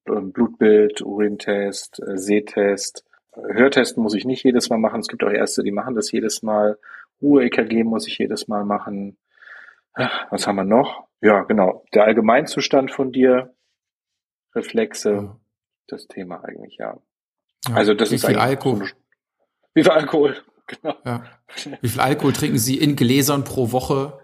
ähm, 0.07 0.31
Blutbild, 0.31 1.01
Urintest, 1.01 1.99
äh, 1.99 2.17
Sehtest, 2.17 3.03
Hörtesten 3.47 4.01
muss 4.01 4.13
ich 4.13 4.25
nicht 4.25 4.43
jedes 4.43 4.69
Mal 4.69 4.77
machen. 4.77 4.99
Es 4.99 5.07
gibt 5.07 5.23
auch 5.23 5.29
Ärzte, 5.29 5.63
die 5.63 5.71
machen 5.71 5.95
das 5.95 6.11
jedes 6.11 6.43
Mal. 6.43 6.77
Ruhe-EKG 7.21 7.83
muss 7.83 8.07
ich 8.07 8.17
jedes 8.17 8.47
Mal 8.47 8.65
machen. 8.65 9.17
Was 10.29 10.47
haben 10.47 10.55
wir 10.55 10.63
noch? 10.63 11.07
Ja, 11.21 11.43
genau. 11.43 11.83
Der 11.93 12.05
Allgemeinzustand 12.05 12.91
von 12.91 13.11
dir, 13.11 13.53
Reflexe, 14.55 15.11
ja. 15.11 15.39
das 15.87 16.07
Thema 16.07 16.43
eigentlich, 16.43 16.77
ja. 16.77 16.97
ja 17.67 17.75
also 17.75 17.93
das 17.93 18.11
wie 18.11 18.15
ist 18.15 18.25
viel 18.25 18.37
Alkohol? 18.37 18.85
So 18.85 18.93
wie 19.73 19.83
viel 19.83 19.91
Alkohol? 19.91 20.37
Genau. 20.69 20.93
Ja. 21.03 21.23
Wie 21.81 21.87
viel 21.87 21.99
Alkohol 21.99 22.31
trinken 22.31 22.59
Sie 22.59 22.77
in 22.77 22.95
Gläsern 22.95 23.43
pro 23.43 23.71
Woche? 23.71 24.19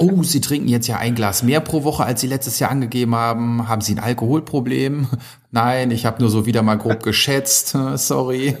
Oh, 0.00 0.22
Sie 0.22 0.40
trinken 0.40 0.68
jetzt 0.68 0.86
ja 0.86 0.96
ein 0.96 1.14
Glas 1.14 1.42
mehr 1.42 1.60
pro 1.60 1.84
Woche, 1.84 2.04
als 2.04 2.20
Sie 2.20 2.26
letztes 2.26 2.58
Jahr 2.58 2.70
angegeben 2.70 3.14
haben. 3.14 3.68
Haben 3.68 3.82
Sie 3.82 3.94
ein 3.94 3.98
Alkoholproblem? 3.98 5.08
Nein, 5.50 5.90
ich 5.90 6.06
habe 6.06 6.20
nur 6.20 6.30
so 6.30 6.46
wieder 6.46 6.62
mal 6.62 6.78
grob 6.78 7.02
geschätzt. 7.02 7.76
Sorry. 7.94 8.56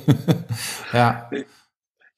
ja. 0.92 1.30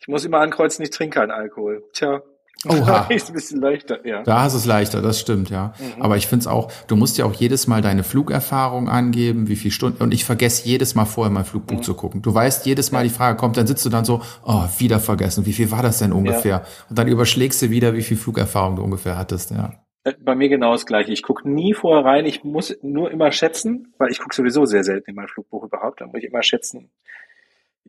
Ich 0.01 0.09
muss 0.09 0.25
immer 0.25 0.41
ankreuzen, 0.41 0.83
ich 0.83 0.91
trinke 0.91 1.21
keinen 1.21 1.31
Alkohol. 1.31 1.85
Tja. 1.93 2.23
Oha. 2.69 3.07
ist 3.11 3.29
ein 3.29 3.35
bisschen 3.35 3.61
leichter, 3.61 4.07
ja. 4.07 4.23
Da 4.23 4.47
ist 4.47 4.55
es 4.55 4.67
leichter, 4.67 5.03
das 5.03 5.19
stimmt, 5.19 5.51
ja. 5.51 5.75
Mhm. 5.79 6.03
Aber 6.03 6.17
ich 6.17 6.27
finde 6.27 6.43
es 6.43 6.47
auch, 6.47 6.71
du 6.87 6.97
musst 6.97 7.19
ja 7.19 7.25
auch 7.25 7.35
jedes 7.35 7.67
Mal 7.67 7.83
deine 7.83 8.05
Flugerfahrung 8.05 8.89
angeben, 8.89 9.49
wie 9.49 9.57
viel 9.57 9.71
Stunden, 9.71 10.03
und 10.03 10.15
ich 10.15 10.25
vergesse 10.25 10.67
jedes 10.69 10.95
Mal 10.95 11.05
vorher 11.05 11.33
mein 11.33 11.45
Flugbuch 11.45 11.79
mhm. 11.79 11.83
zu 11.83 11.95
gucken. 11.95 12.23
Du 12.23 12.33
weißt, 12.33 12.67
jedes 12.67 12.93
Mal 12.93 13.05
die 13.05 13.11
Frage 13.11 13.37
kommt, 13.37 13.57
dann 13.57 13.67
sitzt 13.67 13.85
du 13.85 13.91
dann 13.91 14.05
so, 14.05 14.23
oh, 14.45 14.65
wieder 14.79 15.01
vergessen, 15.01 15.47
wie 15.47 15.53
viel 15.53 15.71
war 15.71 15.83
das 15.83 15.99
denn 15.99 16.13
ungefähr? 16.13 16.57
Ja. 16.57 16.65
Und 16.89 16.99
dann 16.99 17.09
überschlägst 17.09 17.61
du 17.63 17.71
wieder, 17.71 17.95
wie 17.95 18.03
viel 18.03 18.17
Flugerfahrung 18.17 18.77
du 18.77 18.83
ungefähr 18.83 19.17
hattest, 19.19 19.51
ja. 19.51 19.73
Äh, 20.05 20.15
bei 20.21 20.35
mir 20.35 20.49
genau 20.49 20.73
das 20.73 20.87
gleiche. 20.87 21.13
Ich 21.13 21.23
gucke 21.23 21.49
nie 21.49 21.75
vorher 21.75 22.05
rein, 22.05 22.27
ich 22.27 22.45
muss 22.45 22.77
nur 22.83 23.11
immer 23.11 23.33
schätzen, 23.33 23.95
weil 23.99 24.11
ich 24.11 24.19
gucke 24.19 24.35
sowieso 24.35 24.65
sehr 24.65 24.85
selten 24.85 25.11
in 25.11 25.17
mein 25.17 25.29
Flugbuch 25.29 25.65
überhaupt, 25.65 26.01
dann 26.01 26.09
muss 26.09 26.19
ich 26.19 26.29
immer 26.29 26.43
schätzen, 26.43 26.91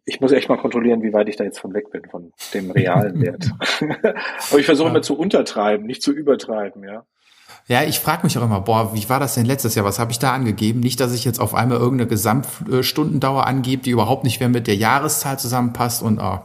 ich 0.06 0.20
muss 0.20 0.32
echt 0.32 0.50
mal 0.50 0.58
kontrollieren, 0.58 1.02
wie 1.02 1.14
weit 1.14 1.30
ich 1.30 1.38
da 1.38 1.44
jetzt 1.44 1.60
von 1.60 1.74
weg 1.74 1.92
bin, 1.92 2.04
von 2.10 2.34
dem 2.54 2.72
realen 2.72 3.22
Wert. 3.22 3.52
Aber 4.50 4.60
ich 4.60 4.66
versuche 4.66 4.88
ja. 4.88 4.92
immer 4.92 5.02
zu 5.02 5.18
untertreiben, 5.18 5.86
nicht 5.86 6.02
zu 6.02 6.12
übertreiben, 6.12 6.84
ja. 6.84 7.06
Ja, 7.68 7.84
ich 7.84 8.00
frage 8.00 8.24
mich 8.24 8.38
auch 8.38 8.44
immer, 8.44 8.60
boah, 8.60 8.94
wie 8.94 9.08
war 9.08 9.22
das 9.22 9.36
denn 9.36 9.46
letztes 9.46 9.76
Jahr? 9.76 9.86
Was 9.86 10.00
habe 10.00 10.12
ich 10.12 10.20
da 10.20 10.34
angegeben? 10.34 10.82
Nicht, 10.82 11.00
dass 11.00 11.14
ich 11.14 11.24
jetzt 11.24 11.40
auf 11.40 11.54
einmal 11.54 11.78
irgendeine 11.78 12.10
Gesamtstundendauer 12.10 13.48
angebe, 13.48 13.84
die 13.84 13.92
überhaupt 13.92 14.26
nicht 14.26 14.42
mehr 14.42 14.50
mit 14.50 14.68
der 14.68 14.76
Jahreszahl 14.76 15.40
zusammenpasst 15.40 16.04
und 16.04 16.20
oh, 16.20 16.40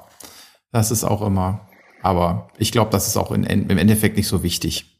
das 0.70 0.92
ist 0.92 1.04
auch 1.04 1.26
immer. 1.26 1.66
Aber 2.02 2.48
ich 2.58 2.70
glaube, 2.70 2.90
das 2.92 3.08
ist 3.08 3.16
auch 3.16 3.32
in, 3.32 3.42
im 3.44 3.78
Endeffekt 3.78 4.16
nicht 4.16 4.28
so 4.28 4.44
wichtig. 4.44 4.98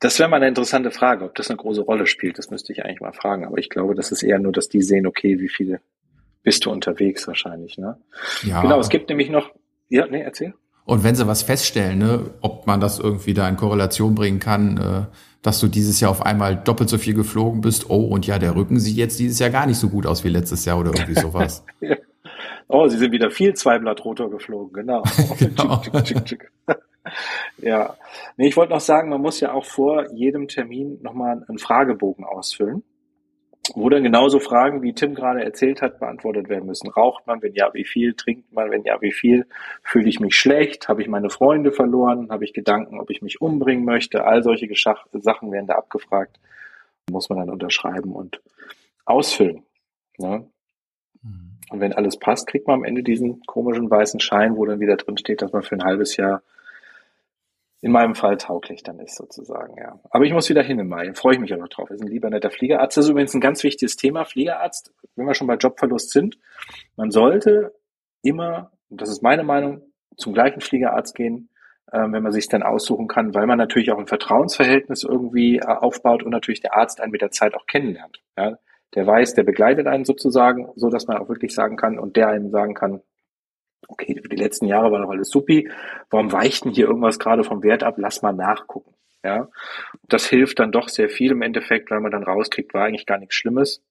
Das 0.00 0.18
wäre 0.18 0.28
mal 0.28 0.36
eine 0.36 0.48
interessante 0.48 0.90
Frage, 0.90 1.24
ob 1.24 1.34
das 1.34 1.50
eine 1.50 1.58
große 1.58 1.82
Rolle 1.82 2.06
spielt. 2.06 2.38
Das 2.38 2.50
müsste 2.50 2.72
ich 2.72 2.84
eigentlich 2.84 3.00
mal 3.00 3.12
fragen. 3.12 3.44
Aber 3.44 3.58
ich 3.58 3.68
glaube, 3.68 3.94
das 3.94 4.12
ist 4.12 4.22
eher 4.22 4.38
nur, 4.38 4.52
dass 4.52 4.68
die 4.68 4.82
sehen, 4.82 5.06
okay, 5.06 5.38
wie 5.40 5.48
viele 5.48 5.80
bist 6.46 6.64
du 6.64 6.70
unterwegs 6.70 7.26
wahrscheinlich, 7.26 7.76
ne? 7.76 7.98
Ja. 8.44 8.62
Genau, 8.62 8.78
es 8.78 8.88
gibt 8.88 9.08
nämlich 9.08 9.30
noch, 9.30 9.50
ja, 9.88 10.06
nee, 10.06 10.20
erzähl. 10.20 10.54
Und 10.84 11.02
wenn 11.02 11.16
sie 11.16 11.26
was 11.26 11.42
feststellen, 11.42 11.98
ne, 11.98 12.30
ob 12.40 12.68
man 12.68 12.78
das 12.78 13.00
irgendwie 13.00 13.34
da 13.34 13.48
in 13.48 13.56
Korrelation 13.56 14.14
bringen 14.14 14.38
kann, 14.38 14.76
äh, 14.76 15.16
dass 15.42 15.58
du 15.58 15.66
dieses 15.66 15.98
Jahr 15.98 16.12
auf 16.12 16.24
einmal 16.24 16.54
doppelt 16.54 16.88
so 16.88 16.98
viel 16.98 17.14
geflogen 17.14 17.62
bist, 17.62 17.90
oh, 17.90 18.04
und 18.04 18.28
ja, 18.28 18.38
der 18.38 18.54
Rücken 18.54 18.78
sieht 18.78 18.96
jetzt 18.96 19.18
dieses 19.18 19.40
Jahr 19.40 19.50
gar 19.50 19.66
nicht 19.66 19.78
so 19.78 19.88
gut 19.88 20.06
aus 20.06 20.22
wie 20.22 20.28
letztes 20.28 20.64
Jahr 20.64 20.78
oder 20.78 20.92
irgendwie 20.94 21.20
sowas. 21.20 21.64
ja. 21.80 21.96
Oh, 22.68 22.86
sie 22.86 22.98
sind 22.98 23.10
wieder 23.10 23.32
viel 23.32 23.54
Zweiblattrotor 23.54 24.30
geflogen, 24.30 24.72
genau. 24.72 25.02
genau. 25.40 25.82
ja. 27.58 27.96
Nee, 28.36 28.46
ich 28.46 28.56
wollte 28.56 28.72
noch 28.72 28.80
sagen, 28.80 29.08
man 29.08 29.20
muss 29.20 29.40
ja 29.40 29.52
auch 29.52 29.64
vor 29.64 30.12
jedem 30.12 30.46
Termin 30.46 31.00
nochmal 31.02 31.44
einen 31.48 31.58
Fragebogen 31.58 32.24
ausfüllen 32.24 32.84
wo 33.74 33.88
dann 33.88 34.02
genauso 34.02 34.38
Fragen, 34.38 34.82
wie 34.82 34.92
Tim 34.92 35.14
gerade 35.14 35.42
erzählt 35.42 35.82
hat, 35.82 35.98
beantwortet 35.98 36.48
werden 36.48 36.66
müssen. 36.66 36.88
Raucht 36.88 37.26
man? 37.26 37.42
Wenn 37.42 37.54
ja, 37.54 37.72
wie 37.74 37.84
viel? 37.84 38.14
Trinkt 38.14 38.52
man? 38.52 38.70
Wenn 38.70 38.84
ja, 38.84 39.00
wie 39.00 39.12
viel? 39.12 39.46
Fühle 39.82 40.08
ich 40.08 40.20
mich 40.20 40.36
schlecht? 40.36 40.88
Habe 40.88 41.02
ich 41.02 41.08
meine 41.08 41.30
Freunde 41.30 41.72
verloren? 41.72 42.30
Habe 42.30 42.44
ich 42.44 42.52
Gedanken, 42.52 43.00
ob 43.00 43.10
ich 43.10 43.22
mich 43.22 43.40
umbringen 43.40 43.84
möchte? 43.84 44.24
All 44.24 44.42
solche 44.42 44.68
Geschach 44.68 45.06
Sachen 45.12 45.50
werden 45.52 45.66
da 45.66 45.74
abgefragt. 45.74 46.38
Muss 47.10 47.28
man 47.28 47.38
dann 47.38 47.50
unterschreiben 47.50 48.12
und 48.12 48.40
ausfüllen. 49.04 49.64
Ne? 50.18 50.46
Mhm. 51.22 51.58
Und 51.70 51.80
wenn 51.80 51.92
alles 51.92 52.18
passt, 52.18 52.46
kriegt 52.46 52.66
man 52.66 52.80
am 52.80 52.84
Ende 52.84 53.02
diesen 53.02 53.42
komischen 53.46 53.90
weißen 53.90 54.20
Schein, 54.20 54.56
wo 54.56 54.64
dann 54.66 54.80
wieder 54.80 54.96
drin 54.96 55.18
steht, 55.18 55.42
dass 55.42 55.52
man 55.52 55.62
für 55.62 55.76
ein 55.76 55.84
halbes 55.84 56.16
Jahr 56.16 56.42
in 57.86 57.92
meinem 57.92 58.16
Fall 58.16 58.36
tauglich 58.36 58.82
dann 58.82 58.98
ist 58.98 59.14
sozusagen, 59.14 59.76
ja. 59.78 60.00
Aber 60.10 60.24
ich 60.24 60.32
muss 60.32 60.48
wieder 60.48 60.64
hin 60.64 60.80
im 60.80 60.88
Mai, 60.88 61.14
freue 61.14 61.34
ich 61.34 61.40
mich 61.40 61.54
aber 61.54 61.68
drauf. 61.68 61.88
Er 61.88 61.94
ist 61.94 62.02
ein 62.02 62.08
lieber 62.08 62.28
netter 62.28 62.50
Fliegerarzt. 62.50 62.96
Das 62.96 63.04
ist 63.04 63.12
übrigens 63.12 63.32
ein 63.32 63.40
ganz 63.40 63.62
wichtiges 63.62 63.94
Thema, 63.94 64.24
Fliegerarzt, 64.24 64.92
wenn 65.14 65.24
wir 65.24 65.34
schon 65.34 65.46
bei 65.46 65.54
Jobverlust 65.54 66.10
sind. 66.10 66.36
Man 66.96 67.12
sollte 67.12 67.76
immer, 68.22 68.72
und 68.88 69.00
das 69.00 69.08
ist 69.08 69.22
meine 69.22 69.44
Meinung, 69.44 69.82
zum 70.16 70.34
gleichen 70.34 70.60
Fliegerarzt 70.62 71.14
gehen, 71.14 71.48
äh, 71.92 72.00
wenn 72.00 72.24
man 72.24 72.32
sich 72.32 72.48
dann 72.48 72.64
aussuchen 72.64 73.06
kann, 73.06 73.36
weil 73.36 73.46
man 73.46 73.56
natürlich 73.56 73.92
auch 73.92 73.98
ein 74.00 74.08
Vertrauensverhältnis 74.08 75.04
irgendwie 75.04 75.58
äh, 75.58 75.66
aufbaut 75.66 76.24
und 76.24 76.32
natürlich 76.32 76.62
der 76.62 76.76
Arzt 76.76 77.00
einen 77.00 77.12
mit 77.12 77.22
der 77.22 77.30
Zeit 77.30 77.54
auch 77.54 77.66
kennenlernt. 77.66 78.20
Ja. 78.36 78.58
Der 78.96 79.06
weiß, 79.06 79.34
der 79.34 79.44
begleitet 79.44 79.86
einen 79.86 80.04
sozusagen, 80.04 80.72
so 80.74 80.90
dass 80.90 81.06
man 81.06 81.18
auch 81.18 81.28
wirklich 81.28 81.54
sagen 81.54 81.76
kann 81.76 82.00
und 82.00 82.16
der 82.16 82.30
einem 82.30 82.50
sagen 82.50 82.74
kann, 82.74 83.02
okay, 83.88 84.18
für 84.22 84.28
die 84.28 84.36
letzten 84.36 84.66
Jahre 84.66 84.92
war 84.92 85.00
doch 85.00 85.10
alles 85.10 85.30
supi, 85.30 85.70
warum 86.10 86.32
weicht 86.32 86.64
denn 86.64 86.72
hier 86.72 86.86
irgendwas 86.86 87.18
gerade 87.18 87.44
vom 87.44 87.62
Wert 87.62 87.82
ab? 87.82 87.94
Lass 87.98 88.22
mal 88.22 88.32
nachgucken. 88.32 88.94
Ja, 89.24 89.48
das 90.08 90.26
hilft 90.28 90.60
dann 90.60 90.70
doch 90.70 90.88
sehr 90.88 91.08
viel 91.08 91.32
im 91.32 91.42
Endeffekt, 91.42 91.90
weil 91.90 92.00
man 92.00 92.12
dann 92.12 92.22
rauskriegt, 92.22 92.72
war 92.74 92.84
eigentlich 92.84 93.06
gar 93.06 93.18
nichts 93.18 93.34
Schlimmes 93.34 93.82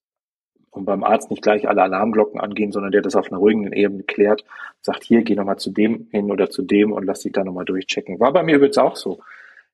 und 0.76 0.86
beim 0.86 1.04
Arzt 1.04 1.30
nicht 1.32 1.42
gleich 1.42 1.68
alle 1.68 1.84
Alarmglocken 1.84 2.40
angehen, 2.40 2.72
sondern 2.72 2.92
der 2.92 3.02
das 3.02 3.16
auf 3.16 3.32
einer 3.32 3.40
ruhigen 3.40 3.72
Ebene 3.72 4.04
klärt, 4.04 4.44
sagt, 4.82 5.04
hier, 5.04 5.24
geh 5.24 5.36
nochmal 5.36 5.58
zu 5.58 5.72
dem 5.72 6.08
hin 6.12 6.32
oder 6.32 6.50
zu 6.50 6.64
dem 6.64 6.92
und 6.92 7.06
lass 7.06 7.22
dich 7.22 7.32
da 7.32 7.44
nochmal 7.44 7.66
durchchecken. 7.66 8.20
War 8.20 8.34
bei 8.34 8.44
mir 8.44 8.58
übrigens 8.58 8.78
auch 8.78 8.96
so. 8.96 9.20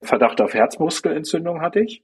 Verdacht 0.02 0.42
auf 0.42 0.54
Herzmuskelentzündung 0.54 1.62
hatte 1.62 1.80
ich 1.80 2.04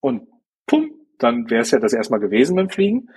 und 0.00 0.28
pum, 0.66 0.92
dann 1.18 1.50
wäre 1.50 1.62
es 1.62 1.70
ja 1.70 1.78
das 1.78 1.92
erstmal 1.92 2.20
gewesen 2.20 2.56
dem 2.56 2.70
Fliegen. 2.70 3.10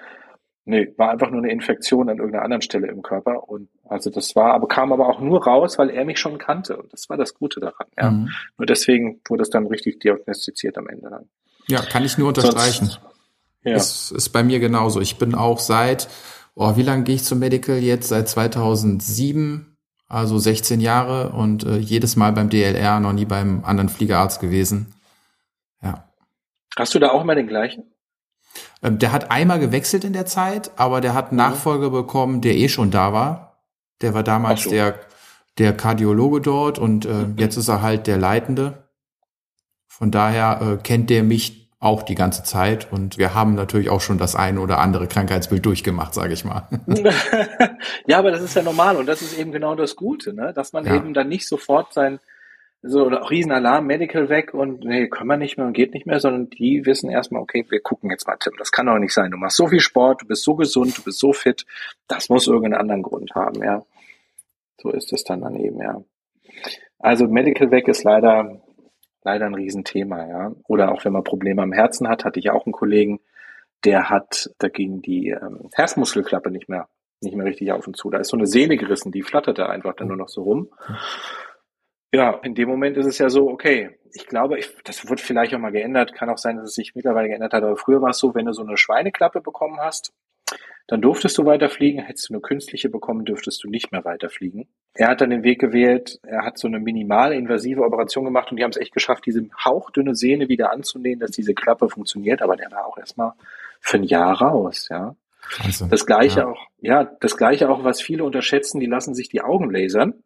Nee, 0.64 0.94
war 0.98 1.10
einfach 1.10 1.32
nur 1.32 1.42
eine 1.42 1.52
Infektion 1.52 2.08
an 2.10 2.18
irgendeiner 2.18 2.44
anderen 2.44 2.62
Stelle 2.62 2.88
im 2.88 3.02
Körper. 3.02 3.50
Und 3.50 3.70
also 3.84 4.12
das 4.12 4.36
war, 4.36 4.54
aber 4.54 4.68
kam 4.68 4.94
aber 4.94 5.08
auch 5.10 5.20
nur 5.20 5.44
raus, 5.44 5.80
weil 5.80 5.90
er 5.90 6.06
mich 6.06 6.20
schon 6.20 6.38
kannte. 6.38 6.78
Und 6.78 6.94
das 6.94 7.10
war 7.10 7.18
das 7.18 7.34
Gute 7.34 7.60
daran. 7.60 7.88
Ja. 7.98 8.12
Mhm. 8.12 8.30
Nur 8.58 8.66
deswegen 8.68 9.22
wurde 9.28 9.42
es 9.42 9.50
dann 9.50 9.66
richtig 9.66 10.00
diagnostiziert 10.00 10.78
am 10.78 10.88
Ende 10.88 11.10
dann. 11.10 11.30
Ja, 11.68 11.82
kann 11.82 12.06
ich 12.06 12.18
nur 12.18 12.28
unterstreichen. 12.28 12.88
Sonst, 12.88 13.02
ja. 13.64 13.76
Ist, 13.76 14.12
ist 14.12 14.30
bei 14.30 14.44
mir 14.44 14.60
genauso. 14.60 15.02
Ich 15.02 15.18
bin 15.18 15.36
auch 15.36 15.60
seit, 15.60 16.08
oh, 16.56 16.76
wie 16.76 16.84
lange 16.84 17.04
gehe 17.04 17.16
ich 17.16 17.24
zum 17.24 17.40
Medical 17.40 17.78
jetzt? 17.78 18.10
Seit 18.10 18.30
2007, 18.30 19.78
also 20.08 20.38
16 20.38 20.80
Jahre 20.80 21.30
und 21.30 21.66
äh, 21.66 21.78
jedes 21.78 22.16
Mal 22.16 22.34
beim 22.34 22.50
DLR, 22.50 23.00
noch 23.00 23.14
nie 23.14 23.26
beim 23.26 23.64
anderen 23.66 23.90
Fliegerarzt 23.90 24.42
gewesen. 24.42 24.94
Ja. 25.82 26.08
Hast 26.78 26.94
du 26.94 27.00
da 27.00 27.10
auch 27.10 27.24
mal 27.24 27.36
den 27.36 27.48
gleichen? 27.48 27.84
Ähm, 28.84 29.00
der 29.00 29.12
hat 29.12 29.32
einmal 29.32 29.60
gewechselt 29.60 30.04
in 30.04 30.14
der 30.14 30.26
Zeit, 30.26 30.72
aber 30.76 31.02
der 31.02 31.14
hat 31.14 31.26
einen 31.26 31.34
mhm. 31.34 31.38
Nachfolger 31.38 31.90
bekommen, 31.90 32.42
der 32.42 32.56
eh 32.56 32.70
schon 32.70 32.92
da 32.92 33.14
war. 33.14 33.64
Der 34.02 34.14
war 34.14 34.24
damals 34.24 34.64
so. 34.64 34.70
der, 34.70 34.96
der 35.58 35.74
Kardiologe 35.74 36.42
dort 36.42 36.80
und 36.80 37.06
äh, 37.06 37.10
mhm. 37.10 37.36
jetzt 37.38 37.58
ist 37.58 37.68
er 37.68 37.82
halt 37.82 38.08
der 38.08 38.18
Leitende. 38.18 38.90
Von 39.88 40.10
daher 40.12 40.62
äh, 40.62 40.78
kennt 40.82 41.10
der 41.10 41.24
mich 41.24 41.62
auch 41.80 42.04
die 42.04 42.16
ganze 42.16 42.44
Zeit 42.44 42.92
und 42.92 43.18
wir 43.18 43.34
haben 43.34 43.56
natürlich 43.56 43.90
auch 43.90 44.02
schon 44.02 44.20
das 44.20 44.36
eine 44.36 44.62
oder 44.62 44.78
andere 44.78 45.08
Krankheitsbild 45.08 45.66
durchgemacht, 45.66 46.14
sage 46.14 46.34
ich 46.34 46.46
mal. 46.46 46.68
ja, 48.08 48.20
aber 48.20 48.32
das 48.32 48.42
ist 48.42 48.56
ja 48.56 48.62
normal 48.62 48.98
und 48.98 49.08
das 49.08 49.22
ist 49.24 49.38
eben 49.38 49.52
genau 49.52 49.76
das 49.76 49.96
Gute, 49.96 50.34
ne? 50.34 50.54
dass 50.54 50.74
man 50.74 50.86
ja. 50.86 50.96
eben 50.96 51.16
dann 51.16 51.28
nicht 51.28 51.48
sofort 51.48 51.94
sein 51.94 52.20
so 52.84 53.04
Riesenalarm, 53.04 53.86
Medical 53.86 54.30
weg 54.30 54.54
und 54.54 54.84
nee, 54.84 55.08
können 55.08 55.30
wir 55.30 55.38
nicht 55.38 55.58
mehr 55.58 55.68
und 55.68 55.74
geht 55.74 55.94
nicht 55.94 56.08
mehr, 56.08 56.20
sondern 56.20 56.50
die 56.50 56.86
wissen 56.86 57.12
erstmal, 57.12 57.42
okay, 57.42 57.66
wir 57.70 57.80
gucken 57.80 58.10
jetzt 58.10 58.26
mal, 58.26 58.38
Tim, 58.38 58.54
das 58.58 58.72
kann 58.72 58.88
doch 58.88 58.98
nicht 58.98 59.14
sein. 59.14 59.30
Du 59.30 59.38
machst 59.38 59.58
so 59.58 59.68
viel 59.68 59.80
Sport, 59.80 60.24
du 60.24 60.28
bist 60.28 60.44
so 60.44 60.56
gesund, 60.56 60.98
du 60.98 61.04
bist 61.04 61.20
so 61.20 61.32
fit, 61.32 61.66
das 62.08 62.30
muss 62.30 62.48
irgendeinen 62.48 62.82
anderen 62.82 63.04
Grund 63.04 63.36
haben, 63.36 63.64
ja. 63.64 63.86
So 64.82 64.90
ist 64.90 65.14
es 65.14 65.24
dann 65.24 65.42
daneben, 65.42 65.80
ja. 65.80 66.02
Also 66.98 67.28
Medical 67.28 67.70
weg 67.70 67.88
ist 67.88 68.04
leider, 68.04 68.62
leider 69.24 69.46
ein 69.46 69.56
Riesenthema, 69.56 70.28
ja. 70.28 70.52
Oder 70.68 70.92
auch 70.92 71.06
wenn 71.06 71.14
man 71.14 71.24
Probleme 71.24 71.62
am 71.62 71.74
Herzen 71.74 72.08
hat, 72.08 72.26
hatte 72.26 72.40
ich 72.40 72.50
auch 72.50 72.66
einen 72.66 72.74
Kollegen, 72.74 73.20
der 73.84 74.10
hat, 74.10 74.50
da 74.58 74.70
ging 74.70 75.02
die 75.02 75.30
ähm, 75.30 75.70
Herzmuskelklappe 75.74 76.50
nicht 76.50 76.68
mehr, 76.68 76.88
nicht 77.22 77.36
mehr 77.36 77.46
richtig 77.46 77.72
auf 77.72 77.86
und 77.86 77.96
zu. 77.96 78.10
Da 78.10 78.18
ist 78.18 78.30
so 78.30 78.38
eine 78.38 78.48
Sehne 78.48 78.78
gerissen, 78.78 79.12
die 79.12 79.22
flatterte 79.22 79.70
einfach 79.70 79.96
dann 79.96 80.08
nur 80.08 80.18
noch 80.18 80.30
so 80.30 80.44
rum. 80.44 80.70
Ja, 82.14 82.40
in 82.44 82.56
dem 82.56 82.68
Moment 82.68 82.98
ist 82.98 83.06
es 83.06 83.18
ja 83.18 83.30
so, 83.30 83.50
okay, 83.50 83.98
ich 84.14 84.28
glaube, 84.28 84.60
ich, 84.60 84.70
das 84.84 85.08
wird 85.10 85.22
vielleicht 85.22 85.54
auch 85.56 85.60
mal 85.60 85.72
geändert, 85.72 86.14
kann 86.14 86.30
auch 86.30 86.38
sein, 86.38 86.58
dass 86.58 86.66
es 86.70 86.76
sich 86.76 86.94
mittlerweile 86.94 87.30
geändert 87.30 87.54
hat, 87.54 87.64
aber 87.64 87.78
früher 87.78 88.02
war 88.02 88.10
es 88.10 88.18
so, 88.18 88.36
wenn 88.36 88.46
du 88.46 88.54
so 88.54 88.64
eine 88.64 88.78
Schweineklappe 88.78 89.40
bekommen 89.40 89.80
hast, 89.80 90.14
dann 90.88 91.02
durftest 91.02 91.38
du 91.38 91.46
weiterfliegen, 91.46 92.04
hättest 92.04 92.30
du 92.30 92.34
eine 92.34 92.42
künstliche 92.42 92.90
bekommen, 92.90 93.24
dürftest 93.24 93.64
du 93.64 93.70
nicht 93.70 93.94
mehr 93.94 94.04
weiterfliegen. 94.04 94.68
Er 94.94 95.08
hat 95.08 95.22
dann 95.22 95.30
den 95.30 95.44
Weg 95.44 95.62
gewählt, 95.62 96.20
er 96.24 96.44
hat 96.44 96.58
so 96.58 96.68
eine 96.68 96.80
minimal 96.80 97.32
invasive 97.32 97.82
Operation 97.82 98.26
gemacht 98.26 98.52
und 98.52 98.58
die 98.58 98.64
haben 98.64 98.72
es 98.72 98.78
echt 98.78 98.94
geschafft, 98.94 99.26
diese 99.26 99.48
hauchdünne 99.64 100.16
Sehne 100.16 100.50
wieder 100.50 100.74
anzunehmen, 100.74 101.22
dass 101.22 101.32
diese 101.32 101.54
Klappe 101.54 101.88
funktioniert, 101.88 102.42
aber 102.42 102.58
der 102.58 102.72
war 102.72 102.86
auch 102.86 102.98
erstmal 102.98 103.32
für 103.80 103.98
ein 103.98 104.04
Jahr 104.04 104.42
raus, 104.42 104.90
ja. 104.90 105.16
Also, 105.64 105.86
das 105.88 106.06
gleiche 106.06 106.42
ja. 106.42 106.48
auch, 106.48 106.68
ja, 106.82 107.04
das 107.22 107.38
gleiche 107.38 107.70
auch, 107.70 107.86
was 107.86 108.02
viele 108.02 108.26
unterschätzen, 108.26 108.82
die 108.82 108.86
lassen 108.86 109.16
sich 109.16 109.30
die 109.30 109.42
Augen 109.42 109.72
lasern 109.72 110.24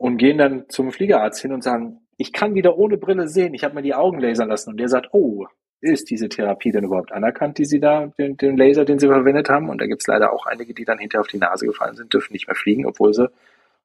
und 0.00 0.16
gehen 0.16 0.38
dann 0.38 0.64
zum 0.70 0.92
Fliegerarzt 0.92 1.42
hin 1.42 1.52
und 1.52 1.62
sagen, 1.62 2.00
ich 2.16 2.32
kann 2.32 2.54
wieder 2.54 2.78
ohne 2.78 2.96
Brille 2.96 3.28
sehen, 3.28 3.52
ich 3.52 3.64
habe 3.64 3.74
mir 3.74 3.82
die 3.82 3.94
Augen 3.94 4.18
lasern 4.18 4.48
lassen. 4.48 4.70
Und 4.70 4.78
der 4.78 4.88
sagt, 4.88 5.08
oh, 5.12 5.44
ist 5.82 6.08
diese 6.08 6.30
Therapie 6.30 6.72
denn 6.72 6.84
überhaupt 6.84 7.12
anerkannt, 7.12 7.58
die 7.58 7.66
Sie 7.66 7.80
da, 7.80 8.06
den, 8.18 8.38
den 8.38 8.56
Laser, 8.56 8.86
den 8.86 8.98
Sie 8.98 9.08
verwendet 9.08 9.50
haben? 9.50 9.68
Und 9.68 9.78
da 9.78 9.86
gibt 9.86 10.00
es 10.00 10.06
leider 10.06 10.32
auch 10.32 10.46
einige, 10.46 10.72
die 10.72 10.86
dann 10.86 10.98
hinterher 10.98 11.20
auf 11.20 11.26
die 11.26 11.36
Nase 11.36 11.66
gefallen 11.66 11.96
sind, 11.96 12.14
dürfen 12.14 12.32
nicht 12.32 12.46
mehr 12.48 12.54
fliegen, 12.54 12.86
obwohl 12.86 13.12
sie 13.12 13.28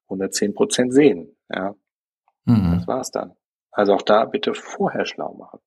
110 0.04 0.54
Prozent 0.54 0.94
sehen. 0.94 1.36
Ja, 1.54 1.74
mhm. 2.46 2.76
das 2.78 2.88
war's 2.88 3.10
dann. 3.10 3.32
Also 3.70 3.92
auch 3.92 4.02
da 4.02 4.24
bitte 4.24 4.54
vorher 4.54 5.04
schlau 5.04 5.34
machen. 5.34 5.58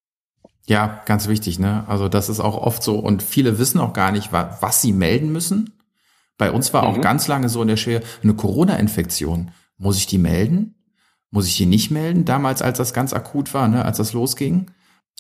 Ja, 0.66 1.04
ganz 1.06 1.30
wichtig, 1.30 1.60
ne? 1.60 1.84
Also 1.88 2.10
das 2.10 2.28
ist 2.28 2.40
auch 2.40 2.58
oft 2.58 2.82
so 2.82 2.98
und 2.98 3.22
viele 3.22 3.60
wissen 3.60 3.80
auch 3.80 3.94
gar 3.94 4.12
nicht, 4.12 4.34
was 4.34 4.82
sie 4.82 4.94
melden 4.94 5.32
müssen. 5.32 5.80
Bei 6.40 6.52
uns 6.52 6.74
war 6.74 6.88
mhm. 6.88 6.88
auch 6.88 7.02
ganz 7.02 7.28
lange 7.28 7.50
so 7.50 7.62
in 7.62 7.68
der 7.68 7.78
Schere 7.78 8.02
eine 8.24 8.34
Corona-Infektion. 8.34 9.52
Muss 9.80 9.98
ich 9.98 10.06
die 10.06 10.18
melden? 10.18 10.76
Muss 11.32 11.48
ich 11.48 11.58
die 11.58 11.66
nicht 11.66 11.90
melden? 11.90 12.26
Damals, 12.26 12.62
als 12.62 12.78
das 12.78 12.94
ganz 12.94 13.14
akut 13.14 13.54
war, 13.54 13.68
ne, 13.68 13.84
als 13.84 13.98
das 13.98 14.14
losging. 14.14 14.70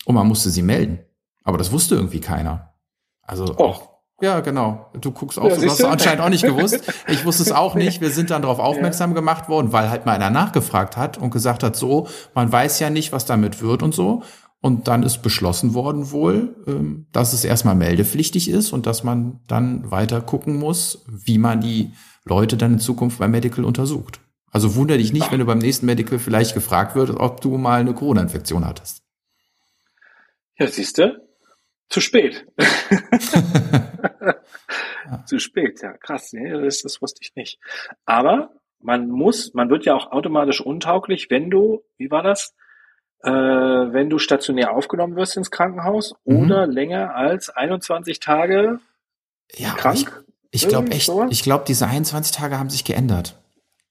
Und 0.05 0.15
man 0.15 0.27
musste 0.27 0.49
sie 0.49 0.61
melden. 0.61 0.99
Aber 1.43 1.57
das 1.57 1.71
wusste 1.71 1.95
irgendwie 1.95 2.19
keiner. 2.19 2.75
Also 3.21 3.55
oh. 3.57 3.63
auch, 3.63 3.89
ja, 4.21 4.41
genau. 4.41 4.91
Du 4.99 5.11
guckst 5.11 5.39
auch 5.39 5.47
ja, 5.47 5.55
so, 5.55 5.61
du 5.61 5.69
hast 5.69 5.79
du 5.79 5.87
anscheinend 5.87 6.21
auch 6.21 6.29
nicht 6.29 6.43
gewusst. 6.43 6.81
Ich 7.07 7.25
wusste 7.25 7.43
es 7.43 7.51
auch 7.51 7.75
nicht. 7.75 8.01
Wir 8.01 8.11
sind 8.11 8.29
dann 8.31 8.41
darauf 8.41 8.59
aufmerksam 8.59 9.11
ja. 9.11 9.15
gemacht 9.15 9.47
worden, 9.47 9.71
weil 9.71 9.89
halt 9.89 10.05
mal 10.05 10.13
einer 10.13 10.29
nachgefragt 10.29 10.97
hat 10.97 11.17
und 11.17 11.31
gesagt 11.31 11.63
hat, 11.63 11.75
so, 11.75 12.07
man 12.33 12.51
weiß 12.51 12.79
ja 12.79 12.89
nicht, 12.89 13.11
was 13.13 13.25
damit 13.25 13.61
wird 13.61 13.81
und 13.81 13.93
so. 13.95 14.23
Und 14.61 14.89
dann 14.89 15.03
ist 15.03 15.21
beschlossen 15.21 15.73
worden 15.73 16.11
wohl, 16.11 16.55
ähm, 16.67 17.07
dass 17.13 17.31
es 17.31 17.45
erstmal 17.45 17.75
meldepflichtig 17.75 18.49
ist 18.49 18.73
und 18.73 18.87
dass 18.87 19.05
man 19.05 19.39
dann 19.47 19.89
weiter 19.89 20.19
gucken 20.19 20.57
muss, 20.57 21.05
wie 21.07 21.37
man 21.37 21.61
die 21.61 21.93
Leute 22.25 22.57
dann 22.57 22.73
in 22.73 22.79
Zukunft 22.79 23.19
bei 23.19 23.29
Medical 23.29 23.63
untersucht. 23.63 24.19
Also 24.51 24.75
wundere 24.75 24.97
dich 24.97 25.13
nicht, 25.13 25.31
wenn 25.31 25.39
du 25.39 25.45
beim 25.45 25.59
nächsten 25.59 25.85
Medical 25.85 26.19
vielleicht 26.19 26.53
gefragt 26.53 26.95
wird, 26.95 27.11
ob 27.11 27.41
du 27.41 27.57
mal 27.57 27.81
eine 27.81 27.93
Corona-Infektion 27.93 28.65
hattest. 28.65 29.03
Ja, 30.57 30.67
siehst 30.67 30.97
du? 30.97 31.21
Zu 31.89 32.01
spät. 32.01 32.45
ja. 32.57 34.35
Zu 35.25 35.39
spät, 35.39 35.81
ja, 35.81 35.93
krass. 35.93 36.33
Nee, 36.33 36.49
das, 36.49 36.81
das 36.81 37.01
wusste 37.01 37.21
ich 37.23 37.35
nicht. 37.35 37.59
Aber 38.05 38.51
man 38.79 39.09
muss, 39.09 39.53
man 39.53 39.69
wird 39.69 39.85
ja 39.85 39.95
auch 39.95 40.11
automatisch 40.11 40.61
untauglich, 40.61 41.29
wenn 41.29 41.49
du, 41.49 41.83
wie 41.97 42.11
war 42.11 42.23
das? 42.23 42.53
Äh, 43.21 43.31
wenn 43.31 44.09
du 44.09 44.17
stationär 44.17 44.73
aufgenommen 44.73 45.15
wirst 45.15 45.35
ins 45.35 45.51
Krankenhaus 45.51 46.13
mhm. 46.23 46.45
oder 46.45 46.67
länger 46.67 47.15
als 47.15 47.49
21 47.49 48.19
Tage 48.19 48.79
ja, 49.55 49.73
krank. 49.73 50.23
Ich, 50.51 50.63
ich 50.63 50.69
glaube 50.69 50.91
echt, 50.91 51.07
sowas? 51.07 51.29
ich 51.31 51.43
glaube, 51.43 51.65
diese 51.67 51.87
21 51.87 52.33
Tage 52.33 52.57
haben 52.57 52.69
sich 52.69 52.85
geändert. 52.85 53.35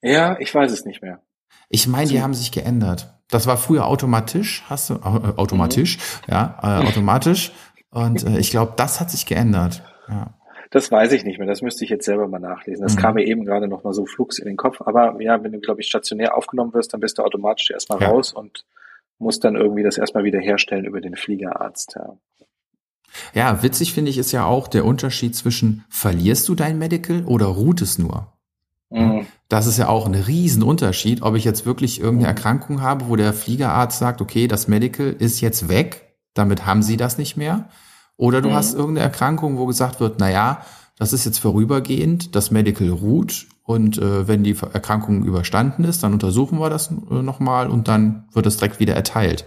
Ja, 0.02 0.38
ich 0.38 0.54
weiß 0.54 0.70
es 0.72 0.84
nicht 0.84 1.02
mehr. 1.02 1.20
Ich 1.68 1.86
meine, 1.86 2.08
die 2.08 2.22
haben 2.22 2.34
sich 2.34 2.52
geändert. 2.52 3.14
Das 3.30 3.46
war 3.46 3.56
früher 3.56 3.86
automatisch, 3.86 4.64
hast 4.68 4.90
du, 4.90 4.94
äh, 4.94 5.36
automatisch, 5.36 5.98
mhm. 5.98 6.32
ja, 6.32 6.58
äh, 6.62 6.86
automatisch. 6.88 7.52
Und 7.90 8.24
äh, 8.24 8.38
ich 8.38 8.50
glaube, 8.50 8.74
das 8.76 9.00
hat 9.00 9.10
sich 9.10 9.26
geändert. 9.26 9.82
Ja. 10.08 10.34
Das 10.70 10.90
weiß 10.90 11.12
ich 11.12 11.24
nicht 11.24 11.38
mehr. 11.38 11.48
Das 11.48 11.62
müsste 11.62 11.84
ich 11.84 11.90
jetzt 11.90 12.04
selber 12.04 12.28
mal 12.28 12.38
nachlesen. 12.38 12.82
Das 12.82 12.96
mhm. 12.96 13.00
kam 13.00 13.14
mir 13.14 13.24
eben 13.24 13.44
gerade 13.44 13.68
noch 13.68 13.84
mal 13.84 13.92
so 13.92 14.06
flugs 14.06 14.38
in 14.38 14.46
den 14.46 14.56
Kopf. 14.56 14.80
Aber 14.82 15.20
ja, 15.20 15.42
wenn 15.42 15.52
du, 15.52 15.60
glaube 15.60 15.80
ich, 15.80 15.88
stationär 15.88 16.36
aufgenommen 16.36 16.74
wirst, 16.74 16.92
dann 16.92 17.00
bist 17.00 17.18
du 17.18 17.22
automatisch 17.22 17.70
erstmal 17.70 18.00
ja. 18.00 18.08
raus 18.08 18.32
und 18.32 18.64
musst 19.18 19.44
dann 19.44 19.56
irgendwie 19.56 19.82
das 19.82 19.98
erstmal 19.98 20.24
wieder 20.24 20.40
herstellen 20.40 20.84
über 20.84 21.00
den 21.00 21.16
Fliegerarzt. 21.16 21.96
Ja. 21.96 22.16
Ja, 23.34 23.62
witzig 23.62 23.94
finde 23.94 24.10
ich 24.10 24.18
ist 24.18 24.32
ja 24.32 24.44
auch 24.44 24.68
der 24.68 24.84
Unterschied 24.84 25.34
zwischen 25.34 25.84
verlierst 25.88 26.48
du 26.48 26.54
dein 26.54 26.78
Medical 26.78 27.24
oder 27.24 27.46
ruht 27.46 27.80
es 27.80 27.98
nur? 27.98 28.32
Mhm. 28.90 29.26
Das 29.48 29.66
ist 29.66 29.78
ja 29.78 29.88
auch 29.88 30.06
ein 30.06 30.14
Riesenunterschied, 30.14 31.22
ob 31.22 31.34
ich 31.34 31.44
jetzt 31.44 31.64
wirklich 31.64 32.00
irgendeine 32.00 32.28
Erkrankung 32.28 32.82
habe, 32.82 33.08
wo 33.08 33.16
der 33.16 33.32
Fliegerarzt 33.32 33.98
sagt, 33.98 34.20
okay, 34.20 34.46
das 34.46 34.68
Medical 34.68 35.06
ist 35.18 35.40
jetzt 35.40 35.68
weg, 35.68 36.16
damit 36.34 36.66
haben 36.66 36.82
sie 36.82 36.98
das 36.98 37.16
nicht 37.16 37.36
mehr. 37.36 37.68
Oder 38.16 38.42
du 38.42 38.50
mhm. 38.50 38.54
hast 38.54 38.74
irgendeine 38.74 39.06
Erkrankung, 39.06 39.56
wo 39.56 39.66
gesagt 39.66 40.00
wird, 40.00 40.16
na 40.18 40.30
ja, 40.30 40.62
das 40.98 41.12
ist 41.12 41.24
jetzt 41.24 41.38
vorübergehend, 41.38 42.34
das 42.34 42.50
Medical 42.50 42.88
ruht 42.88 43.46
und 43.62 43.98
äh, 43.98 44.26
wenn 44.26 44.44
die 44.44 44.56
Erkrankung 44.72 45.24
überstanden 45.24 45.84
ist, 45.84 46.02
dann 46.02 46.12
untersuchen 46.12 46.58
wir 46.58 46.68
das 46.68 46.90
äh, 46.90 47.22
nochmal 47.22 47.70
und 47.70 47.86
dann 47.88 48.26
wird 48.32 48.46
es 48.46 48.56
direkt 48.56 48.80
wieder 48.80 48.94
erteilt. 48.94 49.44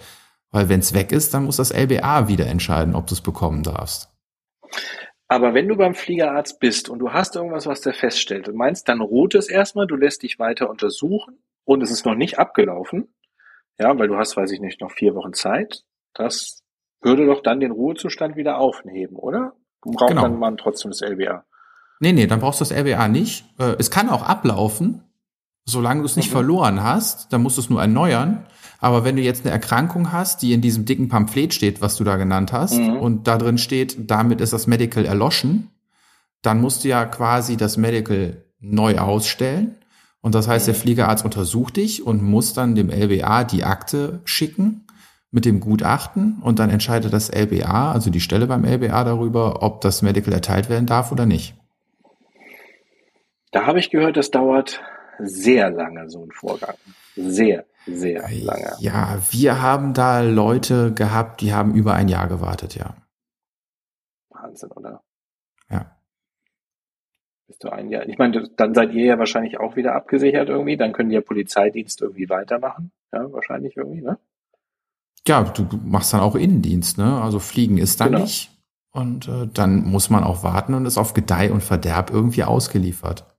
Weil 0.52 0.70
wenn 0.70 0.80
es 0.80 0.94
weg 0.94 1.12
ist, 1.12 1.34
dann 1.34 1.46
muss 1.46 1.58
das 1.58 1.72
LBA 1.72 2.28
wieder 2.28 2.48
entscheiden, 2.48 2.96
ob 2.96 3.08
du 3.08 3.14
es 3.14 3.22
bekommen 3.22 3.64
darfst. 3.64 4.10
Aber 5.32 5.54
wenn 5.54 5.70
du 5.70 5.78
beim 5.78 5.96
Fliegerarzt 5.96 6.60
bist 6.60 6.90
und 6.90 7.00
du 7.00 7.14
hast 7.14 7.38
irgendwas, 7.38 7.66
was 7.66 7.80
der 7.80 7.94
feststellt, 7.94 8.48
du 8.48 8.54
meinst, 8.54 8.90
dann 8.90 9.00
ruht 9.00 9.34
es 9.34 9.48
erstmal, 9.48 9.88
du 9.88 9.96
lässt 9.96 10.24
dich 10.24 10.40
weiter 10.40 10.70
untersuchen 10.70 11.38
und 11.64 11.82
es 11.82 11.90
ist 11.90 12.06
noch 12.06 12.16
nicht 12.16 12.38
abgelaufen, 12.38 13.08
ja, 13.80 13.98
weil 13.98 14.10
du 14.10 14.18
hast, 14.18 14.36
weiß 14.36 14.52
ich 14.52 14.60
nicht, 14.60 14.82
noch 14.82 14.92
vier 14.92 15.16
Wochen 15.16 15.32
Zeit. 15.32 15.86
Das 16.14 16.64
würde 17.00 17.26
doch 17.26 17.42
dann 17.42 17.62
den 17.62 17.72
Ruhezustand 17.72 18.36
wieder 18.36 18.58
aufheben, 18.58 19.16
oder? 19.16 19.54
Braucht 19.80 20.10
genau. 20.10 20.24
dann 20.24 20.38
man 20.38 20.58
trotzdem 20.58 20.92
das 20.92 21.00
LBA? 21.00 21.46
Nee, 22.02 22.12
nee, 22.12 22.28
dann 22.28 22.42
brauchst 22.42 22.60
du 22.60 22.66
das 22.66 22.78
LBA 22.78 23.08
nicht. 23.08 23.46
Äh, 23.58 23.76
es 23.80 23.90
kann 23.90 24.10
auch 24.10 24.24
ablaufen, 24.24 25.12
Solange 25.66 26.02
du 26.02 26.06
es 26.06 26.16
nicht 26.16 26.30
mhm. 26.30 26.34
verloren 26.34 26.84
hast, 26.84 27.32
dann 27.32 27.44
musst 27.44 27.58
du 27.58 27.62
es 27.62 27.70
nur 27.70 27.82
erneuern. 27.82 28.46
Aber 28.82 29.06
wenn 29.06 29.16
du 29.16 29.22
jetzt 29.22 29.46
eine 29.46 29.54
Erkrankung 29.54 30.12
hast, 30.12 30.42
die 30.42 30.54
in 30.54 30.62
diesem 30.62 30.86
dicken 30.86 31.08
Pamphlet 31.08 31.54
steht, 31.54 31.82
was 31.82 31.96
du 31.96 32.04
da 32.04 32.18
genannt 32.18 32.52
hast, 32.52 32.80
mhm. 32.80 32.98
und 32.98 33.28
da 33.28 33.38
drin 33.38 33.60
steht, 33.60 34.10
damit 34.10 34.42
ist 34.42 34.54
das 34.54 34.66
Medical 34.66 35.06
erloschen, 35.06 35.70
dann 36.42 36.60
musst 36.60 36.84
du 36.84 36.90
ja 36.90 37.06
quasi 37.06 37.58
das 37.58 37.78
Medical 37.78 38.44
neu 38.60 38.98
ausstellen. 38.98 39.76
Und 40.22 40.34
das 40.34 40.48
heißt, 40.48 40.66
der 40.66 40.74
mhm. 40.74 40.80
Fliegerarzt 40.80 41.24
untersucht 41.24 41.78
dich 41.78 42.06
und 42.06 42.24
muss 42.24 42.54
dann 42.54 42.74
dem 42.74 42.90
LBA 42.90 43.44
die 43.44 43.64
Akte 43.64 44.22
schicken 44.26 44.88
mit 45.30 45.46
dem 45.46 45.60
Gutachten 45.60 46.40
und 46.42 46.58
dann 46.58 46.72
entscheidet 46.72 47.14
das 47.14 47.30
LBA, 47.30 47.92
also 47.92 48.10
die 48.10 48.20
Stelle 48.20 48.48
beim 48.48 48.66
LBA 48.66 49.04
darüber, 49.04 49.62
ob 49.62 49.82
das 49.82 50.02
Medical 50.02 50.34
erteilt 50.34 50.70
werden 50.70 50.88
darf 50.88 51.12
oder 51.12 51.28
nicht. 51.28 51.54
Da 53.52 53.68
habe 53.68 53.80
ich 53.80 53.92
gehört, 53.92 54.18
das 54.18 54.32
dauert 54.32 54.82
sehr 55.20 55.70
lange, 55.70 56.10
so 56.10 56.24
ein 56.24 56.32
Vorgang. 56.32 56.76
Sehr, 57.16 57.66
sehr 57.86 58.22
lange. 58.22 58.76
Ja, 58.80 59.20
wir 59.30 59.62
haben 59.62 59.94
da 59.94 60.22
Leute 60.22 60.94
gehabt, 60.94 61.42
die 61.42 61.54
haben 61.54 61.74
über 61.74 61.94
ein 61.94 62.08
Jahr 62.08 62.28
gewartet, 62.28 62.76
ja. 62.76 62.96
Wahnsinn, 64.30 64.72
oder? 64.72 65.02
Ja. 65.70 65.98
Bist 67.48 67.64
du 67.64 67.70
ein 67.70 67.90
Jahr? 67.90 68.08
Ich 68.08 68.18
meine, 68.18 68.50
dann 68.56 68.74
seid 68.74 68.94
ihr 68.94 69.06
ja 69.06 69.20
wahrscheinlich 69.20 69.60
auch 69.60 69.76
wieder 69.76 69.96
abgesichert 69.96 70.50
irgendwie. 70.50 70.78
Dann 70.78 70.94
können 70.94 71.10
die 71.10 71.16
ja 71.16 71.22
Polizeidienst 71.22 72.02
irgendwie 72.02 72.30
weitermachen. 72.30 72.92
Ja, 73.12 73.32
wahrscheinlich 73.32 73.76
irgendwie, 73.78 74.02
ne? 74.02 74.18
Ja, 75.28 75.44
du 75.44 75.68
machst 75.84 76.14
dann 76.14 76.22
auch 76.22 76.36
Innendienst, 76.36 76.98
ne? 76.98 77.22
Also 77.22 77.40
Fliegen 77.40 77.78
ist 77.78 78.00
dann 78.00 78.12
genau. 78.12 78.24
nicht. 78.24 78.52
Und 78.92 79.28
äh, 79.28 79.48
dann 79.48 79.84
muss 79.84 80.10
man 80.10 80.24
auch 80.24 80.44
warten 80.44 80.74
und 80.74 80.86
ist 80.86 80.98
auf 80.98 81.14
Gedeih 81.14 81.52
und 81.52 81.62
Verderb 81.62 82.10
irgendwie 82.12 82.44
ausgeliefert. 82.44 83.31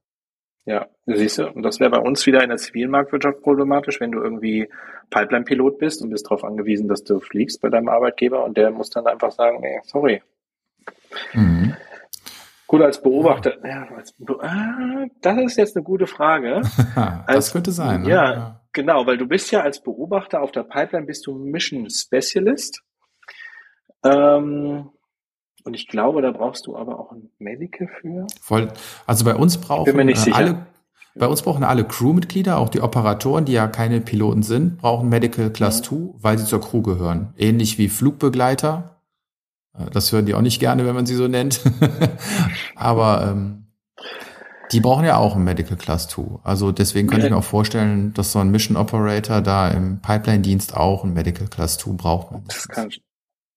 Ja, 0.65 0.87
siehst 1.05 1.39
du, 1.39 1.49
und 1.49 1.63
das 1.63 1.81
wäre 1.81 1.89
bei 1.89 1.99
uns 1.99 2.25
wieder 2.25 2.41
in 2.41 2.49
der 2.49 2.57
zivilen 2.57 2.89
Marktwirtschaft 2.89 3.41
problematisch, 3.41 3.99
wenn 3.99 4.13
du 4.13 4.21
irgendwie 4.21 4.69
Pipeline-Pilot 5.09 5.77
bist 5.77 6.01
und 6.01 6.09
bist 6.09 6.25
darauf 6.25 6.45
angewiesen, 6.45 6.87
dass 6.87 7.03
du 7.03 7.19
fliegst 7.19 7.61
bei 7.61 7.69
deinem 7.69 7.89
Arbeitgeber 7.89 8.45
und 8.45 8.55
der 8.55 8.71
muss 8.71 8.89
dann 8.89 9.05
einfach 9.05 9.31
sagen, 9.31 9.59
nee, 9.61 9.81
sorry. 9.83 10.21
Mhm. 11.33 11.75
Gut, 12.65 12.81
als 12.81 13.01
Beobachter, 13.01 13.57
ja, 13.67 13.87
als, 13.95 14.15
ah, 14.39 15.05
das 15.21 15.37
ist 15.41 15.57
jetzt 15.57 15.75
eine 15.75 15.83
gute 15.83 16.07
Frage. 16.07 16.61
das 16.95 17.27
als, 17.27 17.51
könnte 17.51 17.71
sein. 17.71 18.03
Ne? 18.03 18.09
Ja, 18.09 18.33
ja, 18.33 18.61
genau, 18.71 19.05
weil 19.05 19.17
du 19.17 19.27
bist 19.27 19.51
ja 19.51 19.61
als 19.61 19.83
Beobachter 19.83 20.41
auf 20.41 20.51
der 20.51 20.63
Pipeline, 20.63 21.05
bist 21.05 21.27
du 21.27 21.35
Mission 21.35 21.89
Specialist. 21.89 22.81
Ähm, 24.05 24.89
und 25.63 25.73
ich 25.73 25.87
glaube, 25.87 26.21
da 26.21 26.31
brauchst 26.31 26.67
du 26.67 26.75
aber 26.75 26.99
auch 26.99 27.11
ein 27.11 27.29
Medical 27.39 27.87
für. 28.01 28.27
Voll. 28.41 28.71
Also 29.05 29.25
bei 29.25 29.35
uns 29.35 29.57
brauchen 29.57 30.09
äh, 30.09 30.31
alle, 30.31 30.65
bei 31.15 31.27
uns 31.27 31.41
brauchen 31.41 31.63
alle 31.63 31.85
Crewmitglieder, 31.85 32.57
auch 32.57 32.69
die 32.69 32.81
Operatoren, 32.81 33.45
die 33.45 33.53
ja 33.53 33.67
keine 33.67 34.01
Piloten 34.01 34.43
sind, 34.43 34.77
brauchen 34.79 35.09
Medical 35.09 35.51
Class 35.51 35.79
ja. 35.79 35.83
2, 35.89 35.95
weil 36.19 36.37
sie 36.37 36.45
zur 36.45 36.61
Crew 36.61 36.81
gehören. 36.81 37.33
Ähnlich 37.37 37.77
wie 37.77 37.87
Flugbegleiter. 37.87 38.99
Äh, 39.77 39.89
das 39.91 40.11
hören 40.11 40.25
die 40.25 40.33
auch 40.33 40.41
nicht 40.41 40.59
gerne, 40.59 40.85
wenn 40.85 40.95
man 40.95 41.05
sie 41.05 41.15
so 41.15 41.27
nennt. 41.27 41.61
aber 42.75 43.27
ähm, 43.31 43.67
die 44.71 44.79
brauchen 44.79 45.05
ja 45.05 45.17
auch 45.17 45.35
ein 45.35 45.43
Medical 45.43 45.77
Class 45.77 46.07
2. 46.07 46.39
Also 46.43 46.71
deswegen 46.71 47.07
könnte 47.07 47.21
ja. 47.21 47.27
ich 47.27 47.31
mir 47.31 47.37
auch 47.37 47.43
vorstellen, 47.43 48.13
dass 48.13 48.31
so 48.31 48.39
ein 48.39 48.49
Mission 48.49 48.75
Operator 48.75 49.41
da 49.41 49.69
im 49.69 49.99
Pipeline-Dienst 50.01 50.75
auch 50.75 51.03
ein 51.03 51.13
Medical 51.13 51.47
Class 51.47 51.77
2 51.77 51.91
braucht. 51.91 52.35
Das 52.47 52.67
kann, 52.67 52.89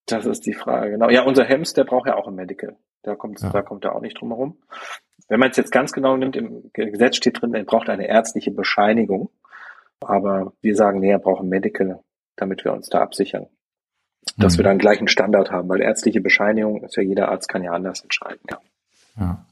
das 0.06 0.24
ist 0.24 0.46
die 0.46 0.54
Frage, 0.54 0.90
genau. 0.92 1.10
Ja, 1.10 1.22
unser 1.22 1.44
Hems, 1.44 1.74
der 1.74 1.84
braucht 1.84 2.06
ja 2.06 2.16
auch 2.16 2.28
ein 2.28 2.34
Medical. 2.34 2.76
Da 3.02 3.14
kommt, 3.16 3.40
ja. 3.40 3.50
da 3.50 3.62
kommt 3.62 3.84
er 3.84 3.94
auch 3.94 4.00
nicht 4.00 4.20
drum 4.20 4.30
herum. 4.30 4.58
Wenn 5.28 5.40
man 5.40 5.50
es 5.50 5.56
jetzt 5.56 5.72
ganz 5.72 5.92
genau 5.92 6.16
nimmt, 6.16 6.36
im 6.36 6.70
Gesetz 6.72 7.16
steht 7.16 7.40
drin, 7.40 7.54
er 7.54 7.64
braucht 7.64 7.88
eine 7.88 8.06
ärztliche 8.06 8.52
Bescheinigung. 8.52 9.30
Aber 10.00 10.52
wir 10.60 10.76
sagen, 10.76 11.00
nee, 11.00 11.10
er 11.10 11.18
braucht 11.18 11.42
ein 11.42 11.48
Medical, 11.48 12.00
damit 12.36 12.64
wir 12.64 12.72
uns 12.72 12.88
da 12.88 13.00
absichern. 13.00 13.46
Dass 14.36 14.54
mhm. 14.54 14.58
wir 14.58 14.64
da 14.64 14.70
einen 14.70 14.78
gleichen 14.78 15.08
Standard 15.08 15.50
haben, 15.50 15.68
weil 15.68 15.80
ärztliche 15.80 16.20
Bescheinigung 16.20 16.84
ist 16.84 16.96
ja 16.96 17.02
jeder 17.02 17.28
Arzt 17.28 17.48
kann 17.48 17.64
ja 17.64 17.72
anders 17.72 18.02
entscheiden, 18.02 18.42
ja. 18.50 18.60
Ja. 19.18 19.46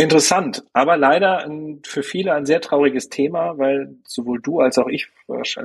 Interessant, 0.00 0.64
aber 0.72 0.96
leider 0.96 1.44
für 1.84 2.04
viele 2.04 2.32
ein 2.32 2.46
sehr 2.46 2.60
trauriges 2.60 3.08
Thema, 3.08 3.58
weil 3.58 3.96
sowohl 4.06 4.40
du 4.40 4.60
als 4.60 4.78
auch 4.78 4.86
ich 4.86 5.08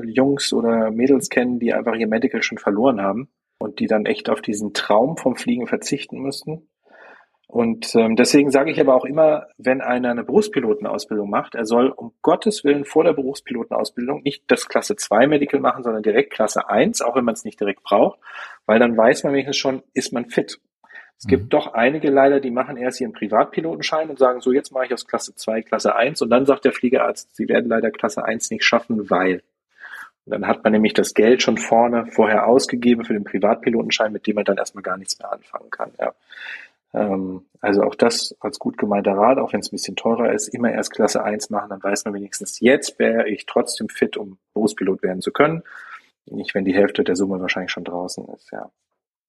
Jungs 0.06 0.52
oder 0.54 0.90
Mädels 0.90 1.30
kennen, 1.30 1.60
die 1.60 1.72
einfach 1.72 1.94
ihr 1.94 2.08
Medical 2.08 2.42
schon 2.42 2.58
verloren 2.58 3.00
haben 3.00 3.30
und 3.60 3.80
die 3.80 3.86
dann 3.86 4.08
echt 4.08 4.32
auf 4.32 4.42
diesen 4.42 4.74
Traum 4.74 5.18
vom 5.18 5.36
Fliegen 5.36 5.68
verzichten 5.68 6.18
müssten. 6.18 6.68
Und 7.46 7.94
ähm, 7.94 8.16
deswegen 8.16 8.50
sage 8.50 8.72
ich 8.72 8.80
aber 8.82 8.96
auch 8.96 9.06
immer, 9.06 9.46
wenn 9.60 9.82
einer 9.82 10.10
eine 10.10 10.24
Berufspilotenausbildung 10.24 11.30
macht, 11.30 11.54
er 11.54 11.68
soll 11.68 11.90
um 11.90 12.14
Gottes 12.24 12.64
Willen 12.64 12.86
vor 12.86 13.04
der 13.04 13.14
Berufspilotenausbildung 13.14 14.24
nicht 14.24 14.46
das 14.48 14.68
Klasse 14.68 14.96
2 14.96 15.28
Medical 15.28 15.60
machen, 15.60 15.84
sondern 15.84 16.02
direkt 16.02 16.34
Klasse 16.34 16.68
1, 16.68 17.04
auch 17.04 17.16
wenn 17.16 17.26
man 17.26 17.36
es 17.36 17.46
nicht 17.46 17.60
direkt 17.60 17.84
braucht, 17.84 18.18
weil 18.66 18.80
dann 18.80 18.98
weiß 18.98 19.26
man 19.26 19.34
wenigstens 19.34 19.58
schon, 19.58 19.84
ist 19.94 20.12
man 20.12 20.26
fit. 20.26 20.60
Es 21.24 21.28
gibt 21.28 21.44
mhm. 21.44 21.50
doch 21.50 21.74
einige 21.74 22.10
leider, 22.10 22.42
die 22.42 22.52
machen 22.52 22.76
erst 22.76 23.00
ihren 23.00 23.14
Privatpilotenschein 23.14 24.10
und 24.10 24.20
sagen, 24.20 24.42
so 24.42 24.52
jetzt 24.52 24.74
mache 24.74 24.88
ich 24.88 24.94
aus 24.94 25.08
Klasse 25.08 25.34
2 25.34 25.62
Klasse 25.62 25.96
1 25.96 26.22
und 26.22 26.30
dann 26.30 26.46
sagt 26.46 26.66
der 26.66 26.74
Fliegerarzt, 26.74 27.34
sie 27.34 27.48
werden 27.48 27.70
leider 27.70 27.92
Klasse 27.92 28.26
1 28.26 28.52
nicht 28.52 28.66
schaffen, 28.66 29.10
weil. 29.10 29.42
Und 30.26 30.34
dann 30.34 30.48
hat 30.48 30.66
man 30.66 30.74
nämlich 30.74 30.94
das 30.94 31.14
Geld 31.14 31.42
schon 31.42 31.58
vorne 31.58 32.08
vorher 32.08 32.46
ausgegeben 32.46 33.06
für 33.06 33.14
den 33.14 33.24
Privatpilotenschein, 33.24 34.12
mit 34.12 34.28
dem 34.28 34.36
man 34.36 34.44
dann 34.44 34.58
erstmal 34.58 34.82
gar 34.82 34.98
nichts 34.98 35.18
mehr 35.18 35.32
anfangen 35.32 35.70
kann. 35.70 35.92
Ja. 35.98 36.14
Ähm, 36.94 37.46
also 37.62 37.84
auch 37.84 37.96
das 37.96 38.36
als 38.42 38.60
gut 38.60 38.78
gemeinter 38.78 39.14
Rat, 39.14 39.38
auch 39.38 39.54
wenn 39.54 39.62
es 39.62 39.70
ein 39.70 39.78
bisschen 39.78 39.96
teurer 39.96 40.34
ist, 40.34 40.50
immer 40.50 40.74
erst 40.74 40.92
Klasse 40.92 41.24
1 41.24 41.52
machen, 41.52 41.70
dann 41.70 41.82
weiß 41.82 42.04
man 42.04 42.16
wenigstens, 42.16 42.60
jetzt 42.60 43.00
wäre 43.00 43.30
ich 43.30 43.46
trotzdem 43.46 43.88
fit, 43.88 44.18
um 44.18 44.40
Berufspilot 44.54 45.04
werden 45.04 45.22
zu 45.22 45.32
können. 45.32 45.64
Nicht, 46.26 46.54
wenn 46.54 46.66
die 46.66 46.76
Hälfte 46.76 47.06
der 47.06 47.16
Summe 47.16 47.40
wahrscheinlich 47.40 47.72
schon 47.72 47.86
draußen 47.86 48.28
ist, 48.36 48.52
ja. 48.52 48.70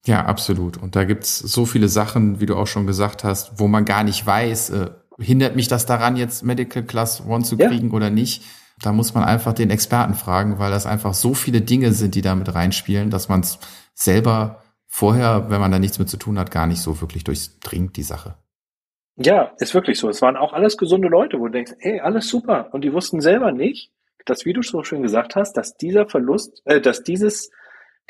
Ja, 0.06 0.26
absolut. 0.26 0.76
Und 0.76 0.96
da 0.96 1.04
gibt's 1.04 1.38
so 1.38 1.64
viele 1.64 1.88
Sachen, 1.88 2.40
wie 2.40 2.46
du 2.46 2.56
auch 2.56 2.66
schon 2.66 2.86
gesagt 2.86 3.24
hast, 3.24 3.58
wo 3.58 3.68
man 3.68 3.84
gar 3.84 4.04
nicht 4.04 4.24
weiß, 4.26 4.70
äh, 4.70 4.90
hindert 5.18 5.56
mich 5.56 5.68
das 5.68 5.86
daran, 5.86 6.16
jetzt 6.16 6.42
Medical 6.42 6.82
Class 6.82 7.24
One 7.26 7.44
zu 7.44 7.56
kriegen 7.56 7.88
ja. 7.88 7.94
oder 7.94 8.10
nicht. 8.10 8.44
Da 8.82 8.92
muss 8.92 9.14
man 9.14 9.24
einfach 9.24 9.52
den 9.52 9.70
Experten 9.70 10.14
fragen, 10.14 10.58
weil 10.58 10.70
das 10.70 10.84
einfach 10.84 11.14
so 11.14 11.32
viele 11.32 11.60
Dinge 11.60 11.92
sind, 11.92 12.14
die 12.14 12.22
da 12.22 12.34
mit 12.34 12.54
reinspielen, 12.54 13.10
dass 13.10 13.28
man 13.28 13.40
es 13.40 13.58
selber 13.94 14.62
vorher, 14.86 15.48
wenn 15.48 15.60
man 15.60 15.70
da 15.70 15.78
nichts 15.78 15.98
mit 15.98 16.08
zu 16.08 16.16
tun 16.16 16.38
hat, 16.38 16.50
gar 16.50 16.66
nicht 16.66 16.80
so 16.80 17.00
wirklich 17.00 17.24
durchdringt, 17.24 17.96
die 17.96 18.02
Sache. 18.02 18.36
Ja, 19.16 19.52
ist 19.58 19.74
wirklich 19.74 19.98
so. 19.98 20.08
Es 20.08 20.22
waren 20.22 20.36
auch 20.36 20.52
alles 20.52 20.76
gesunde 20.76 21.08
Leute, 21.08 21.38
wo 21.38 21.46
du 21.46 21.52
denkst, 21.52 21.72
ey, 21.78 22.00
alles 22.00 22.28
super. 22.28 22.68
Und 22.72 22.82
die 22.82 22.92
wussten 22.92 23.20
selber 23.20 23.52
nicht, 23.52 23.92
dass, 24.26 24.44
wie 24.44 24.52
du 24.52 24.62
so 24.62 24.82
schön 24.82 25.02
gesagt 25.02 25.36
hast, 25.36 25.56
dass 25.56 25.76
dieser 25.76 26.06
Verlust, 26.08 26.62
äh, 26.64 26.80
dass 26.80 27.04
dieses 27.04 27.50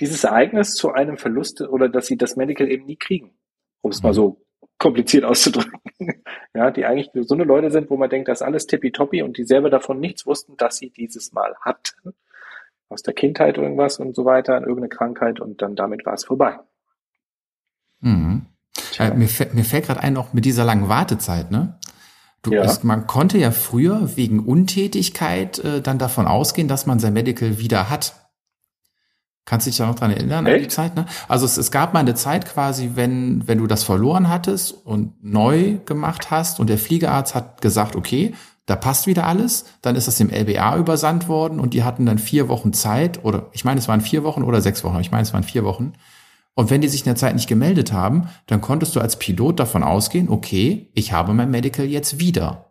dieses 0.00 0.24
Ereignis 0.24 0.74
zu 0.74 0.92
einem 0.92 1.16
Verlust 1.16 1.60
oder 1.60 1.88
dass 1.88 2.06
sie 2.06 2.16
das 2.16 2.36
Medical 2.36 2.68
eben 2.68 2.84
nie 2.84 2.96
kriegen, 2.96 3.36
um 3.80 3.90
es 3.90 4.02
mal 4.02 4.14
so 4.14 4.44
kompliziert 4.78 5.24
auszudrücken. 5.24 5.80
ja, 6.54 6.70
die 6.70 6.84
eigentlich 6.84 7.10
so 7.14 7.34
eine 7.34 7.44
Leute 7.44 7.70
sind, 7.70 7.90
wo 7.90 7.96
man 7.96 8.10
denkt, 8.10 8.28
das 8.28 8.40
ist 8.40 8.46
alles 8.46 8.66
tippitoppi 8.66 9.22
und 9.22 9.38
die 9.38 9.44
selber 9.44 9.70
davon 9.70 10.00
nichts 10.00 10.26
wussten, 10.26 10.56
dass 10.56 10.76
sie 10.76 10.90
dieses 10.90 11.32
Mal 11.32 11.54
hatten. 11.60 12.14
Aus 12.88 13.02
der 13.02 13.14
Kindheit 13.14 13.56
irgendwas 13.56 13.98
und 13.98 14.14
so 14.14 14.24
weiter, 14.24 14.60
irgendeine 14.60 14.88
Krankheit 14.88 15.40
und 15.40 15.62
dann 15.62 15.74
damit 15.74 16.04
war 16.04 16.14
es 16.14 16.24
vorbei. 16.24 16.58
Mhm. 18.00 18.46
Äh, 18.98 19.10
mir, 19.14 19.28
mir 19.52 19.64
fällt 19.64 19.86
gerade 19.86 20.00
ein, 20.00 20.12
noch 20.12 20.32
mit 20.32 20.44
dieser 20.44 20.64
langen 20.64 20.88
Wartezeit, 20.88 21.50
ne? 21.50 21.78
Du, 22.42 22.52
ja. 22.52 22.62
es, 22.62 22.84
man 22.84 23.06
konnte 23.06 23.38
ja 23.38 23.50
früher 23.50 24.16
wegen 24.16 24.40
Untätigkeit 24.40 25.58
äh, 25.60 25.80
dann 25.80 25.98
davon 25.98 26.26
ausgehen, 26.26 26.68
dass 26.68 26.84
man 26.84 26.98
sein 26.98 27.14
Medical 27.14 27.58
wieder 27.58 27.88
hat. 27.88 28.23
Kannst 29.44 29.66
du 29.66 29.70
dich 29.70 29.76
da 29.76 29.86
noch 29.86 29.94
dran 29.94 30.10
erinnern 30.10 30.46
Echt? 30.46 30.54
an 30.54 30.62
die 30.62 30.68
Zeit? 30.68 30.96
Ne? 30.96 31.06
Also 31.28 31.44
es, 31.44 31.56
es 31.58 31.70
gab 31.70 31.92
mal 31.92 32.00
eine 32.00 32.14
Zeit 32.14 32.46
quasi, 32.46 32.92
wenn, 32.94 33.46
wenn 33.46 33.58
du 33.58 33.66
das 33.66 33.84
verloren 33.84 34.28
hattest 34.28 34.72
und 34.72 35.22
neu 35.22 35.78
gemacht 35.84 36.30
hast 36.30 36.60
und 36.60 36.70
der 36.70 36.78
Fliegerarzt 36.78 37.34
hat 37.34 37.60
gesagt, 37.60 37.94
okay, 37.94 38.34
da 38.66 38.76
passt 38.76 39.06
wieder 39.06 39.26
alles, 39.26 39.66
dann 39.82 39.96
ist 39.96 40.08
das 40.08 40.16
dem 40.16 40.30
LBA 40.30 40.78
übersandt 40.78 41.28
worden 41.28 41.60
und 41.60 41.74
die 41.74 41.84
hatten 41.84 42.06
dann 42.06 42.18
vier 42.18 42.48
Wochen 42.48 42.72
Zeit 42.72 43.22
oder 43.22 43.48
ich 43.52 43.64
meine, 43.64 43.78
es 43.78 43.88
waren 43.88 44.00
vier 44.00 44.24
Wochen 44.24 44.42
oder 44.42 44.62
sechs 44.62 44.82
Wochen, 44.84 45.00
ich 45.00 45.10
meine, 45.10 45.22
es 45.22 45.34
waren 45.34 45.42
vier 45.42 45.64
Wochen. 45.64 45.92
Und 46.54 46.70
wenn 46.70 46.80
die 46.80 46.88
sich 46.88 47.00
in 47.00 47.06
der 47.06 47.16
Zeit 47.16 47.34
nicht 47.34 47.48
gemeldet 47.48 47.92
haben, 47.92 48.28
dann 48.46 48.60
konntest 48.60 48.96
du 48.96 49.00
als 49.00 49.18
Pilot 49.18 49.60
davon 49.60 49.82
ausgehen, 49.82 50.28
okay, 50.30 50.88
ich 50.94 51.12
habe 51.12 51.34
mein 51.34 51.50
Medical 51.50 51.84
jetzt 51.84 52.20
wieder. 52.20 52.63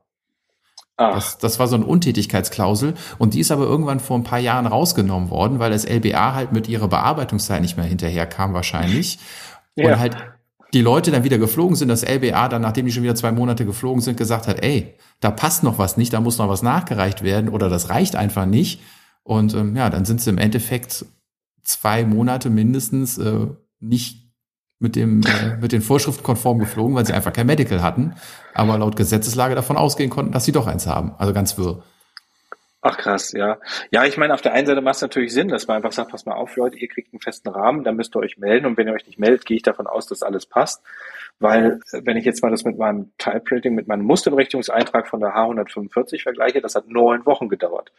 Das, 0.97 1.39
das 1.39 1.57
war 1.57 1.67
so 1.67 1.75
eine 1.75 1.85
Untätigkeitsklausel 1.85 2.93
und 3.17 3.33
die 3.33 3.39
ist 3.39 3.51
aber 3.51 3.63
irgendwann 3.63 3.99
vor 3.99 4.17
ein 4.17 4.23
paar 4.23 4.39
Jahren 4.39 4.67
rausgenommen 4.67 5.31
worden, 5.31 5.57
weil 5.57 5.71
das 5.71 5.85
LBA 5.85 6.35
halt 6.35 6.51
mit 6.51 6.69
ihrer 6.69 6.87
Bearbeitungszeit 6.87 7.61
nicht 7.61 7.77
mehr 7.77 7.85
hinterherkam 7.85 8.53
wahrscheinlich. 8.53 9.19
Ja. 9.75 9.93
Und 9.93 9.99
halt 9.99 10.15
die 10.73 10.81
Leute 10.81 11.09
dann 11.09 11.23
wieder 11.23 11.39
geflogen 11.39 11.75
sind, 11.75 11.87
das 11.87 12.03
LBA 12.03 12.47
dann, 12.47 12.61
nachdem 12.61 12.85
die 12.85 12.91
schon 12.91 13.01
wieder 13.01 13.15
zwei 13.15 13.31
Monate 13.31 13.65
geflogen 13.65 14.01
sind, 14.01 14.17
gesagt 14.17 14.47
hat, 14.47 14.63
ey, 14.63 14.93
da 15.19 15.31
passt 15.31 15.63
noch 15.63 15.79
was 15.79 15.97
nicht, 15.97 16.13
da 16.13 16.21
muss 16.21 16.37
noch 16.37 16.47
was 16.47 16.61
nachgereicht 16.61 17.23
werden 17.23 17.49
oder 17.49 17.69
das 17.69 17.89
reicht 17.89 18.15
einfach 18.15 18.45
nicht. 18.45 18.81
Und 19.23 19.53
ähm, 19.53 19.75
ja, 19.75 19.89
dann 19.89 20.05
sind 20.05 20.21
sie 20.21 20.29
im 20.29 20.37
Endeffekt 20.37 21.05
zwei 21.63 22.05
Monate 22.05 22.49
mindestens 22.49 23.17
äh, 23.17 23.47
nicht 23.79 24.22
mit 24.80 24.95
dem 24.95 25.21
äh, 25.21 25.57
mit 25.61 25.71
den 25.71 25.82
Vorschriften 25.82 26.24
konform 26.24 26.59
geflogen, 26.59 26.95
weil 26.95 27.05
sie 27.05 27.13
einfach 27.13 27.34
kein 27.34 27.47
Medical 27.47 27.82
hatten, 27.82 28.15
aber 28.53 28.78
laut 28.78 28.95
Gesetzeslage 28.95 29.55
davon 29.55 29.78
ausgehen 29.78 30.09
konnten, 30.09 30.32
dass 30.32 30.45
sie 30.45 30.51
doch 30.51 30.67
eins 30.67 30.88
haben. 30.88 31.13
Also 31.17 31.34
ganz 31.34 31.57
wirr. 31.57 31.84
Ach 32.86 32.97
krass, 32.97 33.32
ja. 33.32 33.59
Ja, 33.91 34.03
ich 34.03 34.17
meine, 34.17 34.34
auf 34.34 34.41
der 34.41 34.51
einen 34.51 34.67
Seite 34.67 34.82
macht 34.82 34.95
es 34.95 35.01
natürlich 35.01 35.34
Sinn, 35.34 35.47
dass 35.47 35.67
man 35.67 35.78
einfach 35.78 35.93
sagt, 35.93 36.11
pass 36.11 36.26
mal 36.26 36.36
auf, 36.36 36.57
Leute, 36.57 36.78
ihr 36.78 36.89
kriegt 36.89 37.13
einen 37.13 37.21
festen 37.21 37.47
Rahmen, 37.47 37.86
dann 37.86 37.95
müsst 37.95 38.13
ihr 38.13 38.19
euch 38.19 38.38
melden 38.38 38.65
und 38.65 38.76
wenn 38.78 38.88
ihr 38.88 38.93
euch 38.93 39.07
nicht 39.07 39.17
meldet, 39.17 39.45
gehe 39.45 39.55
ich 39.55 39.63
davon 39.63 39.88
aus, 39.88 40.05
dass 40.07 40.21
alles 40.21 40.45
passt. 40.45 40.84
Weil, 41.39 41.80
wenn 41.91 42.17
ich 42.17 42.26
jetzt 42.26 42.43
mal 42.43 42.51
das 42.51 42.65
mit 42.65 42.78
meinem 42.78 43.13
Type-Rating, 43.17 43.74
mit 43.74 43.88
meinem 43.88 44.03
Musterberechtigungseintrag 44.03 45.07
von 45.07 45.21
der 45.21 45.34
H145 45.34 46.24
vergleiche, 46.24 46.59
das 46.59 46.76
hat 46.76 46.89
neun 46.89 47.26
Wochen 47.26 47.47
gedauert. 47.47 47.93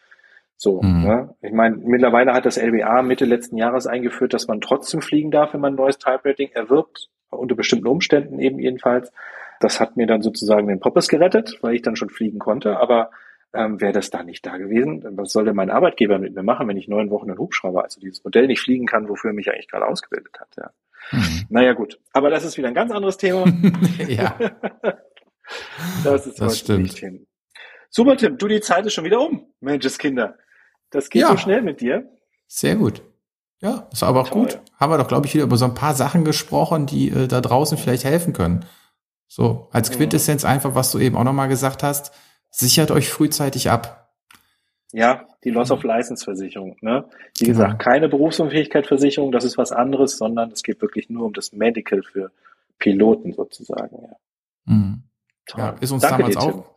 So, 0.57 0.81
mhm. 0.81 1.03
ne? 1.03 1.35
Ich 1.41 1.51
meine, 1.51 1.77
mittlerweile 1.77 2.33
hat 2.33 2.45
das 2.45 2.57
LBA 2.57 3.01
Mitte 3.01 3.25
letzten 3.25 3.57
Jahres 3.57 3.87
eingeführt, 3.87 4.33
dass 4.33 4.47
man 4.47 4.61
trotzdem 4.61 5.01
fliegen 5.01 5.31
darf, 5.31 5.53
wenn 5.53 5.61
man 5.61 5.73
ein 5.73 5.77
neues 5.77 5.97
Type-Rating 5.97 6.51
erwirbt, 6.53 7.09
unter 7.29 7.55
bestimmten 7.55 7.87
Umständen 7.87 8.39
eben 8.39 8.59
jedenfalls. 8.59 9.11
Das 9.59 9.79
hat 9.79 9.97
mir 9.97 10.07
dann 10.07 10.21
sozusagen 10.21 10.67
den 10.67 10.79
Poppes 10.79 11.07
gerettet, 11.07 11.59
weil 11.61 11.75
ich 11.75 11.81
dann 11.81 11.95
schon 11.95 12.09
fliegen 12.09 12.39
konnte, 12.39 12.77
aber 12.77 13.11
ähm, 13.53 13.79
wäre 13.79 13.93
das 13.93 14.09
da 14.09 14.23
nicht 14.23 14.45
da 14.45 14.57
gewesen. 14.57 15.03
Was 15.11 15.31
soll 15.31 15.45
denn 15.45 15.55
mein 15.55 15.69
Arbeitgeber 15.69 16.19
mit 16.19 16.35
mir 16.35 16.43
machen, 16.43 16.67
wenn 16.67 16.77
ich 16.77 16.87
neun 16.87 17.09
Wochen 17.09 17.29
einen 17.29 17.39
Hubschrauber, 17.39 17.83
also 17.83 17.99
dieses 17.99 18.23
Modell 18.23 18.47
nicht 18.47 18.61
fliegen 18.61 18.85
kann, 18.85 19.07
wofür 19.07 19.31
er 19.31 19.33
mich 19.33 19.49
eigentlich 19.49 19.69
gerade 19.69 19.87
ausgebildet 19.87 20.37
hat? 20.39 20.49
Ja. 20.57 20.71
Mhm. 21.11 21.45
Naja 21.49 21.73
gut, 21.73 21.99
aber 22.11 22.29
das 22.29 22.43
ist 22.43 22.57
wieder 22.57 22.67
ein 22.67 22.73
ganz 22.73 22.91
anderes 22.91 23.17
Thema. 23.17 23.45
ja. 24.07 24.35
das 26.03 26.27
ist 26.27 26.41
das 26.41 26.59
stimmt. 26.59 26.83
nicht 26.83 26.97
hin. 26.97 27.27
Super, 27.89 28.17
Tim, 28.17 28.37
du, 28.37 28.47
die 28.47 28.59
Zeit 28.59 28.85
ist 28.85 28.93
schon 28.93 29.05
wieder 29.05 29.21
um, 29.21 29.53
Mensches 29.61 29.97
Kinder. 29.97 30.37
Das 30.95 31.09
geht 31.09 31.23
ja. 31.23 31.29
so 31.31 31.37
schnell 31.37 31.61
mit 31.61 31.81
dir. 31.81 32.09
Sehr 32.47 32.75
gut. 32.77 33.01
Ja, 33.61 33.87
ist 33.91 34.03
aber 34.03 34.21
auch 34.21 34.29
Toll. 34.29 34.43
gut. 34.43 34.61
Haben 34.79 34.91
wir 34.91 34.97
doch, 34.97 35.07
glaube 35.07 35.27
ich, 35.27 35.33
wieder 35.33 35.43
über 35.43 35.57
so 35.57 35.65
ein 35.65 35.73
paar 35.73 35.93
Sachen 35.93 36.23
gesprochen, 36.23 36.85
die 36.85 37.09
äh, 37.09 37.27
da 37.27 37.41
draußen 37.41 37.77
vielleicht 37.77 38.05
helfen 38.05 38.31
können. 38.31 38.65
So, 39.27 39.67
als 39.71 39.91
Quintessenz 39.91 40.45
einfach, 40.45 40.75
was 40.75 40.91
du 40.91 40.99
eben 40.99 41.17
auch 41.17 41.23
nochmal 41.23 41.49
gesagt 41.49 41.83
hast, 41.83 42.13
sichert 42.51 42.91
euch 42.91 43.09
frühzeitig 43.09 43.69
ab. 43.69 44.13
Ja, 44.93 45.25
die 45.43 45.49
Loss 45.49 45.71
of 45.71 45.83
License 45.83 46.23
Versicherung. 46.23 46.77
Ne? 46.79 47.03
Wie 47.39 47.45
gesagt, 47.45 47.79
genau. 47.79 47.83
keine 47.83 48.07
Berufsunfähigkeitsversicherung, 48.07 49.33
das 49.33 49.43
ist 49.43 49.57
was 49.57 49.73
anderes, 49.73 50.17
sondern 50.17 50.51
es 50.51 50.63
geht 50.63 50.81
wirklich 50.81 51.09
nur 51.09 51.25
um 51.25 51.33
das 51.33 51.51
Medical 51.51 52.03
für 52.03 52.31
Piloten 52.79 53.33
sozusagen. 53.33 53.97
Ja, 54.01 54.15
mhm. 54.73 55.03
ja 55.57 55.69
ist 55.81 55.91
uns 55.91 56.03
Danke 56.03 56.19
damals 56.19 56.37
dir, 56.37 56.43
auch. 56.43 56.71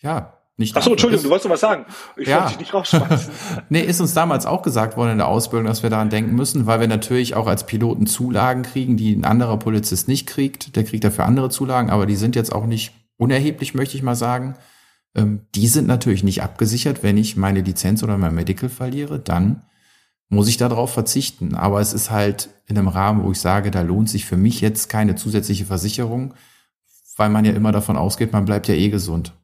Ja, 0.00 0.35
nicht. 0.58 0.74
Achso, 0.74 0.90
Entschuldigung, 0.90 1.24
du 1.24 1.30
wolltest 1.30 1.46
noch 1.46 1.52
was 1.52 1.60
sagen. 1.60 1.84
Ich 2.16 2.28
ja. 2.28 2.36
wollte 2.36 2.50
dich 2.50 2.60
nicht 2.60 2.74
rausschmeißen. 2.74 3.32
nee, 3.68 3.80
ist 3.80 4.00
uns 4.00 4.14
damals 4.14 4.46
auch 4.46 4.62
gesagt 4.62 4.96
worden 4.96 5.12
in 5.12 5.18
der 5.18 5.28
Ausbildung, 5.28 5.66
dass 5.66 5.82
wir 5.82 5.90
daran 5.90 6.08
denken 6.08 6.34
müssen, 6.34 6.66
weil 6.66 6.80
wir 6.80 6.88
natürlich 6.88 7.34
auch 7.34 7.46
als 7.46 7.66
Piloten 7.66 8.06
Zulagen 8.06 8.62
kriegen, 8.62 8.96
die 8.96 9.14
ein 9.14 9.24
anderer 9.24 9.58
Polizist 9.58 10.08
nicht 10.08 10.26
kriegt. 10.26 10.74
Der 10.76 10.84
kriegt 10.84 11.04
dafür 11.04 11.26
andere 11.26 11.50
Zulagen, 11.50 11.90
aber 11.90 12.06
die 12.06 12.16
sind 12.16 12.36
jetzt 12.36 12.54
auch 12.54 12.64
nicht 12.64 12.94
unerheblich, 13.18 13.74
möchte 13.74 13.96
ich 13.96 14.02
mal 14.02 14.14
sagen. 14.14 14.54
Ähm, 15.14 15.42
die 15.54 15.68
sind 15.68 15.86
natürlich 15.86 16.24
nicht 16.24 16.42
abgesichert. 16.42 17.02
Wenn 17.02 17.18
ich 17.18 17.36
meine 17.36 17.60
Lizenz 17.60 18.02
oder 18.02 18.16
mein 18.16 18.34
Medical 18.34 18.70
verliere, 18.70 19.18
dann 19.18 19.62
muss 20.28 20.48
ich 20.48 20.56
darauf 20.56 20.92
verzichten. 20.92 21.54
Aber 21.54 21.80
es 21.80 21.92
ist 21.92 22.10
halt 22.10 22.48
in 22.66 22.78
einem 22.78 22.88
Rahmen, 22.88 23.24
wo 23.24 23.32
ich 23.32 23.40
sage, 23.40 23.70
da 23.70 23.82
lohnt 23.82 24.08
sich 24.08 24.24
für 24.24 24.36
mich 24.36 24.60
jetzt 24.60 24.88
keine 24.88 25.16
zusätzliche 25.16 25.66
Versicherung, 25.66 26.34
weil 27.16 27.28
man 27.28 27.44
ja 27.44 27.52
immer 27.52 27.72
davon 27.72 27.96
ausgeht, 27.96 28.32
man 28.32 28.44
bleibt 28.44 28.68
ja 28.68 28.74
eh 28.74 28.88
gesund. 28.88 29.34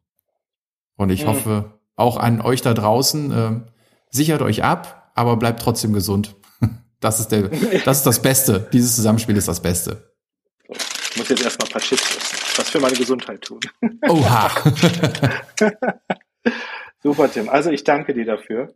Und 1.03 1.11
ich 1.11 1.24
mhm. 1.24 1.28
hoffe 1.28 1.78
auch 1.96 2.16
an 2.16 2.40
euch 2.40 2.62
da 2.62 2.74
draußen, 2.74 3.32
äh, 3.32 3.70
sichert 4.11 4.42
euch 4.42 4.64
ab, 4.64 5.12
aber 5.14 5.36
bleibt 5.36 5.61
trotzdem 5.61 5.92
gesund. 5.92 6.36
Das 7.00 7.18
ist 7.18 7.32
der, 7.32 7.50
das 7.84 7.96
ist 7.96 8.07
das 8.07 8.22
Beste. 8.22 8.68
Dieses 8.72 8.94
Zusammenspiel 8.94 9.36
ist 9.36 9.48
das 9.48 9.59
Beste. 9.61 10.12
Ich 10.68 11.16
muss 11.16 11.28
jetzt 11.28 11.42
erstmal 11.42 11.66
ein 11.66 11.72
paar 11.72 11.82
Chips 11.82 12.16
essen 12.16 12.42
was 12.59 12.70
für 12.70 12.80
meine 12.80 12.96
Gesundheit 12.96 13.42
tun. 13.42 13.61
Oha. 14.09 14.50
Super, 17.03 17.30
Tim. 17.30 17.48
Also 17.48 17.70
ich 17.70 17.84
danke 17.84 18.14
dir 18.14 18.24
dafür. 18.24 18.74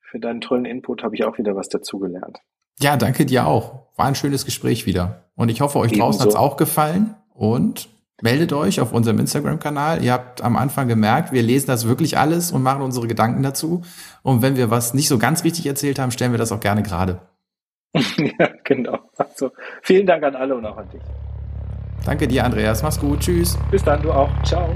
Für 0.00 0.18
deinen 0.18 0.40
tollen 0.40 0.64
Input 0.64 1.02
habe 1.02 1.14
ich 1.14 1.24
auch 1.24 1.38
wieder 1.38 1.56
was 1.56 1.68
dazugelernt. 1.68 2.38
Ja, 2.80 2.96
danke 2.96 3.24
dir 3.24 3.46
auch. 3.46 3.86
War 3.96 4.06
ein 4.06 4.14
schönes 4.14 4.44
Gespräch 4.44 4.86
wieder. 4.86 5.30
Und 5.34 5.48
ich 5.48 5.60
hoffe, 5.60 5.78
euch 5.78 5.92
draußen 5.92 6.20
hat 6.20 6.28
es 6.28 6.34
auch 6.34 6.56
gefallen. 6.56 7.14
Und 7.34 7.88
meldet 8.22 8.52
euch 8.52 8.80
auf 8.80 8.92
unserem 8.92 9.18
Instagram-Kanal. 9.18 10.02
Ihr 10.02 10.12
habt 10.12 10.42
am 10.42 10.56
Anfang 10.56 10.88
gemerkt, 10.88 11.32
wir 11.32 11.42
lesen 11.42 11.66
das 11.66 11.86
wirklich 11.86 12.16
alles 12.16 12.52
und 12.52 12.62
machen 12.62 12.82
unsere 12.82 13.06
Gedanken 13.06 13.42
dazu. 13.42 13.82
Und 14.22 14.40
wenn 14.40 14.56
wir 14.56 14.70
was 14.70 14.94
nicht 14.94 15.08
so 15.08 15.18
ganz 15.18 15.44
richtig 15.44 15.66
erzählt 15.66 15.98
haben, 15.98 16.10
stellen 16.10 16.32
wir 16.32 16.38
das 16.38 16.52
auch 16.52 16.60
gerne 16.60 16.82
gerade. 16.82 17.20
ja, 17.94 18.48
genau. 18.64 18.98
Also 19.18 19.50
vielen 19.82 20.06
Dank 20.06 20.24
an 20.24 20.36
alle 20.36 20.54
und 20.54 20.64
auch 20.64 20.78
an 20.78 20.88
dich. 20.88 21.02
Danke 22.04 22.26
dir, 22.26 22.44
Andreas. 22.44 22.82
Mach's 22.82 22.98
gut. 22.98 23.20
Tschüss. 23.20 23.58
Bis 23.70 23.82
dann, 23.84 24.02
du 24.02 24.12
auch. 24.12 24.30
Ciao. 24.44 24.74